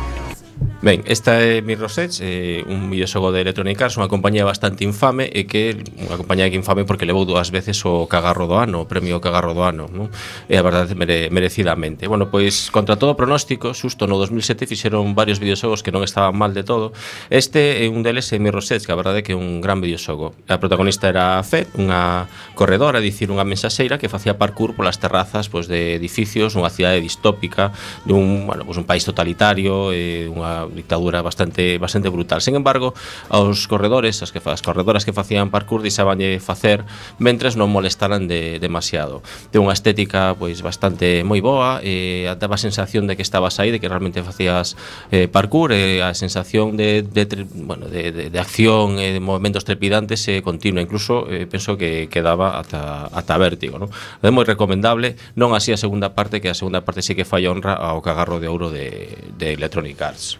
Ben, 0.81 1.03
esta 1.07 1.43
é 1.43 1.61
Mirror's 1.61 1.99
Edge, 1.99 2.22
eh, 2.22 2.64
un 2.68 2.89
videoxogo 2.89 3.33
de 3.33 3.41
Electronic 3.41 3.83
Arts, 3.83 3.99
unha 3.99 4.07
compañía 4.07 4.47
bastante 4.47 4.87
infame 4.87 5.26
e 5.26 5.43
que 5.51 5.74
unha 5.74 6.14
compañía 6.14 6.47
que 6.47 6.55
infame 6.55 6.87
porque 6.87 7.03
levou 7.03 7.26
dúas 7.26 7.51
veces 7.51 7.83
o 7.83 8.07
cagarro 8.07 8.47
do 8.47 8.55
ano, 8.62 8.87
o 8.87 8.87
premio 8.87 9.18
cagarro 9.18 9.59
do 9.59 9.66
ano, 9.66 9.91
non? 9.91 10.07
E 10.47 10.55
a 10.55 10.62
verdade 10.62 10.95
mere, 10.95 11.35
merecidamente. 11.35 12.07
Bueno, 12.07 12.31
pois 12.31 12.70
contra 12.70 12.95
todo 12.95 13.18
pronóstico, 13.18 13.74
xusto 13.74 14.07
no 14.07 14.22
2007 14.22 14.70
fixeron 14.70 15.18
varios 15.18 15.43
videoxogos 15.43 15.83
que 15.83 15.91
non 15.91 16.07
estaban 16.07 16.39
mal 16.39 16.55
de 16.55 16.62
todo. 16.62 16.95
Este 17.26 17.83
é 17.83 17.91
un 17.91 18.07
deles 18.07 18.31
é 18.31 18.39
Mirror's 18.39 18.70
Edge, 18.70 18.87
que 18.87 18.95
a 18.95 18.99
verdade 19.03 19.18
é 19.18 19.22
que 19.26 19.35
é 19.35 19.39
un 19.39 19.59
gran 19.59 19.83
videoxogo. 19.83 20.39
A 20.47 20.62
protagonista 20.62 21.11
era 21.11 21.43
Fed, 21.43 21.74
unha 21.74 22.31
corredora, 22.55 23.03
é 23.03 23.03
dicir, 23.03 23.35
unha 23.35 23.43
mensaxeira 23.43 23.99
que 23.99 24.07
facía 24.07 24.39
parkour 24.39 24.79
polas 24.79 25.03
terrazas 25.03 25.51
pois, 25.51 25.66
de 25.66 25.99
edificios 25.99 26.55
nunha 26.55 26.70
cidade 26.70 27.03
distópica, 27.03 27.74
dun, 28.07 28.47
bueno, 28.47 28.62
pois, 28.62 28.79
un 28.79 28.87
país 28.87 29.03
totalitario, 29.03 29.91
e 29.91 30.31
unha 30.31 30.67
dictadura 30.74 31.22
bastante 31.22 31.78
bastante 31.78 32.08
brutal. 32.08 32.40
Sen 32.40 32.54
embargo, 32.54 32.94
aos 33.28 33.66
corredores, 33.68 34.22
as 34.22 34.32
que 34.32 34.40
as 34.44 34.62
corredoras 34.62 35.04
que 35.04 35.12
facían 35.12 35.50
parkour 35.50 35.82
deixabanlle 35.82 36.40
facer 36.40 36.84
mentres 37.18 37.56
non 37.56 37.72
molestaran 37.72 38.28
de 38.28 38.58
demasiado. 38.58 39.24
Ten 39.50 39.64
unha 39.64 39.74
estética 39.74 40.36
pois 40.38 40.60
bastante 40.64 41.24
moi 41.24 41.40
boa, 41.40 41.80
e 41.84 42.26
daba 42.38 42.56
a 42.56 42.60
sensación 42.60 43.06
de 43.06 43.16
que 43.16 43.24
estabas 43.24 43.58
aí, 43.58 43.72
de 43.72 43.80
que 43.80 43.88
realmente 43.88 44.22
facías 44.22 44.76
eh, 45.10 45.28
parkour, 45.28 45.72
e 45.72 46.00
a 46.04 46.12
sensación 46.12 46.76
de, 46.76 47.02
de, 47.02 47.24
bueno, 47.54 47.86
de, 47.88 48.12
de, 48.12 48.24
de 48.30 48.38
acción 48.38 48.98
e 48.98 49.16
de 49.16 49.20
movimentos 49.20 49.64
trepidantes 49.64 50.24
e 50.28 50.40
continua, 50.42 50.82
incluso 50.84 51.26
eh, 51.30 51.46
penso 51.46 51.76
que 51.76 52.08
quedaba 52.08 52.58
ata 52.58 53.08
ata 53.12 53.34
vértigo, 53.38 53.78
non? 53.78 53.90
É 54.22 54.30
moi 54.30 54.44
recomendable, 54.44 55.18
non 55.38 55.54
así 55.54 55.72
a 55.72 55.80
segunda 55.80 56.12
parte 56.14 56.40
que 56.42 56.50
a 56.50 56.56
segunda 56.56 56.82
parte 56.84 57.02
sí 57.04 57.14
que 57.14 57.28
falla 57.28 57.50
honra 57.50 57.74
ao 57.74 58.02
cagarro 58.02 58.40
de 58.42 58.48
ouro 58.48 58.68
de, 58.70 59.16
de 59.36 59.54
Electronic 59.54 59.98
Arts. 60.02 60.38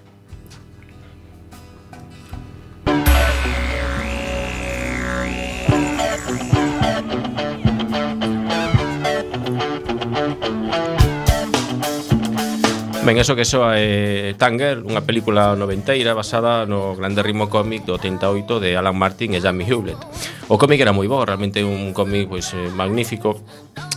Ben, 13.09 13.17
eso 13.17 13.33
que 13.33 13.49
soa 13.49 13.81
é 13.81 14.37
eh, 14.37 14.37
Tanger, 14.37 14.85
unha 14.85 15.01
película 15.01 15.57
noventeira 15.57 16.13
basada 16.13 16.69
no 16.69 16.93
grande 16.93 17.25
ritmo 17.25 17.49
cómic 17.49 17.89
do 17.89 17.97
88 17.97 18.61
de 18.61 18.77
Alan 18.77 19.01
Martin 19.01 19.33
e 19.33 19.41
Jamie 19.41 19.65
Hewlett. 19.65 19.97
O 20.53 20.61
cómic 20.61 20.77
era 20.77 20.93
moi 20.93 21.09
bo, 21.09 21.25
realmente 21.25 21.65
un 21.65 21.97
cómic 21.97 22.29
pois, 22.29 22.53
eh, 22.53 22.69
magnífico 22.69 23.41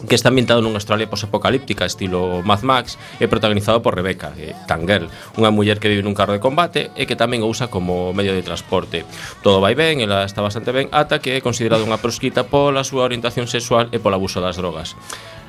que 0.08 0.16
está 0.16 0.32
ambientado 0.32 0.64
nunha 0.64 0.80
Australia 0.80 1.12
posapocalíptica 1.12 1.84
estilo 1.84 2.40
Mad 2.40 2.64
Max 2.64 2.96
e 3.20 3.28
protagonizado 3.28 3.84
por 3.84 4.00
Rebecca, 4.00 4.32
eh, 4.40 4.56
Tanger, 4.64 5.12
unha 5.36 5.52
muller 5.52 5.84
que 5.84 5.92
vive 5.92 6.08
nun 6.08 6.16
carro 6.16 6.32
de 6.32 6.40
combate 6.40 6.96
e 6.96 7.04
que 7.04 7.20
tamén 7.20 7.44
o 7.44 7.52
usa 7.52 7.68
como 7.68 8.16
medio 8.16 8.32
de 8.32 8.48
transporte. 8.48 9.04
Todo 9.44 9.60
vai 9.60 9.76
ben, 9.76 10.00
ela 10.00 10.24
está 10.24 10.40
bastante 10.40 10.72
ben, 10.72 10.88
ata 10.96 11.20
que 11.20 11.36
é 11.36 11.44
considerada 11.44 11.84
unha 11.84 12.00
proscrita 12.00 12.48
pola 12.48 12.88
súa 12.88 13.04
orientación 13.04 13.52
sexual 13.52 13.92
e 13.92 14.00
polo 14.00 14.16
abuso 14.16 14.40
das 14.40 14.56
drogas. 14.56 14.96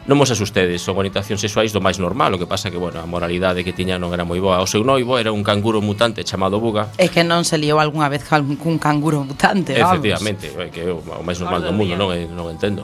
Non 0.03 0.19
vos 0.19 0.35
asustedes, 0.35 0.83
son 0.83 0.99
orientacións 0.99 1.39
sexuais 1.39 1.71
do 1.71 1.79
máis 1.79 2.03
normal, 2.03 2.35
o 2.35 2.39
que 2.43 2.51
pasa 2.51 2.75
que, 2.75 2.79
bueno, 2.81 2.99
a 2.99 3.07
moralidade 3.07 3.63
que 3.63 3.71
tiña 3.71 4.03
non 4.03 4.11
era 4.11 4.27
moi 4.27 4.43
boa. 4.43 4.59
O 4.59 4.67
seu 4.67 4.83
noivo 4.83 5.15
era 5.15 5.31
un 5.31 5.47
canguro 5.47 5.79
mutante 5.79 6.27
chamado 6.27 6.59
Buga. 6.59 6.91
É 6.99 7.07
que 7.07 7.23
non 7.23 7.47
se 7.47 7.55
liou 7.55 7.79
algunha 7.79 8.11
vez 8.11 8.27
cun 8.27 8.83
canguro 8.83 9.23
mutante, 9.23 9.79
vamos. 9.79 10.03
Efectivamente, 10.03 10.51
é 10.59 10.67
que 10.75 10.83
é 10.83 10.91
o 10.91 11.23
máis 11.23 11.39
normal 11.39 11.63
do 11.63 11.71
mundo, 11.71 11.95
non, 11.95 12.11
non 12.35 12.51
entendo. 12.51 12.83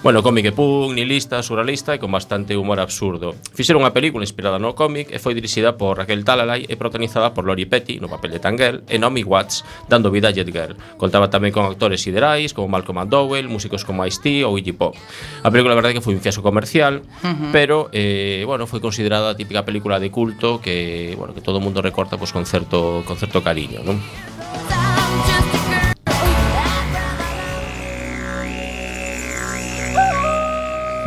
Bueno, 0.00 0.22
cómic 0.22 0.46
e 0.46 0.52
punk, 0.52 0.94
nihilista, 0.94 1.42
surrealista 1.42 1.90
e 1.92 1.98
con 1.98 2.14
bastante 2.14 2.54
humor 2.54 2.78
absurdo. 2.78 3.34
Fixeron 3.50 3.82
unha 3.82 3.90
película 3.90 4.22
inspirada 4.22 4.54
no 4.54 4.78
cómic 4.78 5.10
e 5.10 5.18
foi 5.18 5.34
dirixida 5.34 5.74
por 5.74 5.98
Raquel 5.98 6.22
Talalay 6.22 6.70
e 6.70 6.78
protagonizada 6.78 7.34
por 7.34 7.42
Lori 7.42 7.66
Petty 7.66 7.98
no 7.98 8.06
papel 8.06 8.30
de 8.30 8.38
Tangel 8.38 8.86
e 8.86 8.94
Naomi 9.02 9.26
Watts 9.26 9.66
dando 9.90 10.14
vida 10.14 10.30
a 10.30 10.32
Jet 10.32 10.54
Girl. 10.54 10.78
Contaba 10.94 11.34
tamén 11.34 11.50
con 11.50 11.66
actores 11.66 11.98
siderais 11.98 12.54
como 12.54 12.70
Malcolm 12.70 13.02
McDowell, 13.02 13.50
músicos 13.50 13.82
como 13.82 14.06
Ice-T 14.06 14.46
ou 14.46 14.54
Iggy 14.54 14.78
Pop. 14.78 14.94
A 15.42 15.50
película, 15.50 15.74
a 15.74 15.78
verdade, 15.82 15.98
que 15.98 16.04
foi 16.06 16.14
un 16.14 16.22
fiasco 16.22 16.46
comercial, 16.46 17.02
uh 17.02 17.34
-huh. 17.34 17.50
pero, 17.50 17.90
eh, 17.90 18.46
bueno, 18.46 18.70
foi 18.70 18.78
considerada 18.78 19.34
a 19.34 19.36
típica 19.36 19.66
película 19.66 19.98
de 19.98 20.14
culto 20.14 20.62
que, 20.62 21.18
bueno, 21.18 21.34
que 21.34 21.42
todo 21.42 21.58
o 21.58 21.64
mundo 21.64 21.82
recorta 21.82 22.14
pois, 22.14 22.30
pues, 22.30 22.38
con, 22.38 22.46
certo, 22.46 23.02
con 23.02 23.18
certo 23.18 23.42
cariño, 23.42 23.82
non? 23.82 23.98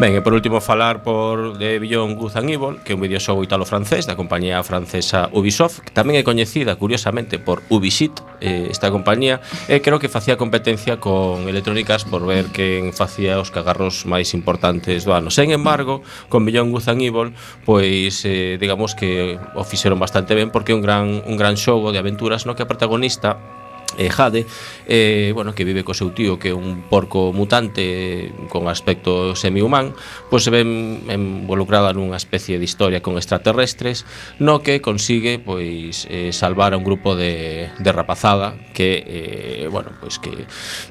Ben, 0.02 0.18
e 0.18 0.22
por 0.26 0.34
último 0.34 0.66
falar 0.66 1.06
por 1.06 1.62
de 1.62 1.78
Beyond 1.78 2.18
Good 2.18 2.34
and 2.34 2.49
Evil, 2.49 2.74
que 2.82 2.93
é 2.93 2.95
un 2.97 3.06
videoxogo 3.06 3.45
italo-francés 3.45 4.10
da 4.10 4.18
compañía 4.18 4.58
francesa 4.66 5.30
Ubisoft, 5.30 5.86
que 5.86 5.93
tamén 5.93 6.18
é 6.18 6.26
coñecida 6.26 6.74
curiosamente 6.74 7.38
por 7.38 7.62
Ubisoft, 7.70 8.26
eh, 8.41 8.66
esta 8.74 8.89
compañía, 8.89 9.45
e 9.70 9.78
creo 9.86 10.02
que 10.02 10.10
facía 10.10 10.41
competencia 10.41 10.97
con 10.97 11.45
Electronic 11.45 11.86
Arts 11.86 12.10
por 12.10 12.26
ver 12.26 12.49
quen 12.49 12.97
facía 12.97 13.38
os 13.38 13.54
cagarros 13.54 14.10
máis 14.10 14.34
importantes 14.34 15.06
do 15.06 15.14
ano. 15.14 15.30
Sen 15.30 15.54
embargo, 15.54 16.02
con 16.34 16.49
Beyond 16.49 16.74
Good 16.74 16.89
and 16.89 17.02
Evil, 17.06 17.30
pois 17.62 18.26
eh, 18.26 18.58
digamos 18.58 18.97
que 18.97 19.38
o 19.54 19.62
fixeron 19.62 20.02
bastante 20.02 20.34
ben 20.34 20.49
porque 20.49 20.74
é 20.74 20.76
un 20.76 20.82
gran 20.82 21.22
un 21.30 21.38
gran 21.38 21.62
xogo 21.62 21.93
de 21.93 22.02
aventuras 22.02 22.49
no 22.49 22.58
que 22.58 22.66
a 22.66 22.72
protagonista 22.74 23.61
eh, 23.98 24.10
Jade, 24.10 24.46
eh, 24.88 25.32
bueno, 25.34 25.56
que 25.56 25.64
vive 25.64 25.84
co 25.84 25.94
seu 25.94 26.12
tío 26.12 26.39
que 26.39 26.52
é 26.52 26.56
un 26.56 26.84
porco 26.88 27.32
mutante 27.34 28.32
con 28.48 28.68
aspecto 28.68 29.36
semi-humán, 29.36 29.96
pois 30.30 30.44
se 30.48 30.52
ven 30.52 31.04
involucrada 31.10 31.92
nunha 31.96 32.20
especie 32.20 32.60
de 32.60 32.66
historia 32.66 33.04
con 33.04 33.18
extraterrestres, 33.18 34.06
no 34.39 34.62
que 34.62 34.80
consigue 34.80 35.39
pois 35.39 36.08
eh, 36.10 36.32
salvar 36.32 36.74
a 36.74 36.80
un 36.80 36.86
grupo 36.86 37.16
de, 37.16 37.70
de 37.80 37.92
rapazada 37.92 38.56
que 38.74 39.04
eh, 39.06 39.68
bueno, 39.72 39.92
pois 40.00 40.20
que, 40.20 40.48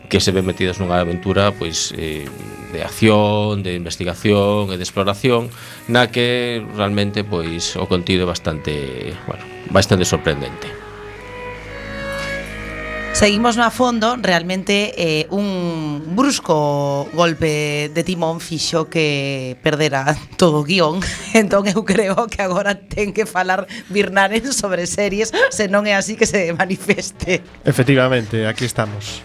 que 0.09 0.19
se 0.21 0.33
ven 0.33 0.47
metidas 0.47 0.81
nunha 0.81 1.01
aventura 1.01 1.53
pois 1.55 1.93
eh, 1.97 2.27
de 2.73 2.81
acción, 2.83 3.63
de 3.63 3.75
investigación 3.75 4.71
e 4.73 4.77
de 4.79 4.85
exploración, 4.87 5.51
na 5.91 6.09
que 6.09 6.63
realmente 6.77 7.27
pois 7.27 7.75
o 7.77 7.87
contido 7.91 8.25
é 8.25 8.31
bastante, 8.31 9.15
bueno, 9.27 9.45
bastante 9.71 10.05
sorprendente. 10.07 10.90
Seguimos 13.13 13.57
no 13.57 13.65
a 13.65 13.71
fondo, 13.71 14.17
realmente 14.17 14.95
eh, 14.97 15.27
un 15.29 16.17
brusco 16.17 17.07
golpe 17.13 17.91
de 17.93 18.03
timón 18.03 18.41
fixo 18.41 18.89
que 18.89 19.59
perdera 19.63 20.17
todo 20.41 20.61
o 20.61 20.65
guión. 20.65 21.05
Entón 21.35 21.69
eu 21.69 21.85
creo 21.85 22.17
que 22.33 22.41
agora 22.41 22.81
ten 22.81 23.13
que 23.13 23.29
falar 23.29 23.69
Birnaren 23.93 24.49
sobre 24.57 24.89
series 24.89 25.37
Se 25.53 25.69
non 25.69 25.85
é 25.85 25.93
así 25.93 26.17
que 26.17 26.25
se 26.25 26.57
manifeste. 26.57 27.45
Efectivamente, 27.69 28.49
aquí 28.49 28.65
estamos. 28.65 29.21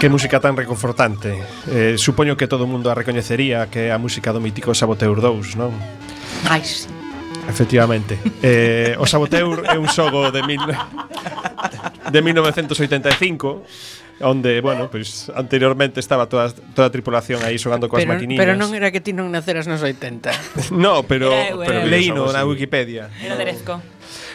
Que 0.00 0.08
música 0.08 0.40
tan 0.40 0.56
reconfortante. 0.56 1.36
Eh, 1.68 2.00
Supoño 2.00 2.40
que 2.40 2.48
todo 2.48 2.64
o 2.64 2.70
mundo 2.70 2.88
a 2.88 2.96
recoñecería 2.96 3.68
que 3.68 3.88
é 3.88 3.92
a 3.92 4.00
música 4.00 4.32
do 4.32 4.40
mítico 4.40 4.72
Saboteur 4.72 5.20
2, 5.20 5.60
non? 5.60 5.76
Ai, 6.48 6.64
sí. 6.64 6.95
Efectivamente. 7.48 8.18
Eh, 8.42 8.94
o 8.98 9.06
Saboteur 9.06 9.64
é 9.66 9.78
un 9.78 9.88
xogo 9.88 10.30
de 10.30 10.42
mil, 10.42 10.62
de 12.10 12.20
1985 12.22 13.62
onde, 14.20 14.60
bueno, 14.60 14.88
pois 14.90 15.28
pues, 15.28 15.36
anteriormente 15.36 16.00
estaba 16.00 16.26
toda, 16.26 16.52
toda 16.74 16.88
a 16.88 16.92
tripulación 16.92 17.44
aí 17.44 17.58
xogando 17.60 17.88
coas 17.88 18.04
pero. 18.08 18.16
Pero 18.16 18.56
non 18.56 18.72
era 18.72 18.88
que 18.88 19.04
ti 19.04 19.12
non 19.12 19.28
naceras 19.28 19.68
nos 19.68 19.84
80. 19.84 20.72
no, 20.72 21.04
pero, 21.04 21.28
era, 21.28 21.52
eu, 21.52 21.60
pero 21.60 21.84
leíno 21.84 22.24
na 22.32 22.40
Wikipedia. 22.48 23.12
Era 23.20 23.36
derezco. 23.36 23.76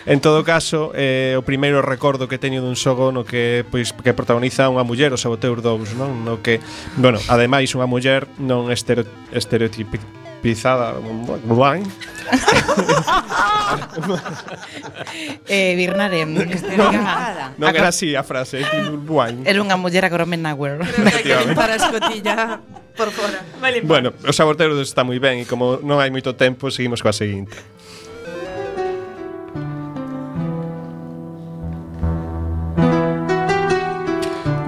En 0.06 0.22
todo 0.22 0.44
caso, 0.44 0.92
eh, 0.94 1.34
o 1.38 1.42
primeiro 1.42 1.82
recordo 1.82 2.30
que 2.30 2.38
teño 2.38 2.62
dun 2.62 2.78
xogo 2.78 3.10
no 3.10 3.26
que 3.26 3.66
pois 3.70 3.94
que 3.94 4.14
protagoniza 4.14 4.70
unha 4.70 4.86
muller, 4.86 5.10
o 5.14 5.18
Saboteur 5.18 5.66
2, 5.66 5.98
non? 5.98 6.22
No 6.22 6.46
que, 6.46 6.62
bueno, 7.02 7.18
ademais 7.26 7.74
unha 7.74 7.90
muller 7.90 8.30
non 8.38 8.70
estere, 8.70 9.10
Pizada 10.42 10.98
Blain 11.46 11.86
eh, 15.48 15.76
Birnaren, 15.78 16.34
non, 16.34 16.50
non 17.58 17.70
era 17.70 17.88
así 17.94 18.16
a 18.18 18.24
frase 18.26 18.66
Blain 19.06 19.46
Era 19.46 19.62
unha 19.62 19.78
muller 19.78 20.06
agromenauer. 20.06 20.78
Gromen 20.82 21.06
Nagüer 21.06 21.54
Para 21.54 21.76
escotilla 21.78 22.58
por 22.98 23.14
fora 23.14 23.46
vale, 23.62 23.82
Bueno, 23.82 24.14
o 24.28 24.34
saborteiro 24.34 24.82
está 24.82 25.04
moi 25.06 25.20
ben 25.22 25.40
E 25.42 25.46
como 25.46 25.78
non 25.86 26.02
hai 26.02 26.10
moito 26.10 26.34
tempo 26.36 26.72
Seguimos 26.74 27.06
coa 27.06 27.14
seguinte 27.14 27.62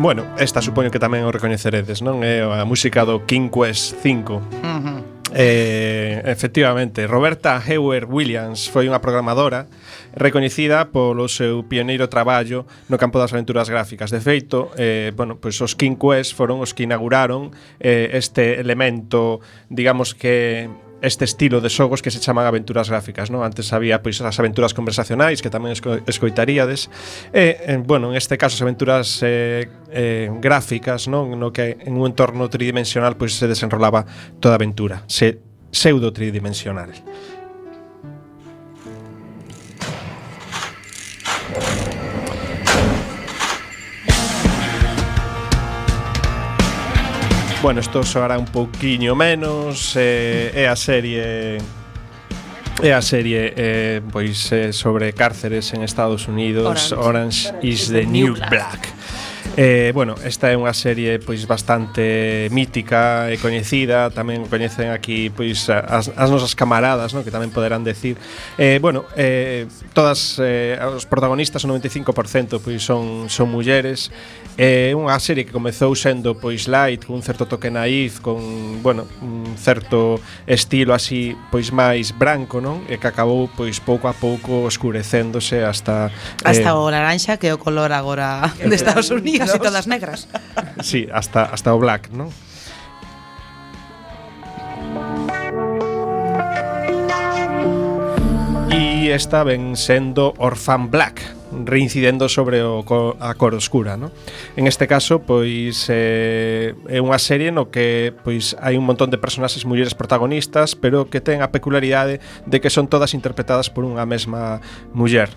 Bueno, 0.03 0.27
esta 0.35 0.59
supoño 0.59 0.91
que 0.91 0.99
tamén 0.99 1.23
o 1.23 1.31
recoñeceredes, 1.31 2.03
non? 2.03 2.27
É 2.27 2.43
a 2.43 2.67
música 2.67 3.07
do 3.07 3.23
King 3.23 3.47
Quest 3.47 4.03
5. 4.03 4.35
Uh 4.35 4.43
-huh. 4.43 4.99
Eh, 5.35 6.21
efectivamente, 6.25 7.07
Roberta 7.07 7.57
Hewer 7.57 8.05
Williams 8.05 8.69
foi 8.69 8.85
unha 8.85 9.01
programadora 9.01 9.65
recoñecida 10.13 10.93
polo 10.93 11.25
seu 11.25 11.65
pioneiro 11.65 12.05
traballo 12.05 12.69
no 12.85 13.01
campo 13.01 13.17
das 13.17 13.33
aventuras 13.33 13.65
gráficas. 13.65 14.13
De 14.13 14.21
feito, 14.21 14.69
eh, 14.77 15.09
bueno, 15.17 15.41
pois 15.41 15.57
os 15.57 15.73
King 15.73 15.97
Quest 15.97 16.37
foron 16.37 16.61
os 16.61 16.77
que 16.77 16.85
inauguraron 16.85 17.49
eh, 17.81 18.13
este 18.13 18.61
elemento, 18.61 19.41
digamos 19.73 20.13
que 20.13 20.69
este 21.03 21.25
estilo 21.25 21.59
de 21.59 21.67
xogos 21.67 22.01
que 22.01 22.09
se 22.09 22.23
chaman 22.23 22.47
aventuras 22.47 22.87
gráficas, 22.87 23.27
non? 23.27 23.43
Antes 23.43 23.75
había 23.75 23.99
pois 23.99 24.23
as 24.23 24.39
aventuras 24.39 24.71
conversacionais 24.71 25.43
que 25.43 25.51
tamén 25.51 25.75
esco 25.75 25.99
escoitaríades. 26.07 26.87
E, 27.35 27.59
eh, 27.59 27.77
bueno, 27.83 28.09
en 28.09 28.15
este 28.15 28.39
caso 28.39 28.55
as 28.55 28.63
aventuras 28.63 29.19
eh, 29.19 29.67
eh, 29.91 30.31
gráficas, 30.39 31.11
non? 31.11 31.35
No 31.35 31.51
que 31.51 31.75
en 31.75 31.99
un 31.99 32.07
entorno 32.07 32.47
tridimensional 32.47 33.19
pois 33.19 33.35
se 33.35 33.51
desenrolaba 33.51 34.07
toda 34.39 34.55
a 34.55 34.59
aventura, 34.63 35.03
se 35.11 35.43
pseudo 35.75 36.15
tridimensional. 36.15 36.95
Bueno, 47.63 47.79
isto 47.79 48.03
soará 48.03 48.37
un 48.37 48.43
pouquiño 48.43 49.15
menos 49.15 49.95
eh, 49.95 50.51
É 50.53 50.67
a 50.67 50.75
serie 50.75 51.63
É 52.83 52.91
a 52.91 52.99
serie 52.99 53.55
eh, 53.55 54.01
pois 54.11 54.51
eh, 54.51 54.75
sobre 54.75 55.15
cárceres 55.15 55.71
en 55.71 55.79
Estados 55.79 56.27
Unidos 56.27 56.91
Orange, 56.91 57.47
Orange 57.55 57.63
is 57.63 57.87
the, 57.87 58.03
New 58.03 58.35
Black, 58.35 58.51
Black. 58.51 58.81
Eh, 59.55 59.91
bueno, 59.93 60.15
esta 60.25 60.49
é 60.49 60.57
unha 60.57 60.73
serie 60.73 61.21
pois 61.21 61.45
bastante 61.45 62.49
mítica 62.49 63.29
e 63.29 63.37
coñecida, 63.37 64.09
tamén 64.09 64.49
coñecen 64.49 64.89
aquí 64.89 65.29
pois 65.29 65.69
as, 65.69 66.09
as 66.09 66.29
nosas 66.33 66.57
camaradas, 66.57 67.13
no? 67.13 67.21
que 67.21 67.29
tamén 67.29 67.53
poderán 67.53 67.85
decir. 67.85 68.17
Eh, 68.57 68.81
bueno, 68.81 69.05
eh, 69.13 69.69
todas 69.93 70.41
eh, 70.41 70.81
os 70.81 71.05
protagonistas, 71.05 71.61
o 71.63 71.69
95% 71.69 72.59
pois 72.59 72.81
son 72.81 73.29
son 73.29 73.53
mulleres 73.53 74.09
É 74.53 74.93
unha 74.93 75.17
serie 75.17 75.49
que 75.49 75.53
comezou 75.55 75.97
sendo 75.97 76.37
pois 76.37 76.69
light, 76.69 77.09
cun 77.09 77.25
certo 77.25 77.49
toque 77.49 77.73
naíz, 77.73 78.21
con, 78.21 78.37
bueno, 78.85 79.09
un 79.25 79.57
certo 79.57 80.21
estilo 80.45 80.93
así 80.93 81.33
pois 81.49 81.73
máis 81.73 82.13
branco, 82.13 82.61
non? 82.61 82.85
E 82.85 83.01
que 83.01 83.09
acabou 83.09 83.49
pois 83.49 83.81
pouco 83.81 84.05
a 84.05 84.13
pouco 84.13 84.61
oscurecéndose 84.69 85.65
hasta 85.65 86.13
eh, 86.45 86.45
hasta 86.45 86.69
eh, 86.69 86.77
o 86.77 86.85
laranxa 86.85 87.41
que 87.41 87.49
é 87.49 87.53
o 87.53 87.57
color 87.57 87.89
agora 87.97 88.53
de 88.61 88.75
Estados 88.77 89.09
Unidos 89.09 89.49
e 89.49 89.57
todas 89.57 89.89
negras. 89.89 90.29
sí, 90.85 91.09
hasta 91.09 91.49
hasta 91.49 91.73
o 91.73 91.81
black, 91.81 92.13
non? 92.13 92.29
E 98.69 99.09
esta 99.09 99.41
ven 99.41 99.73
sendo 99.73 100.37
Orphan 100.37 100.93
Black 100.93 101.42
reincidendo 101.65 102.29
sobre 102.29 102.63
o, 102.63 102.81
a 103.19 103.33
cor 103.35 103.53
oscura, 103.53 103.97
no? 103.97 104.11
En 104.57 104.65
este 104.67 104.87
caso, 104.87 105.21
pois 105.21 105.87
eh, 105.89 106.73
é 106.89 106.97
unha 106.97 107.21
serie 107.21 107.53
no 107.53 107.69
que 107.69 108.11
pois 108.25 108.57
hai 108.57 108.75
un 108.75 108.85
montón 108.85 109.13
de 109.13 109.21
personaxes 109.21 109.63
mulleres 109.69 109.93
protagonistas, 109.93 110.73
pero 110.73 111.07
que 111.07 111.21
ten 111.21 111.45
a 111.45 111.53
peculiaridade 111.53 112.19
de 112.49 112.57
que 112.57 112.73
son 112.73 112.89
todas 112.89 113.13
interpretadas 113.13 113.69
por 113.69 113.85
unha 113.85 114.03
mesma 114.09 114.59
muller. 114.91 115.29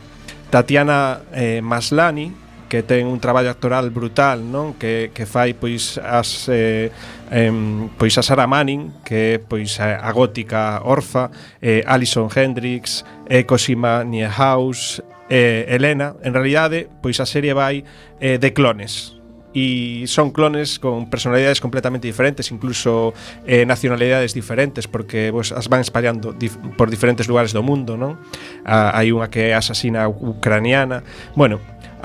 Tatiana 0.49 1.27
eh, 1.35 1.61
Maslani, 1.61 2.33
que 2.69 2.83
ten 2.83 3.07
un 3.07 3.21
traballo 3.21 3.51
actoral 3.51 3.91
brutal, 3.91 4.43
non? 4.43 4.75
Que 4.75 5.15
que 5.15 5.27
fai 5.27 5.55
pois 5.55 5.99
as 6.03 6.51
eh, 6.51 6.91
em, 7.31 7.89
pois 7.95 8.15
a 8.19 8.23
Sarah 8.23 8.51
Manning, 8.51 9.03
que 9.07 9.39
é 9.39 9.39
pois 9.39 9.79
a 9.79 10.11
gótica 10.11 10.83
Orfa, 10.83 11.31
eh, 11.63 11.87
Alison 11.87 12.27
Hendricks, 12.27 13.07
eh, 13.31 13.47
Cosima 13.47 14.03
Niehaus, 14.03 15.03
eh, 15.29 15.67
Elena, 15.69 16.15
en 16.23 16.35
realidade, 16.35 16.89
pois 17.03 17.19
a 17.21 17.27
serie 17.27 17.53
vai 17.53 17.85
eh, 18.21 18.39
de 18.39 18.51
clones 18.53 19.17
e 19.57 20.05
son 20.05 20.37
clones 20.37 20.77
con 20.77 21.09
personalidades 21.09 21.65
completamente 21.65 22.05
diferentes, 22.05 22.53
incluso 22.53 23.17
eh, 23.49 23.65
nacionalidades 23.65 24.37
diferentes, 24.37 24.85
porque 24.85 25.33
vos 25.33 25.49
as 25.49 25.73
van 25.73 25.81
espallando 25.81 26.37
dif 26.37 26.61
por 26.77 26.93
diferentes 26.93 27.25
lugares 27.25 27.57
do 27.57 27.65
mundo, 27.65 27.97
non? 27.97 28.21
Ah, 28.69 28.93
hai 28.93 29.17
unha 29.17 29.33
que 29.33 29.49
é 29.49 29.57
asasina 29.57 30.13
ucraniana. 30.13 31.01
Bueno, 31.33 31.57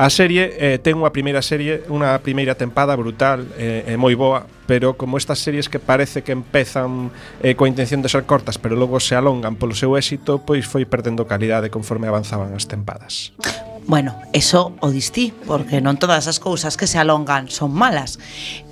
A 0.01 0.09
serie 0.09 0.57
eh, 0.57 0.81
ten 0.81 0.97
unha 0.97 1.13
primeira 1.13 1.45
serie, 1.45 1.85
unha 1.85 2.17
primeira 2.25 2.57
tempada 2.57 2.97
brutal 2.97 3.45
e 3.53 3.85
eh, 3.85 3.93
eh, 3.93 3.97
moi 4.01 4.17
boa, 4.17 4.49
pero 4.65 4.97
como 4.97 5.21
estas 5.21 5.37
series 5.37 5.69
que 5.69 5.77
parece 5.77 6.25
que 6.25 6.33
empezan 6.33 7.13
eh, 7.45 7.53
coa 7.53 7.69
intención 7.69 8.01
de 8.01 8.09
ser 8.09 8.25
cortas, 8.25 8.57
pero 8.57 8.73
logo 8.73 8.97
se 8.97 9.13
alongan 9.13 9.61
polo 9.61 9.77
seu 9.77 9.93
éxito, 9.93 10.41
pois 10.41 10.65
foi 10.65 10.89
perdendo 10.89 11.29
calidade 11.29 11.69
conforme 11.69 12.09
avanzaban 12.09 12.49
as 12.57 12.65
tempadas. 12.65 13.37
Bueno, 13.85 14.17
eso 14.33 14.73
o 14.81 14.89
distí, 14.89 15.37
porque 15.45 15.85
non 15.85 16.01
todas 16.01 16.25
as 16.25 16.41
cousas 16.41 16.81
que 16.81 16.89
se 16.89 16.97
alongan 16.97 17.53
son 17.53 17.69
malas. 17.69 18.17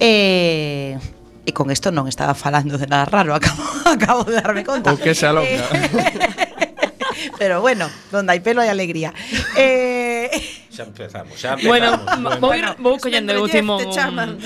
Eh, 0.01 0.97
e 1.45 1.51
con 1.53 1.69
isto 1.69 1.93
non 1.93 2.09
estaba 2.09 2.33
falando 2.33 2.81
de 2.81 2.89
nada 2.89 3.05
raro, 3.05 3.33
acabo, 3.37 3.61
acabo 3.85 4.25
de 4.25 4.33
darme 4.33 4.65
conta. 4.65 4.89
O 4.89 4.97
que 4.97 5.13
se 5.13 5.29
alonga. 5.29 5.45
Eh, 5.77 7.29
pero 7.37 7.61
bueno, 7.61 7.85
donde 8.09 8.33
hai 8.33 8.41
pelo 8.41 8.65
hai 8.65 8.73
alegría. 8.73 9.13
Eh, 9.53 10.33
xa 10.79 10.87
empezamos, 10.87 11.35
xa 11.35 11.59
empezamos. 11.59 11.67
Bueno, 11.67 12.39
bueno. 12.39 12.75
vou, 12.79 12.95
vou 12.95 12.95
collendo 12.99 13.35
o 13.35 13.47
timón, 13.51 13.83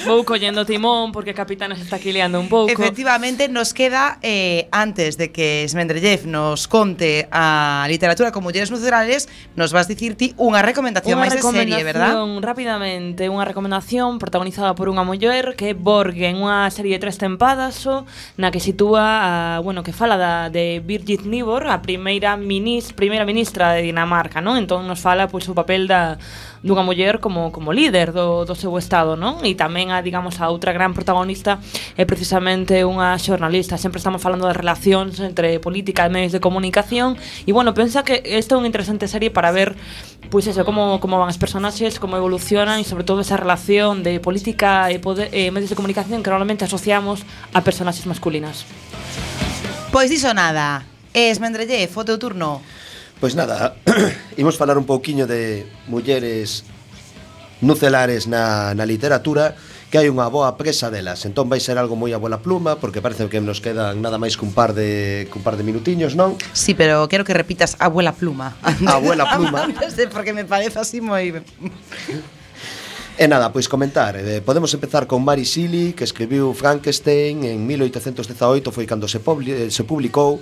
vou 0.05 0.25
collendo 0.25 0.61
o 0.61 0.65
timón 0.65 1.13
porque 1.13 1.31
a 1.31 1.37
capitana 1.37 1.77
se 1.77 1.85
está 1.85 2.01
quileando 2.01 2.41
un 2.41 2.49
pouco. 2.49 2.73
Efectivamente, 2.73 3.45
nos 3.49 3.73
queda 3.73 4.17
eh, 4.25 4.65
antes 4.73 5.17
de 5.21 5.29
que 5.29 5.65
Smendrellev 5.69 6.25
nos 6.25 6.65
conte 6.65 7.29
a 7.29 7.85
literatura 7.87 8.31
con 8.31 8.41
mulleres 8.41 8.71
nucerales, 8.73 9.29
nos 9.53 9.73
vas 9.73 9.85
dicir 9.85 10.17
ti 10.17 10.33
unha 10.41 10.65
recomendación 10.65 11.21
máis 11.21 11.37
de 11.37 11.45
serie, 11.45 11.85
verdad? 11.85 12.17
Unha 12.17 12.41
rapidamente, 12.41 13.29
unha 13.29 13.45
recomendación 13.45 14.17
protagonizada 14.17 14.73
por 14.73 14.89
unha 14.89 15.05
muller 15.05 15.53
que 15.53 15.71
é 15.71 15.77
Borgen, 15.77 16.41
unha 16.41 16.65
serie 16.73 16.97
de 16.97 17.01
tres 17.05 17.21
tempadas 17.21 17.85
o 17.85 18.09
na 18.41 18.49
que 18.49 18.57
sitúa, 18.57 19.05
a, 19.21 19.31
bueno, 19.61 19.85
que 19.85 19.93
fala 19.93 20.17
da, 20.17 20.49
de 20.49 20.81
Birgit 20.81 21.29
Nibor, 21.29 21.69
a 21.69 21.85
primeira, 21.85 22.33
minis, 22.39 22.89
primeira 22.95 23.21
ministra 23.27 23.77
de 23.77 23.85
Dinamarca, 23.85 24.41
non? 24.41 24.57
Entón 24.57 24.89
nos 24.89 24.97
fala 24.97 25.29
pois, 25.29 25.45
o 25.45 25.53
papel 25.53 25.85
da, 25.85 26.17
dunha 26.63 26.81
muller 26.81 27.19
como 27.19 27.51
como 27.51 27.75
líder 27.75 28.15
do, 28.15 28.47
do 28.47 28.55
seu 28.55 28.71
estado, 28.79 29.19
non? 29.19 29.43
E 29.43 29.53
tamén 29.53 29.91
a, 29.91 29.99
digamos, 29.99 30.39
a 30.39 30.47
outra 30.47 30.71
gran 30.71 30.95
protagonista 30.95 31.59
é 31.99 32.07
precisamente 32.07 32.87
unha 32.87 33.19
xornalista. 33.19 33.75
Sempre 33.75 33.99
estamos 33.99 34.23
falando 34.23 34.47
de 34.47 34.55
relacións 34.55 35.19
entre 35.19 35.59
política 35.59 36.07
e 36.07 36.09
medios 36.09 36.31
de 36.31 36.39
comunicación 36.39 37.19
e 37.43 37.51
bueno, 37.51 37.75
pensa 37.75 38.07
que 38.07 38.23
esta 38.23 38.55
é 38.55 38.59
unha 38.59 38.69
interesante 38.69 39.11
serie 39.11 39.29
para 39.29 39.51
ver 39.51 39.75
pois 40.33 40.47
pues 40.47 40.55
eso, 40.55 40.65
como, 40.65 40.99
como 40.99 41.19
van 41.19 41.29
as 41.29 41.37
personaxes, 41.37 41.99
como 41.99 42.17
evolucionan 42.17 42.79
e 42.79 42.87
sobre 42.87 43.03
todo 43.03 43.21
esa 43.21 43.37
relación 43.37 44.01
de 44.01 44.17
política 44.23 44.89
e 44.89 44.97
poder, 44.97 45.29
eh, 45.29 45.51
medios 45.51 45.69
de 45.69 45.77
comunicación 45.77 46.23
que 46.23 46.31
normalmente 46.31 46.65
asociamos 46.65 47.21
a 47.53 47.61
personaxes 47.61 48.07
masculinas. 48.07 48.65
Pois 49.93 50.09
diso 50.09 50.33
nada. 50.33 50.87
Es 51.13 51.37
Mendrelle, 51.37 51.85
foto 51.85 52.17
turno. 52.17 52.65
Pois 53.23 53.39
nada, 53.39 53.79
imos 54.35 54.59
falar 54.59 54.75
un 54.77 54.83
pouquiño 54.83 55.27
de 55.27 55.65
mulleres 55.87 56.67
nucelares 57.63 58.27
na, 58.27 58.75
na 58.75 58.83
literatura 58.83 59.55
que 59.87 59.95
hai 59.95 60.11
unha 60.11 60.27
boa 60.27 60.59
presa 60.59 60.91
delas. 60.91 61.23
Entón 61.23 61.47
vai 61.47 61.63
ser 61.63 61.79
algo 61.79 61.95
moi 61.95 62.11
a 62.11 62.19
bola 62.19 62.43
pluma 62.43 62.83
porque 62.83 62.99
parece 62.99 63.31
que 63.31 63.39
nos 63.39 63.63
quedan 63.63 64.03
nada 64.03 64.19
máis 64.19 64.35
que 64.35 64.43
un 64.43 64.51
par 64.51 64.75
de 64.75 65.31
cun 65.31 65.39
un 65.39 65.47
par 65.47 65.55
de 65.55 65.63
minutiños, 65.63 66.19
non? 66.19 66.35
Sí, 66.51 66.75
pero 66.75 67.07
quero 67.07 67.23
que 67.23 67.31
repitas 67.31 67.79
abuela 67.79 68.11
pluma. 68.11 68.59
Abuela 68.91 69.23
pluma. 69.31 69.71
De, 69.95 70.11
porque 70.11 70.35
me 70.35 70.43
parece 70.43 70.83
así 70.83 70.99
moi 70.99 71.31
E 73.15 73.29
nada, 73.31 73.53
pois 73.53 73.69
comentar 73.69 74.17
eh, 74.17 74.41
Podemos 74.41 74.73
empezar 74.73 75.05
con 75.05 75.21
Mary 75.21 75.45
Shelley 75.45 75.93
Que 75.93 76.01
escribiu 76.03 76.49
Frankenstein 76.57 77.45
en 77.45 77.61
1818 77.61 78.73
Foi 78.73 78.89
cando 78.89 79.05
se, 79.05 79.21
publi, 79.21 79.69
se 79.69 79.85
publicou 79.85 80.41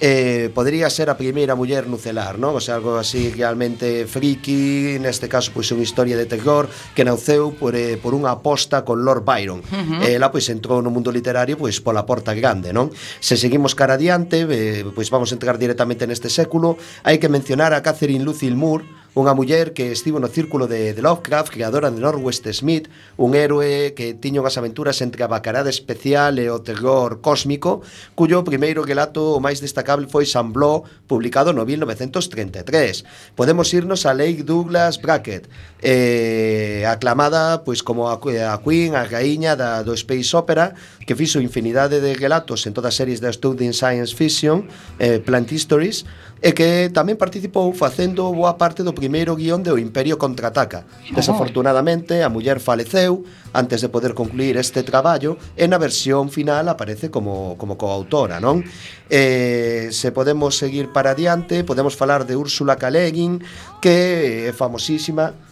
eh, 0.00 0.50
podría 0.54 0.90
ser 0.90 1.10
a 1.10 1.18
primeira 1.18 1.54
muller 1.58 1.86
nucelar, 1.86 2.38
non? 2.38 2.54
O 2.54 2.62
sea, 2.62 2.78
algo 2.78 2.96
así 2.98 3.30
realmente 3.34 4.06
friki, 4.06 4.98
neste 5.02 5.26
caso 5.26 5.50
pois 5.50 5.66
unha 5.74 5.82
historia 5.82 6.14
de 6.14 6.26
terror 6.26 6.70
que 6.94 7.02
nauceu 7.02 7.54
por, 7.54 7.74
eh, 7.74 7.98
por 7.98 8.14
unha 8.14 8.34
aposta 8.34 8.86
con 8.86 9.02
Lord 9.02 9.26
Byron. 9.26 9.60
Uh 9.60 9.74
eh, 9.74 9.84
-huh. 9.84 10.16
Ela 10.18 10.30
pois 10.30 10.46
entrou 10.48 10.78
no 10.82 10.94
mundo 10.94 11.10
literario 11.10 11.58
pois 11.58 11.82
pola 11.82 12.06
porta 12.06 12.32
grande, 12.34 12.70
non? 12.70 12.94
Se 13.18 13.34
seguimos 13.34 13.74
cara 13.74 13.98
adiante, 13.98 14.46
eh, 14.46 14.86
pois 14.94 15.10
vamos 15.10 15.30
a 15.30 15.36
entrar 15.36 15.58
directamente 15.58 16.06
neste 16.06 16.30
século, 16.30 16.78
hai 17.02 17.18
que 17.18 17.30
mencionar 17.30 17.74
a 17.74 17.82
Catherine 17.82 18.22
Lucille 18.22 18.58
Moore, 18.58 18.97
unha 19.16 19.32
muller 19.32 19.72
que 19.72 19.90
estivo 19.90 20.20
no 20.20 20.28
círculo 20.28 20.68
de, 20.68 20.92
de 20.92 21.00
Lovecraft, 21.00 21.48
creadora 21.48 21.88
de 21.88 21.96
Norwest 21.96 22.44
Smith, 22.52 22.92
un 23.16 23.32
héroe 23.32 23.96
que 23.96 24.12
tiña 24.12 24.44
unhas 24.44 24.60
aventuras 24.60 25.00
entre 25.00 25.24
a 25.24 25.32
bacarada 25.32 25.72
especial 25.72 26.36
e 26.36 26.52
o 26.52 26.60
terror 26.60 27.24
cósmico, 27.24 27.80
cuyo 28.12 28.44
primeiro 28.44 28.84
relato 28.84 29.36
o 29.36 29.42
máis 29.42 29.64
destacable 29.64 30.06
foi 30.06 30.28
San 30.28 30.52
Bló, 30.52 30.84
publicado 31.08 31.56
no 31.56 31.64
1933. 31.64 33.32
Podemos 33.32 33.72
irnos 33.72 34.04
a 34.04 34.12
Lake 34.12 34.44
Douglas 34.44 35.00
Brackett, 35.00 35.48
eh, 35.80 36.84
aclamada 36.84 37.64
pois 37.64 37.80
como 37.80 38.12
a, 38.12 38.20
a 38.20 38.56
Queen, 38.60 38.94
a 38.94 39.08
raíña 39.08 39.56
da, 39.56 39.82
do 39.82 39.96
Space 39.96 40.36
Opera, 40.36 40.76
que 41.08 41.16
fixo 41.16 41.40
infinidade 41.40 42.04
de 42.04 42.12
relatos 42.14 42.68
en 42.68 42.76
todas 42.76 42.92
as 42.92 42.98
series 43.00 43.20
da 43.20 43.32
Studying 43.32 43.72
Science 43.72 44.14
Fiction, 44.14 44.68
eh, 44.98 45.18
Plant 45.18 45.50
Histories, 45.52 46.04
e 46.38 46.54
que 46.54 46.86
tamén 46.94 47.18
participou 47.18 47.66
facendo 47.74 48.30
boa 48.30 48.54
parte 48.54 48.86
do 48.86 48.94
primeiro 48.98 49.38
guión 49.38 49.62
de 49.62 49.70
O 49.70 49.78
Imperio 49.78 50.18
Contraataca. 50.18 50.82
Desafortunadamente, 51.14 52.26
a 52.26 52.28
muller 52.28 52.58
faleceu 52.58 53.22
antes 53.54 53.78
de 53.78 53.88
poder 53.88 54.18
concluir 54.18 54.58
este 54.58 54.82
traballo 54.82 55.38
e 55.54 55.70
na 55.70 55.78
versión 55.78 56.34
final 56.34 56.66
aparece 56.66 57.14
como, 57.14 57.54
como 57.54 57.78
coautora, 57.78 58.42
non? 58.42 58.66
Eh, 59.06 59.94
se 59.94 60.10
podemos 60.10 60.58
seguir 60.58 60.90
para 60.90 61.14
adiante, 61.14 61.62
podemos 61.62 61.94
falar 61.94 62.26
de 62.26 62.34
Úrsula 62.34 62.74
K. 62.74 62.90
Le 62.90 63.06
Guin, 63.14 63.38
que 63.78 64.50
é 64.50 64.52
famosísima 64.52 65.47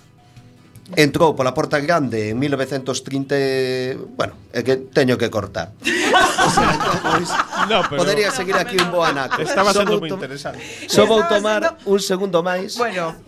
entrou 0.95 1.35
pola 1.35 1.51
porta 1.51 1.83
grande 1.83 2.31
en 2.31 2.39
1930, 2.39 4.15
bueno, 4.15 4.39
é 4.55 4.63
que 4.63 4.79
teño 4.79 5.19
que 5.19 5.27
cortar. 5.27 5.75
o 5.83 6.51
sea, 6.51 6.71
entón, 6.71 6.99
pois, 7.03 7.31
no, 7.67 7.83
pero... 7.91 7.99
Podería 8.07 8.31
seguir 8.31 8.55
aquí 8.55 8.79
un 8.79 8.95
bo 8.95 9.03
anaco. 9.03 9.43
Estaba 9.43 9.75
sendo 9.75 9.99
moi 9.99 10.07
interesante. 10.07 10.63
Só 10.87 11.03
vou 11.11 11.27
tomar 11.27 11.75
un 11.83 11.99
segundo 11.99 12.39
máis. 12.47 12.79
Bueno. 12.79 13.19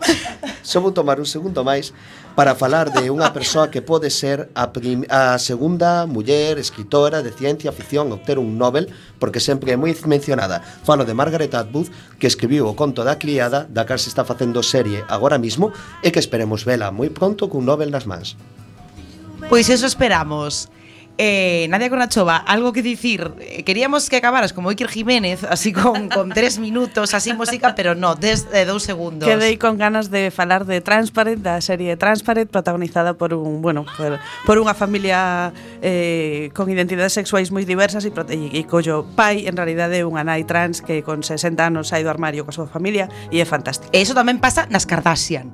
Só 0.63 0.79
vou 0.79 0.95
tomar 0.95 1.19
un 1.19 1.27
segundo 1.27 1.67
máis 1.67 1.91
para 2.39 2.55
falar 2.55 2.87
de 2.87 3.11
unha 3.11 3.35
persoa 3.35 3.67
que 3.67 3.83
pode 3.83 4.07
ser 4.07 4.47
a, 4.55 4.71
prim, 4.71 5.03
a 5.11 5.35
segunda 5.35 6.07
muller 6.07 6.55
escritora 6.55 7.19
de 7.19 7.35
ciencia 7.35 7.75
ficción 7.75 8.07
a 8.07 8.15
obter 8.15 8.39
un 8.39 8.55
Nobel, 8.55 8.87
porque 9.19 9.43
sempre 9.43 9.75
é 9.75 9.77
moi 9.77 9.91
mencionada. 10.07 10.63
Falo 10.63 11.03
de 11.03 11.11
Margaret 11.11 11.51
Atwood, 11.51 11.91
que 12.15 12.31
escribiu 12.31 12.71
o 12.71 12.79
conto 12.79 13.03
da 13.03 13.19
criada, 13.19 13.67
da 13.67 13.83
cal 13.83 13.99
se 13.99 14.07
está 14.07 14.23
facendo 14.23 14.63
serie 14.63 15.03
agora 15.11 15.35
mismo, 15.35 15.75
e 15.99 16.15
que 16.15 16.23
esperemos 16.23 16.63
vela 16.63 16.95
moi 16.95 17.11
pronto 17.11 17.51
cun 17.51 17.67
Nobel 17.67 17.91
nas 17.91 18.07
mans. 18.07 18.39
Pois 19.51 19.67
eso 19.67 19.83
esperamos. 19.83 20.71
Eh, 21.21 21.67
Nadia 21.69 21.89
Cornachova, 21.89 22.37
algo 22.37 22.71
que 22.71 22.81
dicir. 22.81 23.33
Eh, 23.41 23.63
queríamos 23.63 24.09
que 24.09 24.15
acabaras 24.15 24.53
como 24.53 24.69
Iker 24.69 24.87
Jiménez, 24.87 25.43
así 25.43 25.73
con, 25.73 26.07
con 26.07 26.29
tres 26.33 26.59
minutos, 26.59 27.13
así 27.13 27.33
música, 27.33 27.75
pero 27.75 27.93
no, 27.93 28.15
desde 28.15 28.61
eh, 28.61 28.65
dous 28.65 28.83
segundos. 28.83 29.27
Quedei 29.27 29.59
con 29.59 29.75
ganas 29.75 30.15
de 30.15 30.31
falar 30.31 30.63
de 30.63 30.79
Transparent, 30.79 31.43
da 31.43 31.59
serie 31.59 31.99
Transparent, 31.99 32.49
protagonizada 32.49 33.19
por 33.19 33.33
un, 33.35 33.59
bueno, 33.59 33.83
por, 33.99 34.15
por 34.47 34.63
unha 34.63 34.71
familia 34.71 35.51
eh, 35.83 36.55
con 36.55 36.71
identidades 36.71 37.11
sexuais 37.11 37.51
moi 37.51 37.67
diversas 37.67 38.07
e, 38.07 38.15
e, 38.15 38.55
e 38.55 38.61
collo 38.63 39.03
pai, 39.19 39.43
en 39.43 39.59
realidade, 39.59 39.99
é 39.99 40.07
unha 40.07 40.23
nai 40.23 40.47
trans 40.47 40.79
que 40.79 41.03
con 41.03 41.19
60 41.19 41.59
anos 41.59 41.91
sai 41.91 41.99
do 41.99 42.07
armario 42.07 42.47
coa 42.47 42.55
súa 42.55 42.71
familia 42.71 43.11
e 43.27 43.43
é 43.43 43.45
fantástico. 43.45 43.91
E 43.91 43.99
iso 43.99 44.15
tamén 44.15 44.39
pasa 44.39 44.71
nas 44.71 44.87
Kardashian. 44.87 45.51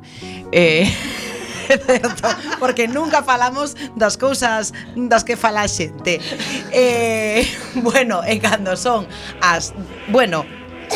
Eh... 0.53 0.85
certo? 1.67 2.27
Porque 2.59 2.87
nunca 2.87 3.23
falamos 3.23 3.75
das 3.95 4.17
cousas 4.17 4.73
das 4.95 5.23
que 5.23 5.35
fala 5.35 5.61
a 5.63 5.67
xente. 5.67 6.19
Eh, 6.71 7.45
bueno, 7.75 8.21
e 8.25 8.39
cando 8.39 8.77
son 8.77 9.07
as... 9.41 9.73
Bueno, 10.07 10.45